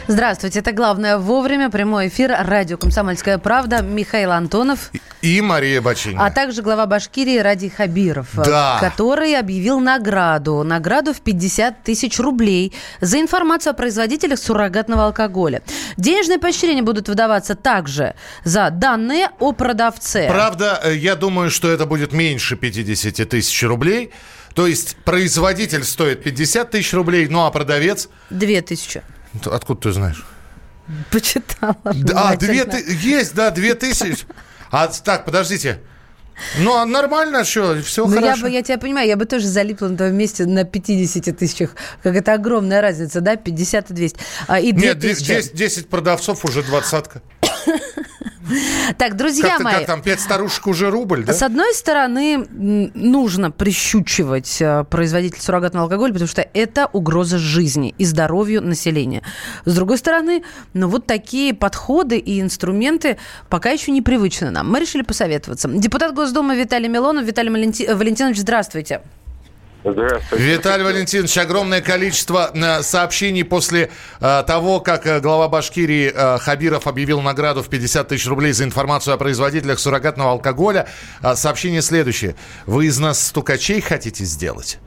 Здравствуйте, 0.08 0.58
это 0.58 0.72
«Главное 0.72 1.16
вовремя». 1.16 1.70
Прямой 1.70 2.08
эфир. 2.08 2.34
Радио 2.36 2.76
«Комсомольская 2.76 3.38
правда». 3.38 3.82
Михаил 3.82 4.32
Антонов. 4.32 4.90
И 5.22 5.40
Мария 5.40 5.80
Бачинина. 5.80 6.26
А 6.26 6.30
также 6.32 6.60
глава 6.60 6.86
Башкирии 6.86 7.38
Ради 7.38 7.68
Хабиров. 7.68 8.26
Да. 8.34 8.78
Который 8.80 9.38
объявил 9.38 9.78
награду. 9.78 10.64
Награду 10.64 11.14
в 11.14 11.20
50 11.20 11.84
тысяч 11.84 12.18
рублей 12.18 12.74
за 13.00 13.20
информацию 13.20 13.70
о 13.70 13.74
производителях 13.74 14.40
суррогатного 14.40 15.06
алкоголя. 15.06 15.62
Денежные 15.96 16.40
поощрения 16.40 16.82
будут 16.82 17.08
выдаваться 17.08 17.54
также 17.54 18.16
за 18.42 18.70
данные 18.70 19.28
о 19.38 19.52
продавце. 19.52 20.28
Правда, 20.28 20.80
э, 20.82 20.96
я 20.96 21.14
думаю, 21.14 21.48
что 21.48 21.70
это 21.70 21.86
будет 21.86 22.12
меньше 22.12 22.56
50 22.56 23.28
тысяч 23.28 23.62
рублей. 23.62 24.10
То 24.54 24.66
есть 24.66 24.96
производитель 25.04 25.84
стоит 25.84 26.24
50 26.24 26.72
тысяч 26.72 26.92
рублей, 26.92 27.28
ну 27.28 27.44
а 27.44 27.50
продавец... 27.52 28.08
2 28.30 28.60
тысячи. 28.62 29.02
Откуда 29.46 29.80
ты 29.80 29.92
знаешь? 29.92 30.24
Почитала. 31.10 31.76
А, 32.14 32.36
две 32.36 32.64
ты... 32.64 32.84
есть, 33.00 33.34
да, 33.34 33.50
две 33.50 33.74
тысячи. 33.74 34.26
А, 34.70 34.88
так, 34.88 35.24
подождите. 35.24 35.80
Ну, 36.58 36.74
а 36.74 36.86
нормально, 36.86 37.44
что, 37.44 37.80
все 37.82 38.06
ну, 38.06 38.14
хорошо. 38.14 38.36
Я, 38.36 38.42
бы, 38.42 38.50
я 38.50 38.62
тебя 38.62 38.78
понимаю, 38.78 39.06
я 39.06 39.16
бы 39.16 39.26
тоже 39.26 39.46
залипла 39.46 39.88
на 39.88 39.96
твоем 39.96 40.16
месте 40.16 40.46
на 40.46 40.64
50 40.64 41.36
тысячах. 41.36 41.76
Как 42.02 42.16
это 42.16 42.34
огромная 42.34 42.80
разница, 42.80 43.20
да, 43.20 43.36
50 43.36 43.90
и 43.90 43.94
200. 43.94 44.18
А, 44.48 44.58
и 44.58 44.72
Нет, 44.72 44.98
10, 44.98 45.54
10 45.54 45.88
продавцов 45.88 46.44
уже 46.44 46.62
двадцатка. 46.62 47.22
Так, 48.98 49.16
друзья 49.16 49.56
как 49.56 49.60
мои. 49.60 49.74
Как 49.74 49.86
там, 49.86 50.02
пять 50.02 50.20
старушек 50.20 50.66
уже 50.66 50.90
рубль, 50.90 51.24
да? 51.24 51.32
С 51.32 51.42
одной 51.42 51.74
стороны, 51.74 52.46
нужно 52.50 53.50
прищучивать 53.50 54.60
э, 54.60 54.84
производителей 54.84 55.40
суррогатного 55.40 55.84
алкоголя, 55.84 56.12
потому 56.12 56.28
что 56.28 56.46
это 56.52 56.88
угроза 56.92 57.38
жизни 57.38 57.94
и 57.98 58.04
здоровью 58.04 58.60
населения. 58.62 59.22
С 59.64 59.74
другой 59.74 59.98
стороны, 59.98 60.42
ну 60.74 60.88
вот 60.88 61.06
такие 61.06 61.54
подходы 61.54 62.18
и 62.18 62.40
инструменты 62.40 63.18
пока 63.48 63.70
еще 63.70 63.92
непривычны 63.92 64.50
нам. 64.50 64.70
Мы 64.70 64.80
решили 64.80 65.02
посоветоваться. 65.02 65.68
Депутат 65.68 66.14
Госдумы 66.14 66.56
Виталий 66.56 66.88
Милонов. 66.88 67.24
Виталий 67.24 67.50
Валентинович, 67.50 68.38
здравствуйте. 68.38 69.02
Здравствуйте. 69.84 70.44
Виталий 70.44 70.84
Валентинович, 70.84 71.38
огромное 71.38 71.80
количество 71.80 72.50
э, 72.54 72.82
сообщений 72.82 73.44
после 73.44 73.90
э, 74.20 74.44
того, 74.46 74.78
как 74.80 75.06
э, 75.06 75.18
глава 75.18 75.48
Башкирии 75.48 76.12
Хабиров 76.38 76.86
объявил 76.86 77.20
награду 77.20 77.62
в 77.62 77.68
50 77.68 78.08
тысяч 78.08 78.26
рублей 78.28 78.52
за 78.52 78.64
информацию 78.64 79.14
о 79.14 79.16
производителях 79.16 79.80
суррогатного 79.80 80.30
алкоголя. 80.30 80.88
Сообщение 81.34 81.82
следующее. 81.82 82.36
Вы 82.66 82.86
из 82.86 82.98
нас 83.00 83.26
стукачей 83.26 83.80
хотите 83.80 84.24
сделать? 84.24 84.78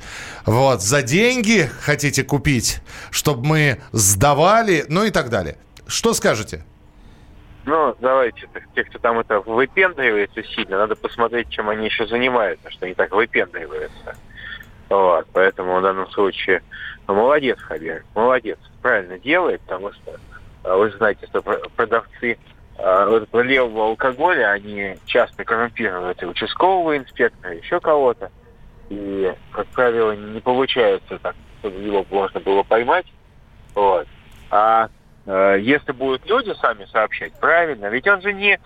Вот, 0.45 0.81
за 0.81 1.01
деньги 1.01 1.69
хотите 1.81 2.23
купить, 2.23 2.79
чтобы 3.11 3.45
мы 3.45 3.81
сдавали, 3.91 4.85
ну 4.87 5.03
и 5.03 5.11
так 5.11 5.29
далее. 5.29 5.57
Что 5.87 6.13
скажете? 6.13 6.63
Ну, 7.65 7.95
давайте, 7.99 8.47
те, 8.75 8.83
кто 8.83 8.99
там 8.99 9.19
это 9.19 9.39
выпендривается 9.39 10.43
сильно, 10.43 10.77
надо 10.77 10.95
посмотреть, 10.95 11.49
чем 11.49 11.67
они 11.69 11.85
еще 11.85 12.05
занимаются, 12.05 12.69
что 12.69 12.85
они 12.85 12.93
так 12.93 13.11
выпендриваются. 13.11 14.15
Вот, 14.89 15.27
поэтому 15.33 15.79
в 15.79 15.81
данном 15.81 16.09
случае, 16.11 16.61
ну, 17.07 17.15
молодец, 17.15 17.59
Хабер, 17.59 18.03
молодец, 18.13 18.59
правильно 18.81 19.17
делает, 19.17 19.61
потому 19.61 19.91
что 19.93 20.19
а, 20.63 20.75
вы 20.77 20.91
знаете, 20.91 21.25
что 21.27 21.41
про- 21.41 21.61
продавцы 21.75 22.37
а, 22.77 23.07
вот 23.07 23.27
левого 23.33 23.87
алкоголя, 23.87 24.51
они 24.51 24.97
часто 25.05 25.43
коррумпируют 25.43 26.21
и 26.21 26.25
участкового 26.25 26.97
инспектора, 26.97 27.55
еще 27.55 27.79
кого-то. 27.79 28.29
И, 28.89 29.33
как 29.51 29.67
правило, 29.67 30.11
не 30.11 30.39
получается 30.39 31.17
так, 31.19 31.35
чтобы 31.59 31.79
его 31.79 32.05
можно 32.09 32.39
было 32.39 32.63
поймать. 32.63 33.05
Вот. 33.73 34.07
А 34.51 34.89
э, 35.25 35.57
если 35.61 35.91
будут 35.91 36.25
люди 36.27 36.53
сами 36.61 36.85
сообщать, 36.85 37.33
правильно, 37.39 37.87
ведь 37.87 38.07
он 38.07 38.21
же 38.21 38.31
не, 38.31 38.59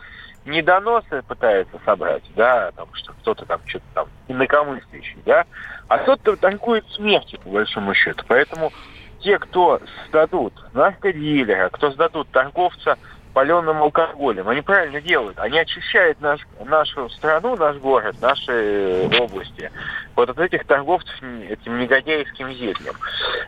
не 0.50 0.62
доносы 0.62 1.22
пытается 1.28 1.80
собрать, 1.86 2.24
да, 2.36 2.72
там, 2.72 2.88
что 2.94 3.14
кто-то 3.14 3.46
там 3.46 3.62
что-то 3.66 3.86
там 3.94 4.08
инакомыслящий, 4.28 5.18
да, 5.26 5.46
а 5.88 5.98
тот-то 6.00 6.36
торгует 6.36 6.86
смертью, 6.92 7.40
по 7.42 7.50
большому 7.50 7.94
счету. 7.94 8.24
Поэтому 8.28 8.72
те, 9.20 9.38
кто 9.38 9.82
сдадут 10.08 10.54
наркодилера, 10.74 11.70
кто 11.70 11.92
сдадут 11.92 12.30
торговца 12.30 12.98
паленым 13.34 13.84
алкоголем, 13.84 14.50
они 14.50 14.62
правильно 14.62 15.02
делают. 15.02 15.38
Они 15.40 15.60
очищают 15.60 16.20
наш, 16.20 16.42
нашу 16.66 17.10
страну, 17.10 17.56
наш 17.56 17.78
город, 17.78 18.16
наши 18.22 18.52
э, 18.52 19.20
области 19.20 19.72
вот 20.16 20.30
от 20.30 20.40
этих 20.40 20.66
торговцев 20.66 21.16
этим 21.50 21.80
негодяйским 21.80 22.52
зельем. 22.52 22.96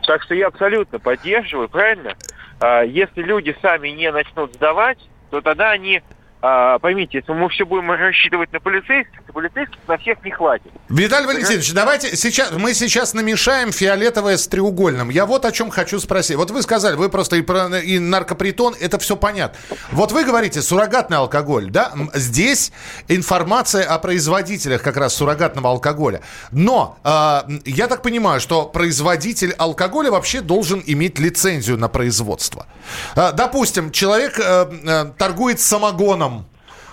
Так 0.06 0.22
что 0.22 0.34
я 0.34 0.46
абсолютно 0.46 0.98
поддерживаю, 0.98 1.68
правильно? 1.68 2.14
А, 2.60 2.82
Если 2.82 3.22
люди 3.22 3.54
сами 3.60 3.88
не 3.88 4.10
начнут 4.10 4.54
сдавать, 4.54 4.98
то 5.30 5.40
тогда 5.40 5.70
они, 5.70 6.02
а, 6.42 6.78
поймите, 6.80 7.18
если 7.18 7.32
мы 7.32 7.48
все 7.48 7.64
будем 7.64 7.90
рассчитывать 7.90 8.52
на 8.52 8.58
полицейских, 8.58 9.22
то 9.24 9.32
полицейских 9.32 9.78
на 9.86 9.96
всех 9.96 10.24
не 10.24 10.32
хватит. 10.32 10.72
Виталий 10.88 11.26
Валентинович, 11.26 11.72
давайте 11.72 12.16
сейчас, 12.16 12.50
мы 12.50 12.74
сейчас 12.74 13.14
намешаем 13.14 13.70
фиолетовое 13.70 14.36
с 14.36 14.48
треугольным. 14.48 15.08
Я 15.10 15.24
вот 15.24 15.44
о 15.44 15.52
чем 15.52 15.70
хочу 15.70 16.00
спросить. 16.00 16.36
Вот 16.36 16.50
вы 16.50 16.62
сказали, 16.62 16.96
вы 16.96 17.08
просто 17.08 17.36
и, 17.36 17.42
про, 17.42 17.68
и 17.78 18.00
наркопритон, 18.00 18.74
это 18.80 18.98
все 18.98 19.16
понятно. 19.16 19.56
Вот 19.92 20.10
вы 20.10 20.24
говорите, 20.24 20.62
суррогатный 20.62 21.18
алкоголь, 21.18 21.70
да? 21.70 21.92
Здесь 22.14 22.72
информация 23.06 23.84
о 23.84 23.98
производителях 23.98 24.82
как 24.82 24.96
раз 24.96 25.14
суррогатного 25.14 25.70
алкоголя. 25.70 26.22
Но 26.50 26.98
э, 27.04 27.42
я 27.66 27.86
так 27.86 28.02
понимаю, 28.02 28.40
что 28.40 28.64
производитель 28.64 29.52
алкоголя 29.58 30.10
вообще 30.10 30.40
должен 30.40 30.82
иметь 30.84 31.20
лицензию 31.20 31.78
на 31.78 31.88
производство. 31.88 32.66
Э, 33.14 33.30
допустим, 33.32 33.92
человек 33.92 34.40
э, 34.40 34.66
э, 34.84 35.12
торгует 35.16 35.60
самогоном, 35.60 36.31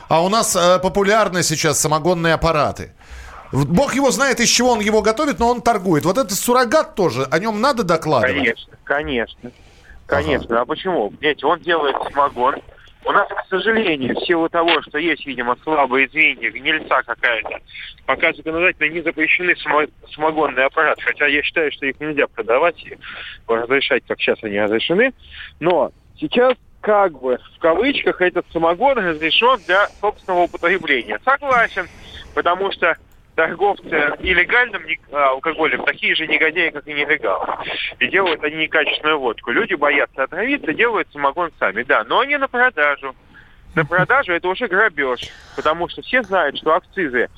а 0.10 0.24
у 0.24 0.30
нас 0.30 0.56
э, 0.56 0.80
популярны 0.80 1.44
сейчас 1.44 1.80
самогонные 1.80 2.34
аппараты. 2.34 2.92
Бог 3.52 3.96
его 3.96 4.12
знает, 4.12 4.40
из 4.40 4.50
чего 4.50 4.72
он 4.72 4.80
его 4.80 5.02
готовит, 5.02 5.40
но 5.40 5.50
он 5.50 5.62
торгует. 5.62 6.06
Вот 6.06 6.18
этот 6.18 6.34
суррогат 6.34 6.96
тоже, 6.96 7.26
о 7.32 7.40
нем 7.40 7.62
надо 7.62 7.84
докладывать. 7.84 8.36
Конечно, 8.36 8.78
конечно. 8.84 9.52
Конечно. 10.06 10.62
А 10.62 10.66
почему? 10.66 11.14
Видите, 11.20 11.46
он 11.46 11.60
делает 11.60 11.96
самогон. 12.12 12.56
У 13.06 13.12
нас, 13.12 13.28
к 13.30 13.50
сожалению, 13.50 14.16
в 14.16 14.26
силу 14.26 14.50
того, 14.50 14.82
что 14.82 14.98
есть, 14.98 15.26
видимо, 15.26 15.56
слабые 15.64 16.10
звенья, 16.10 16.52
гнильца 16.52 17.02
какая-то, 17.06 17.60
пока 18.06 18.34
законодательно 18.34 18.90
не 18.94 19.02
запрещены 19.02 19.56
само- 19.64 19.88
самогонные 20.14 20.66
аппараты, 20.66 21.02
хотя 21.04 21.28
я 21.28 21.42
считаю, 21.42 21.72
что 21.72 21.86
их 21.86 22.00
нельзя 22.00 22.28
продавать 22.28 22.84
и 22.84 22.98
разрешать, 23.48 24.04
как 24.08 24.20
сейчас 24.20 24.38
они 24.44 24.60
разрешены. 24.60 25.14
Но 25.60 25.92
сейчас 26.20 26.56
как 26.82 27.20
бы 27.20 27.40
в 27.56 27.60
кавычках 27.60 28.22
этот 28.22 28.46
самогон 28.52 28.98
разрешен 28.98 29.62
для 29.66 29.90
собственного 30.00 30.44
употребления. 30.44 31.20
Согласен, 31.24 31.88
потому 32.34 32.72
что 32.72 32.98
торговцы 33.36 34.14
нелегальным 34.20 34.86
не- 34.86 35.00
а, 35.12 35.30
алкоголем 35.30 35.84
такие 35.86 36.16
же 36.16 36.28
негодяи, 36.28 36.70
как 36.70 36.88
и 36.88 36.94
нелегалы. 36.94 37.48
И 38.00 38.08
делают 38.08 38.44
они 38.44 38.58
некачественную 38.58 39.20
водку. 39.20 39.52
Люди 39.52 39.76
боятся 39.76 40.24
отравиться, 40.24 40.74
делают 40.74 41.12
самогон 41.12 41.52
сами, 41.60 41.84
да, 41.84 42.04
но 42.06 42.24
не 42.24 42.38
на 42.38 42.48
продажу. 42.48 43.16
На 43.76 43.86
продажу 43.86 44.34
это 44.34 44.48
уже 44.48 44.68
грабеж, 44.68 45.22
потому 45.56 45.88
что 45.90 46.02
все 46.02 46.24
знают, 46.24 46.58
что 46.58 46.74
акцизы 46.74 47.30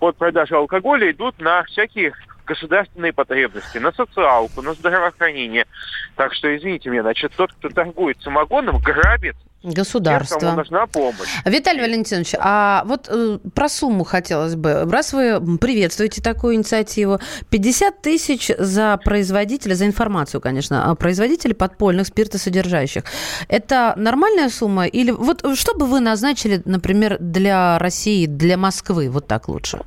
от 0.00 0.16
продажи 0.18 0.54
алкоголя 0.54 1.10
идут 1.10 1.38
на 1.40 1.62
всякие 1.64 2.12
государственные 2.46 3.12
потребности, 3.12 3.78
на 3.78 3.92
социалку, 3.92 4.62
на 4.62 4.74
здравоохранение. 4.74 5.66
Так 6.14 6.32
что, 6.32 6.54
извините 6.56 6.88
меня, 6.90 7.02
значит, 7.02 7.32
тот, 7.36 7.52
кто 7.52 7.68
торгует 7.68 8.20
самогоном, 8.22 8.78
грабит 8.78 9.36
Государство. 9.62 10.38
кому 10.38 10.56
нужна 10.56 10.86
помощь. 10.86 11.28
Виталий 11.44 11.80
Валентинович, 11.80 12.34
а 12.38 12.84
вот 12.86 13.08
э, 13.08 13.38
про 13.52 13.68
сумму 13.68 14.04
хотелось 14.04 14.54
бы. 14.54 14.88
Раз 14.88 15.12
вы 15.12 15.58
приветствуете 15.58 16.22
такую 16.22 16.54
инициативу, 16.54 17.18
50 17.50 18.00
тысяч 18.00 18.50
за 18.56 18.96
производителя, 18.98 19.74
за 19.74 19.86
информацию, 19.86 20.40
конечно, 20.40 20.90
о 20.90 20.94
производителе 20.94 21.54
подпольных 21.54 22.06
спиртосодержащих. 22.06 23.02
Это 23.48 23.94
нормальная 23.96 24.50
сумма? 24.50 24.86
Или 24.86 25.10
вот 25.10 25.44
что 25.56 25.74
бы 25.74 25.86
вы 25.86 26.00
назначили, 26.00 26.62
например, 26.64 27.16
для 27.18 27.78
России, 27.78 28.26
для 28.26 28.56
Москвы? 28.56 29.10
Вот 29.10 29.26
так 29.26 29.48
лучше. 29.48 29.80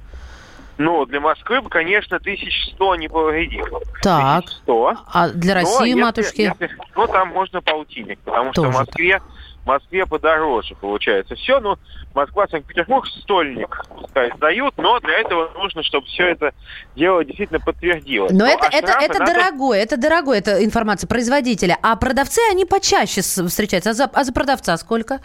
Ну, 0.80 1.06
для 1.06 1.20
Москвы 1.20 1.60
бы, 1.60 1.70
конечно, 1.70 2.20
1100 2.20 2.96
не 2.96 3.10
повредило. 3.10 3.82
Так. 4.02 4.46
1100. 4.46 4.94
А 5.12 5.28
для 5.28 5.54
Но 5.56 5.60
России, 5.60 5.88
если- 5.90 6.02
матушки? 6.02 6.42
если- 6.42 6.70
ну, 6.96 7.06
там 7.08 7.28
можно 7.34 7.62
полтинник, 7.62 8.18
потому 8.20 8.54
что 8.54 8.62
в 8.62 8.66
Тоже 8.68 8.78
Москве, 8.78 9.22
в 9.64 9.68
Москве 9.68 10.06
подороже 10.06 10.76
получается 10.76 11.36
все. 11.36 11.60
Ну, 11.60 11.76
Москва, 12.16 12.48
Санкт-Петербург 12.48 13.06
стольник 13.08 13.86
пускай 13.90 14.32
сдают, 14.38 14.74
но 14.78 15.02
для 15.02 15.20
этого 15.20 15.52
нужно, 15.54 15.84
чтобы 15.84 16.08
все 16.08 16.30
это 16.30 16.54
дело 16.96 17.26
действительно 17.26 17.60
подтвердилось. 17.60 18.32
Но 18.32 18.46
Ну, 18.46 18.46
это, 18.46 18.68
а 18.68 18.70
это, 18.74 18.92
это 19.02 19.20
надо- 19.20 19.34
дорогое, 19.34 19.84
это 19.84 19.98
дорогое, 19.98 20.38
это 20.40 20.64
информация 20.64 21.10
производителя. 21.10 21.78
А 21.84 21.98
продавцы, 21.98 22.40
они 22.50 22.64
почаще 22.64 23.20
встречаются. 23.20 23.90
А 23.90 23.94
за, 23.94 24.06
а 24.06 24.24
за 24.24 24.32
продавца 24.32 24.78
сколько? 24.78 25.20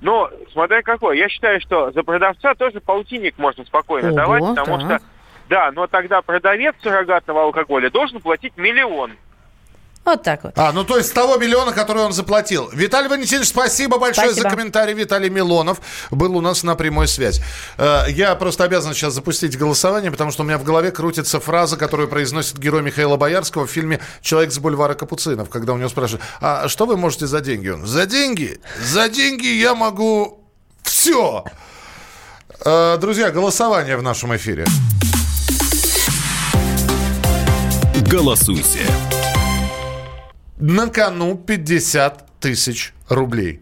Ну, 0.00 0.28
смотря 0.52 0.82
какой. 0.82 1.18
Я 1.18 1.28
считаю, 1.28 1.60
что 1.60 1.90
за 1.92 2.02
продавца 2.02 2.54
тоже 2.54 2.80
полтинник 2.80 3.38
можно 3.38 3.64
спокойно 3.64 4.08
Ого, 4.08 4.16
давать, 4.16 4.44
потому 4.44 4.78
так. 4.78 5.00
что, 5.00 5.08
да, 5.48 5.72
но 5.72 5.86
тогда 5.86 6.22
продавец 6.22 6.74
суррогатного 6.82 7.42
алкоголя 7.42 7.90
должен 7.90 8.20
платить 8.20 8.56
миллион. 8.56 9.12
Вот 10.06 10.22
так 10.22 10.44
вот. 10.44 10.52
А, 10.56 10.70
ну 10.72 10.84
то 10.84 10.96
есть 10.96 11.08
с 11.08 11.12
того 11.12 11.36
миллиона, 11.36 11.72
который 11.72 12.04
он 12.04 12.12
заплатил. 12.12 12.70
Виталий 12.72 13.08
Валентинович, 13.08 13.48
спасибо 13.48 13.98
большое 13.98 14.28
Спасибо. 14.28 14.50
за 14.50 14.56
комментарий. 14.56 14.94
Виталий 14.94 15.28
Милонов 15.28 15.80
был 16.12 16.36
у 16.36 16.40
нас 16.40 16.62
на 16.62 16.76
прямой 16.76 17.08
связь. 17.08 17.40
Э, 17.76 18.04
Я 18.08 18.36
просто 18.36 18.62
обязан 18.62 18.94
сейчас 18.94 19.14
запустить 19.14 19.58
голосование, 19.58 20.12
потому 20.12 20.30
что 20.30 20.44
у 20.44 20.46
меня 20.46 20.58
в 20.58 20.62
голове 20.64 20.92
крутится 20.92 21.40
фраза, 21.40 21.76
которую 21.76 22.08
произносит 22.08 22.56
герой 22.56 22.82
Михаила 22.82 23.16
Боярского 23.16 23.66
в 23.66 23.70
фильме 23.70 24.00
«Человек 24.22 24.52
с 24.52 24.58
бульвара 24.58 24.94
Капуцинов», 24.94 25.50
когда 25.50 25.72
у 25.72 25.76
него 25.76 25.88
спрашивают, 25.88 26.24
а 26.40 26.68
что 26.68 26.86
вы 26.86 26.96
можете 26.96 27.26
за 27.26 27.40
деньги? 27.40 27.68
Он, 27.68 27.84
за 27.84 28.06
деньги? 28.06 28.60
За 28.80 29.08
деньги 29.08 29.48
я 29.48 29.74
могу 29.74 30.44
все. 30.84 31.44
Друзья, 32.64 33.30
голосование 33.32 33.96
в 33.96 34.02
нашем 34.02 34.36
эфире. 34.36 34.66
Голосуйте. 38.08 38.86
На 40.58 40.88
кону 40.88 41.36
50 41.36 42.40
тысяч 42.40 42.94
рублей. 43.08 43.60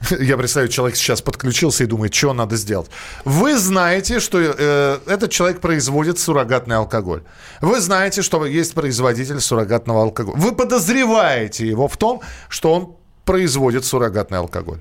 Я 0.20 0.36
представляю, 0.36 0.70
человек 0.70 0.96
сейчас 0.96 1.22
подключился 1.22 1.84
и 1.84 1.86
думает, 1.86 2.14
что 2.14 2.32
надо 2.32 2.56
сделать. 2.56 2.90
Вы 3.24 3.58
знаете, 3.58 4.20
что 4.20 4.38
э, 4.40 4.98
этот 5.06 5.30
человек 5.30 5.60
производит 5.60 6.18
суррогатный 6.18 6.76
алкоголь. 6.76 7.22
Вы 7.60 7.80
знаете, 7.80 8.22
что 8.22 8.46
есть 8.46 8.74
производитель 8.74 9.40
суррогатного 9.40 10.02
алкоголя. 10.02 10.36
Вы 10.38 10.52
подозреваете 10.54 11.66
его 11.66 11.88
в 11.88 11.96
том, 11.96 12.22
что 12.48 12.72
он 12.72 12.96
производит 13.24 13.84
суррогатный 13.84 14.38
алкоголь. 14.38 14.80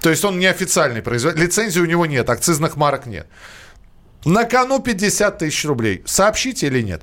То 0.00 0.10
есть 0.10 0.24
он 0.24 0.38
неофициальный 0.38 1.02
производитель. 1.02 1.44
Лицензии 1.44 1.80
у 1.80 1.86
него 1.86 2.04
нет, 2.06 2.28
акцизных 2.28 2.76
марок 2.76 3.06
нет. 3.06 3.28
На 4.24 4.44
кону 4.44 4.80
50 4.80 5.38
тысяч 5.38 5.64
рублей. 5.64 6.02
Сообщите 6.04 6.66
или 6.66 6.82
нет? 6.82 7.02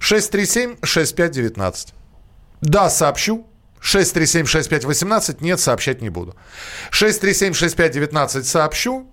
637-6519. 0.00 1.92
Да, 2.60 2.90
сообщу. 2.90 3.46
637-6518. 3.82 5.36
Нет, 5.40 5.60
сообщать 5.60 6.02
не 6.02 6.10
буду. 6.10 6.34
637-6519 6.92 8.42
сообщу. 8.44 9.10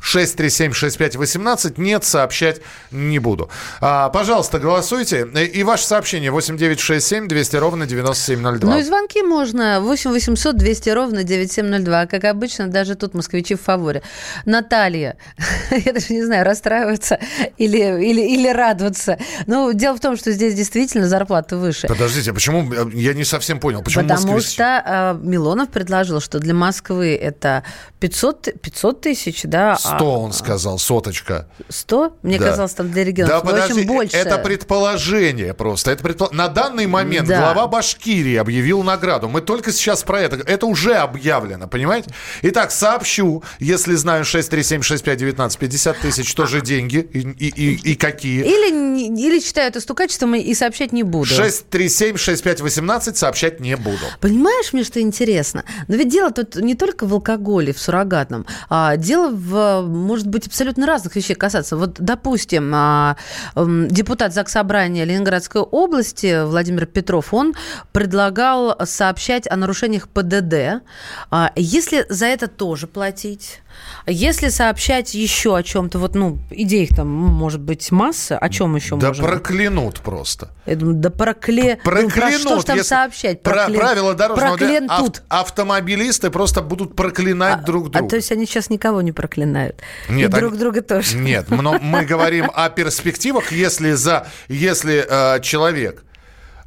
637-6518. 0.00 1.74
Нет, 1.76 2.04
сообщать 2.04 2.60
не 2.90 3.18
буду. 3.18 3.50
А, 3.80 4.08
пожалуйста, 4.10 4.58
голосуйте. 4.58 5.26
И 5.26 5.62
ваше 5.62 5.84
сообщение 5.84 6.30
8967 6.30 7.28
200 7.28 7.56
ровно 7.56 7.86
9702. 7.86 8.70
Ну 8.70 8.78
и 8.78 8.82
звонки 8.82 9.22
можно 9.22 9.80
8 9.80 10.10
800 10.10 10.56
200 10.56 10.90
ровно 10.90 11.22
9702. 11.24 12.06
Как 12.06 12.24
обычно, 12.24 12.68
даже 12.68 12.94
тут 12.94 13.14
москвичи 13.14 13.54
в 13.54 13.62
фаворе. 13.62 14.02
Наталья 14.44 15.16
я 15.70 15.92
даже 15.92 16.12
не 16.12 16.24
знаю, 16.24 16.44
расстраиваться 16.44 17.18
или, 17.56 17.78
или, 17.78 18.20
или 18.20 18.48
радоваться. 18.48 19.18
Ну, 19.46 19.72
дело 19.72 19.96
в 19.96 20.00
том, 20.00 20.16
что 20.16 20.32
здесь 20.32 20.54
действительно 20.54 21.08
зарплата 21.08 21.56
выше. 21.56 21.88
Подождите, 21.88 22.30
а 22.30 22.34
почему, 22.34 22.72
э, 22.72 22.90
я 22.94 23.14
не 23.14 23.24
совсем 23.24 23.60
понял, 23.60 23.82
почему 23.82 24.04
Потому 24.08 24.38
москвич- 24.38 24.52
что 24.54 24.82
э, 24.84 25.18
Милонов 25.22 25.70
предложил, 25.70 26.20
что 26.20 26.38
для 26.38 26.54
Москвы 26.54 27.14
это 27.16 27.64
500, 28.00 28.60
500 28.60 29.00
тысяч, 29.00 29.42
да? 29.44 29.76
А 29.86 29.96
100, 29.98 30.20
он 30.20 30.32
сказал, 30.32 30.78
соточка. 30.78 31.46
100? 31.68 32.16
Мне 32.22 32.38
Да. 32.38 32.50
казалось, 32.50 32.72
там 32.74 32.90
для 32.90 33.04
регионов. 33.04 33.30
Да, 33.30 33.38
Ну, 33.38 33.44
в 33.50 33.54
общем, 33.54 33.68
подожди, 33.68 33.86
больше. 33.86 34.16
это 34.16 34.38
предположение 34.38 35.54
просто. 35.54 35.90
Это 35.90 36.02
предпо- 36.04 36.32
На 36.34 36.48
данный 36.48 36.86
момент 36.86 37.28
Да. 37.28 37.38
глава 37.38 37.66
Башкирии 37.66 38.36
объявил 38.36 38.82
награду. 38.82 39.28
Мы 39.28 39.40
только 39.40 39.72
сейчас 39.72 40.02
про 40.02 40.20
это. 40.20 40.36
Это 40.36 40.66
уже 40.66 40.94
объявлено, 40.94 41.66
понимаете? 41.68 42.10
Итак, 42.42 42.70
сообщу, 42.70 43.42
если 43.58 43.94
знаю 43.94 44.24
6376519, 44.24 45.58
50 45.58 45.98
тысяч 45.98 46.34
тоже 46.34 46.60
деньги. 46.60 46.98
И, 47.12 47.20
и- 47.20 47.48
и- 47.48 47.92
и 47.92 47.94
какие? 47.94 48.42
Или, 48.44 49.08
или 49.18 49.40
считаю 49.40 49.68
это 49.68 49.80
стукачеством 49.80 50.34
и 50.34 50.54
сообщать 50.54 50.92
не 50.92 51.02
буду. 51.02 51.26
6376518 51.26 53.16
сообщать 53.16 53.60
не 53.60 53.76
буду. 53.76 53.98
Понимаешь, 54.20 54.72
мне 54.72 54.84
что 54.84 55.00
интересно? 55.00 55.64
Но 55.88 55.96
ведь 55.96 56.08
дело 56.08 56.30
тут 56.30 56.56
не 56.56 56.74
только 56.74 57.06
в 57.06 57.12
алкоголе, 57.12 57.72
в 57.72 57.78
суррогатном. 57.80 58.46
А 58.68 58.96
дело 58.96 59.30
в, 59.30 59.75
может 59.82 60.26
быть, 60.26 60.46
абсолютно 60.46 60.86
разных 60.86 61.16
вещей 61.16 61.34
касаться. 61.34 61.76
Вот, 61.76 61.96
допустим, 61.98 62.72
а, 62.74 63.16
депутат 63.54 64.34
Заксобрания 64.34 65.04
Ленинградской 65.04 65.62
области 65.62 66.44
Владимир 66.44 66.86
Петров, 66.86 67.32
он 67.32 67.54
предлагал 67.92 68.76
сообщать 68.84 69.50
о 69.50 69.56
нарушениях 69.56 70.08
ПДД. 70.08 70.82
А, 71.30 71.52
Если 71.56 72.06
за 72.08 72.26
это 72.26 72.48
тоже 72.48 72.86
платить, 72.86 73.60
если 74.06 74.48
сообщать 74.48 75.14
еще 75.14 75.56
о 75.56 75.62
чем-то, 75.62 75.98
вот, 75.98 76.14
ну, 76.14 76.38
идей 76.50 76.86
там 76.88 77.08
может 77.08 77.60
быть 77.60 77.90
масса, 77.90 78.38
о 78.38 78.48
чем 78.48 78.76
еще 78.76 78.96
Да 78.96 79.08
можно? 79.08 79.24
проклянут 79.24 80.00
просто. 80.00 80.50
Я 80.66 80.76
думаю, 80.76 80.96
да 80.96 81.10
прокле... 81.10 81.76
Ну, 81.76 81.82
про 81.90 82.00
Проклянут. 82.02 82.40
что 82.40 82.60
ж 82.60 82.64
там 82.64 82.76
если- 82.76 82.88
сообщать? 82.88 83.42
Про- 83.42 83.66
Прокле- 83.66 83.78
Правила 83.78 84.14
дорожного. 84.14 84.56
Проклянут. 84.56 85.22
Ав- 85.28 85.46
Автомобилисты 85.56 86.30
просто 86.30 86.62
будут 86.62 86.94
проклинать 86.96 87.64
друг 87.64 87.90
друга. 87.90 88.06
А 88.06 88.08
то 88.08 88.16
есть 88.16 88.30
они 88.32 88.46
сейчас 88.46 88.70
никого 88.70 89.00
не 89.02 89.12
проклинают. 89.12 89.80
Нет, 90.08 90.28
И 90.30 90.32
друг 90.36 90.52
они- 90.52 90.60
друга 90.60 90.82
тоже. 90.82 91.16
Нет, 91.16 91.50
но 91.50 91.78
мы 91.80 92.04
говорим 92.04 92.50
о 92.54 92.68
перспективах, 92.68 93.52
если 93.52 93.92
за, 93.92 94.26
если 94.48 95.04
э, 95.08 95.40
человек 95.40 96.04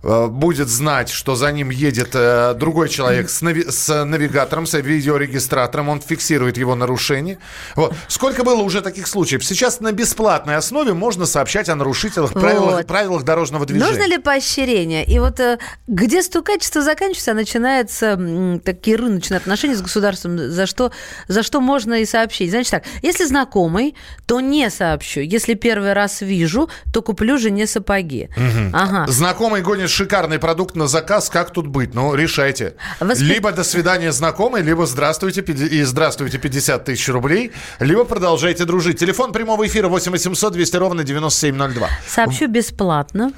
будет 0.01 0.69
знать, 0.69 1.09
что 1.09 1.35
за 1.35 1.51
ним 1.51 1.69
едет 1.71 2.11
э, 2.13 2.53
другой 2.55 2.87
человек 2.89 3.29
с, 3.29 3.41
нави- 3.41 3.69
с 3.69 4.05
навигатором, 4.05 4.65
с 4.65 4.77
видеорегистратором, 4.77 5.89
он 5.89 5.99
фиксирует 6.01 6.57
его 6.57 6.75
нарушение. 6.75 7.37
Вот. 7.75 7.93
Сколько 8.07 8.43
было 8.43 8.61
уже 8.61 8.81
таких 8.81 9.07
случаев? 9.07 9.43
Сейчас 9.43 9.81
на 9.81 9.91
бесплатной 9.91 10.55
основе 10.55 10.93
можно 10.93 11.25
сообщать 11.25 11.67
о 11.69 11.75
нарушителях 11.75 12.31
правилах, 12.33 12.75
Вот. 12.77 12.87
правилах 12.87 13.23
дорожного 13.23 13.65
движения. 13.65 13.89
Нужно 13.91 14.07
ли 14.07 14.17
поощрение? 14.17 15.03
И 15.05 15.19
вот 15.19 15.39
э, 15.39 15.57
где 15.87 16.23
стукачество 16.23 16.81
заканчивается, 16.81 17.31
а 17.31 17.35
начинается 17.35 18.05
м, 18.11 18.59
такие 18.61 18.95
рыночные 18.95 19.37
отношения 19.37 19.75
с 19.75 19.81
государством, 19.81 20.37
за 20.37 20.65
что, 20.65 20.91
за 21.27 21.43
что 21.43 21.59
можно 21.59 21.95
и 21.95 22.05
сообщить. 22.05 22.51
Значит 22.51 22.71
так, 22.71 22.83
если 23.01 23.25
знакомый, 23.25 23.95
то 24.25 24.39
не 24.39 24.69
сообщу. 24.69 25.19
Если 25.19 25.55
первый 25.55 25.91
раз 25.93 26.21
вижу, 26.21 26.69
то 26.93 27.01
куплю 27.01 27.37
жене 27.37 27.67
сапоги. 27.67 28.29
Мгм. 28.37 28.71
Ага. 28.73 29.05
Знакомый 29.11 29.61
шикарный 29.89 30.39
продукт 30.39 30.75
на 30.75 30.87
заказ. 30.87 31.29
Как 31.29 31.51
тут 31.51 31.67
быть? 31.67 31.93
Ну, 31.93 32.15
решайте. 32.15 32.75
Воспи- 32.99 33.23
Либо 33.23 33.51
до 33.51 33.63
свидания, 33.63 34.11
знакомый, 34.11 34.61
либо 34.61 34.85
здравствуйте 34.85 35.41
и 35.41 35.83
здравствуйте 35.83 36.37
50 36.37 36.85
тысяч 36.85 37.07
рублей, 37.09 37.51
либо 37.79 38.05
продолжайте 38.05 38.65
дружить. 38.65 38.99
Телефон 38.99 39.31
прямого 39.31 39.65
эфира 39.67 39.87
8 39.87 40.11
800 40.11 40.53
200 40.53 40.75
ровно 40.77 41.03
9702. 41.03 41.89
Сообщу 42.07 42.47
бесплатно. 42.47 43.31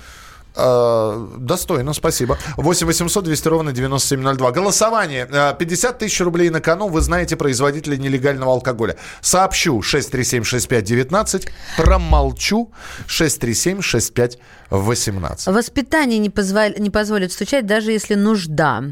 Э, 0.55 1.27
Достойно, 1.37 1.93
спасибо. 1.93 2.37
8 2.57 2.87
800 2.87 3.23
200 3.23 3.47
ровно 3.47 3.71
9702. 3.71 4.51
Голосование. 4.51 5.27
Э, 5.31 5.53
50 5.57 5.99
тысяч 5.99 6.19
рублей 6.21 6.49
на 6.49 6.61
кону. 6.61 6.87
Вы 6.89 7.01
знаете 7.01 7.35
производителя 7.35 7.97
нелегального 7.97 8.51
алкоголя. 8.51 8.95
Сообщу 9.21 9.81
6376519. 9.81 11.47
Промолчу 11.77 12.71
6376518. 13.07 15.51
Воспитание 15.51 16.19
не, 16.19 16.29
позволь- 16.29 16.77
не 16.79 16.89
позволит 16.89 17.31
стучать, 17.31 17.65
даже 17.65 17.91
если 17.91 18.15
нужда. 18.15 18.83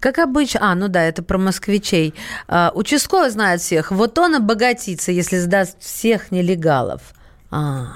Как 0.00 0.18
обычно... 0.18 0.60
А, 0.70 0.74
ну 0.74 0.88
да, 0.88 1.02
это 1.02 1.22
про 1.22 1.38
москвичей. 1.38 2.14
А, 2.48 2.72
участковый 2.74 3.30
знает 3.30 3.60
всех. 3.60 3.90
Вот 3.90 4.18
он 4.18 4.36
обогатится, 4.36 5.12
если 5.12 5.38
сдаст 5.38 5.76
всех 5.80 6.30
нелегалов. 6.30 7.00
А. 7.50 7.86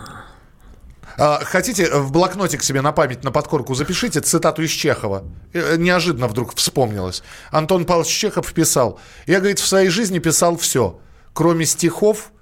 А, 1.18 1.40
Хотите, 1.44 1.84
э, 1.84 1.98
в 1.98 2.12
блокнотик 2.12 2.62
себе 2.62 2.82
на 2.82 2.92
память, 2.92 3.24
на 3.24 3.32
подкорку 3.32 3.74
запишите 3.74 4.20
цитату 4.20 4.62
из 4.62 4.70
Чехова. 4.70 5.24
Э, 5.52 5.76
Неожиданно 5.76 6.28
вдруг 6.28 6.54
вспомнилось. 6.54 7.22
Антон 7.50 7.84
Павлович 7.84 8.10
Чехов 8.10 8.52
писал. 8.52 9.00
Я, 9.26 9.38
говорит, 9.38 9.58
в 9.58 9.66
своей 9.66 9.88
жизни 9.88 10.18
писал 10.18 10.56
все, 10.56 11.00
кроме 11.32 11.64
стихов 11.64 12.32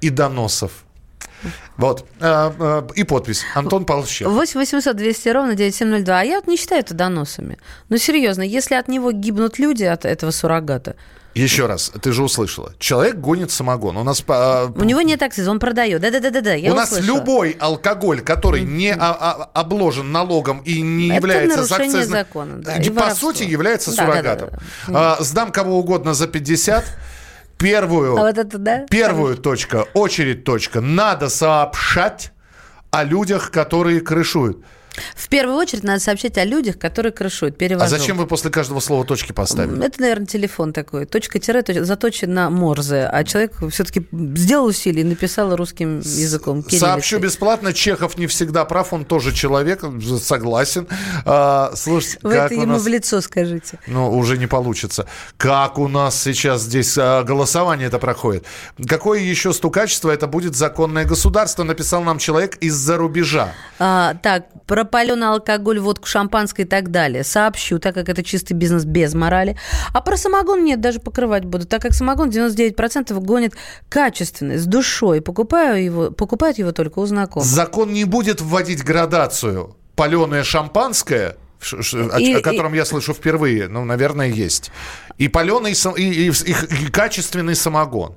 и 0.00 0.10
доносов. 0.10 0.84
Вот. 1.76 2.06
А, 2.20 2.54
а, 2.58 2.86
И 2.94 3.04
подпись. 3.04 3.44
Антон 3.54 3.84
Павлович 3.84 4.10
Чехов. 4.10 4.32
8 4.32 4.60
800 4.60 4.96
200 4.96 5.28
ровно 5.28 5.54
9702. 5.54 6.20
А 6.20 6.24
я 6.24 6.36
вот 6.36 6.46
не 6.46 6.56
считаю 6.56 6.80
это 6.80 6.94
доносами. 6.94 7.58
Ну, 7.88 7.98
серьезно, 7.98 8.42
если 8.42 8.74
от 8.74 8.88
него 8.88 9.12
гибнут 9.12 9.58
люди, 9.58 9.84
от 9.84 10.04
этого 10.04 10.30
суррогата, 10.30 10.96
Еще 11.34 11.66
раз, 11.66 11.90
ты 12.00 12.12
же 12.12 12.22
услышала. 12.22 12.72
Человек 12.78 13.16
гонит 13.16 13.50
самогон. 13.50 13.96
У 13.96 14.04
нас, 14.04 14.22
а, 14.28 14.66
у 14.74 14.84
него 14.84 15.00
нет 15.02 15.20
акциза, 15.22 15.50
он 15.50 15.58
продает. 15.58 16.00
Да-да-да-да, 16.00 16.54
я 16.54 16.72
у 16.72 16.76
нас 16.76 16.92
услышала. 16.92 17.16
любой 17.16 17.56
алкоголь, 17.58 18.20
который 18.20 18.62
не 18.62 18.90
а- 18.92 18.96
а- 18.98 19.50
обложен 19.52 20.12
налогом 20.12 20.58
и 20.60 20.80
не 20.80 21.06
Это 21.08 21.16
является 21.16 21.56
нарушение 21.56 22.02
акцизным- 22.02 22.10
закона, 22.18 22.54
да, 22.62 22.76
по 22.76 22.92
воровство. 23.00 23.32
сути 23.32 23.42
является 23.42 23.90
Да, 23.90 23.96
да, 23.96 24.12
суррогатом. 24.12 24.50
да, 24.50 24.58
да. 24.92 25.16
А, 25.18 25.22
сдам 25.24 25.50
кого 25.50 25.78
угодно 25.78 26.14
за 26.14 26.28
50. 26.28 26.84
Первую, 27.58 28.16
А 28.16 28.20
вот 28.26 28.38
это, 28.38 28.58
да? 28.58 28.86
первую 28.90 29.36
точка, 29.36 29.86
очередь 29.94 30.44
точка. 30.44 30.80
Надо 30.80 31.28
сообщать 31.28 32.32
о 32.90 33.04
людях, 33.04 33.50
которые 33.50 34.00
крышуют. 34.00 34.58
В 35.14 35.28
первую 35.28 35.56
очередь 35.56 35.84
надо 35.84 36.00
сообщать 36.00 36.38
о 36.38 36.44
людях, 36.44 36.78
которые 36.78 37.12
крышуют, 37.12 37.58
перевожу. 37.58 37.84
А 37.84 37.88
зачем 37.88 38.16
вы 38.16 38.26
после 38.26 38.50
каждого 38.50 38.80
слова 38.80 39.04
точки 39.04 39.32
поставили? 39.32 39.84
Это, 39.84 40.00
наверное, 40.00 40.26
телефон 40.26 40.72
такой. 40.72 41.06
Точка-тире 41.06 41.60
точ- 41.60 41.82
заточен 41.82 42.32
на 42.32 42.50
Морзе. 42.50 43.08
А 43.10 43.24
человек 43.24 43.52
все-таки 43.70 44.06
сделал 44.12 44.66
усилие 44.66 45.02
и 45.02 45.04
написал 45.04 45.54
русским 45.56 46.00
языком. 46.00 46.62
Сообщу 46.62 47.16
кириллицей. 47.16 47.18
бесплатно. 47.18 47.72
Чехов 47.72 48.16
не 48.18 48.26
всегда 48.26 48.64
прав, 48.64 48.92
он 48.92 49.04
тоже 49.04 49.32
человек, 49.32 49.82
согласен. 50.22 50.86
А, 51.24 51.72
слушайте, 51.74 52.18
Вы 52.22 52.34
это 52.34 52.54
ему 52.54 52.66
нас... 52.66 52.82
в 52.82 52.86
лицо 52.86 53.20
скажите. 53.20 53.78
Ну, 53.86 54.16
уже 54.16 54.38
не 54.38 54.46
получится. 54.46 55.06
Как 55.36 55.78
у 55.78 55.88
нас 55.88 56.20
сейчас 56.20 56.62
здесь 56.62 56.96
а, 56.98 57.22
голосование 57.24 57.88
это 57.88 57.98
проходит? 57.98 58.44
Какое 58.86 59.20
еще 59.20 59.52
стукачество 59.52 60.10
это 60.10 60.26
будет 60.26 60.54
законное 60.54 61.04
государство, 61.04 61.64
написал 61.64 62.02
нам 62.02 62.18
человек 62.18 62.56
из-за 62.56 62.96
рубежа. 62.96 63.52
А, 63.78 64.14
так, 64.22 64.46
про 64.66 64.83
паленый 64.84 65.28
алкоголь, 65.28 65.78
водку, 65.80 66.06
шампанское 66.06 66.62
и 66.62 66.66
так 66.66 66.90
далее. 66.90 67.24
Сообщу, 67.24 67.78
так 67.78 67.94
как 67.94 68.08
это 68.08 68.22
чистый 68.22 68.52
бизнес 68.54 68.84
без 68.84 69.14
морали. 69.14 69.58
А 69.92 70.00
про 70.00 70.16
самогон 70.16 70.64
нет, 70.64 70.80
даже 70.80 71.00
покрывать 71.00 71.44
буду, 71.44 71.66
так 71.66 71.82
как 71.82 71.94
самогон 71.94 72.30
99% 72.30 73.18
гонит 73.20 73.54
качественный, 73.88 74.58
с 74.58 74.66
душой. 74.66 75.20
Покупаю 75.20 75.82
его, 75.84 76.10
покупают 76.10 76.58
его 76.58 76.72
только 76.72 76.98
у 76.98 77.06
знакомых. 77.06 77.46
Закон 77.48 77.92
не 77.92 78.04
будет 78.04 78.40
вводить 78.40 78.82
градацию. 78.84 79.76
Паленое 79.96 80.42
шампанское, 80.42 81.36
о, 81.72 82.18
И- 82.18 82.34
о 82.34 82.40
котором 82.40 82.74
я 82.74 82.84
слышу 82.84 83.14
впервые, 83.14 83.68
ну, 83.68 83.84
наверное, 83.84 84.28
есть. 84.28 84.70
И 85.18 85.28
паленый, 85.28 85.72
и, 85.72 86.02
и- 86.02 86.28
и- 86.30 86.84
и 86.86 86.90
качественный 86.90 87.54
самогон. 87.54 88.16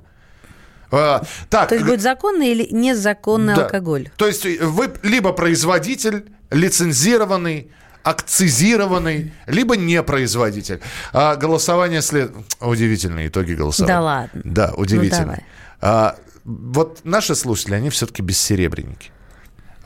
А, 0.90 1.22
так, 1.50 1.68
То 1.68 1.74
есть 1.74 1.86
будет 1.86 2.00
законный 2.00 2.48
или 2.48 2.66
незаконный 2.70 3.54
Да. 3.54 3.64
алкоголь? 3.64 4.08
То 4.16 4.26
есть 4.26 4.46
вы 4.60 4.90
либо 5.02 5.32
производитель, 5.32 6.24
лицензированный, 6.50 7.70
акцизированный, 8.02 9.32
либо 9.46 9.76
не 9.76 10.02
производитель. 10.02 10.80
А 11.12 11.36
голосование 11.36 12.02
след... 12.02 12.32
Удивительные 12.60 13.28
итоги 13.28 13.52
голосования. 13.52 13.94
Да 13.94 14.00
ладно. 14.00 14.40
Да, 14.44 14.72
удивительно. 14.76 15.20
Ну, 15.20 15.26
давай. 15.26 15.44
А, 15.80 16.16
вот 16.44 17.00
наши 17.04 17.34
слушатели, 17.34 17.74
они 17.74 17.90
все-таки 17.90 18.22
бессеребренники. 18.22 19.10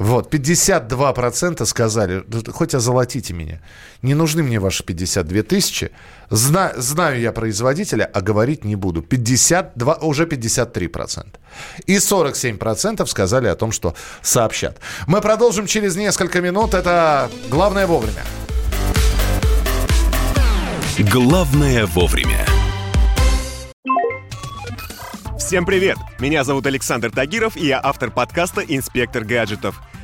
Вот, 0.02 0.34
52% 0.34 1.64
сказали, 1.64 2.24
«Да 2.26 2.52
хоть 2.52 2.74
озолотите 2.74 3.34
меня. 3.34 3.60
Не 4.02 4.14
нужны 4.14 4.42
мне 4.42 4.58
ваши 4.58 4.82
52 4.82 5.42
тысячи. 5.44 5.92
Зна- 6.28 6.72
знаю 6.76 7.20
я 7.20 7.30
производителя, 7.30 8.10
а 8.12 8.20
говорить 8.20 8.64
не 8.64 8.74
буду. 8.74 9.00
52, 9.02 9.94
уже 10.00 10.26
53%. 10.26 11.38
И 11.86 11.98
47% 11.98 13.06
сказали 13.06 13.46
о 13.46 13.54
том, 13.54 13.70
что 13.70 13.94
сообщат. 14.22 14.80
Мы 15.06 15.20
продолжим 15.20 15.66
через 15.66 15.94
несколько 15.94 16.40
минут. 16.40 16.74
Это 16.74 17.30
«Главное 17.48 17.86
вовремя». 17.86 18.24
Главное 21.12 21.86
вовремя. 21.86 22.44
Всем 25.38 25.64
привет! 25.64 25.98
Меня 26.18 26.42
зовут 26.42 26.66
Александр 26.66 27.12
Тагиров, 27.12 27.56
и 27.56 27.66
я 27.66 27.80
автор 27.80 28.10
подкаста 28.10 28.62
«Инспектор 28.62 29.22
гаджетов». 29.22 29.80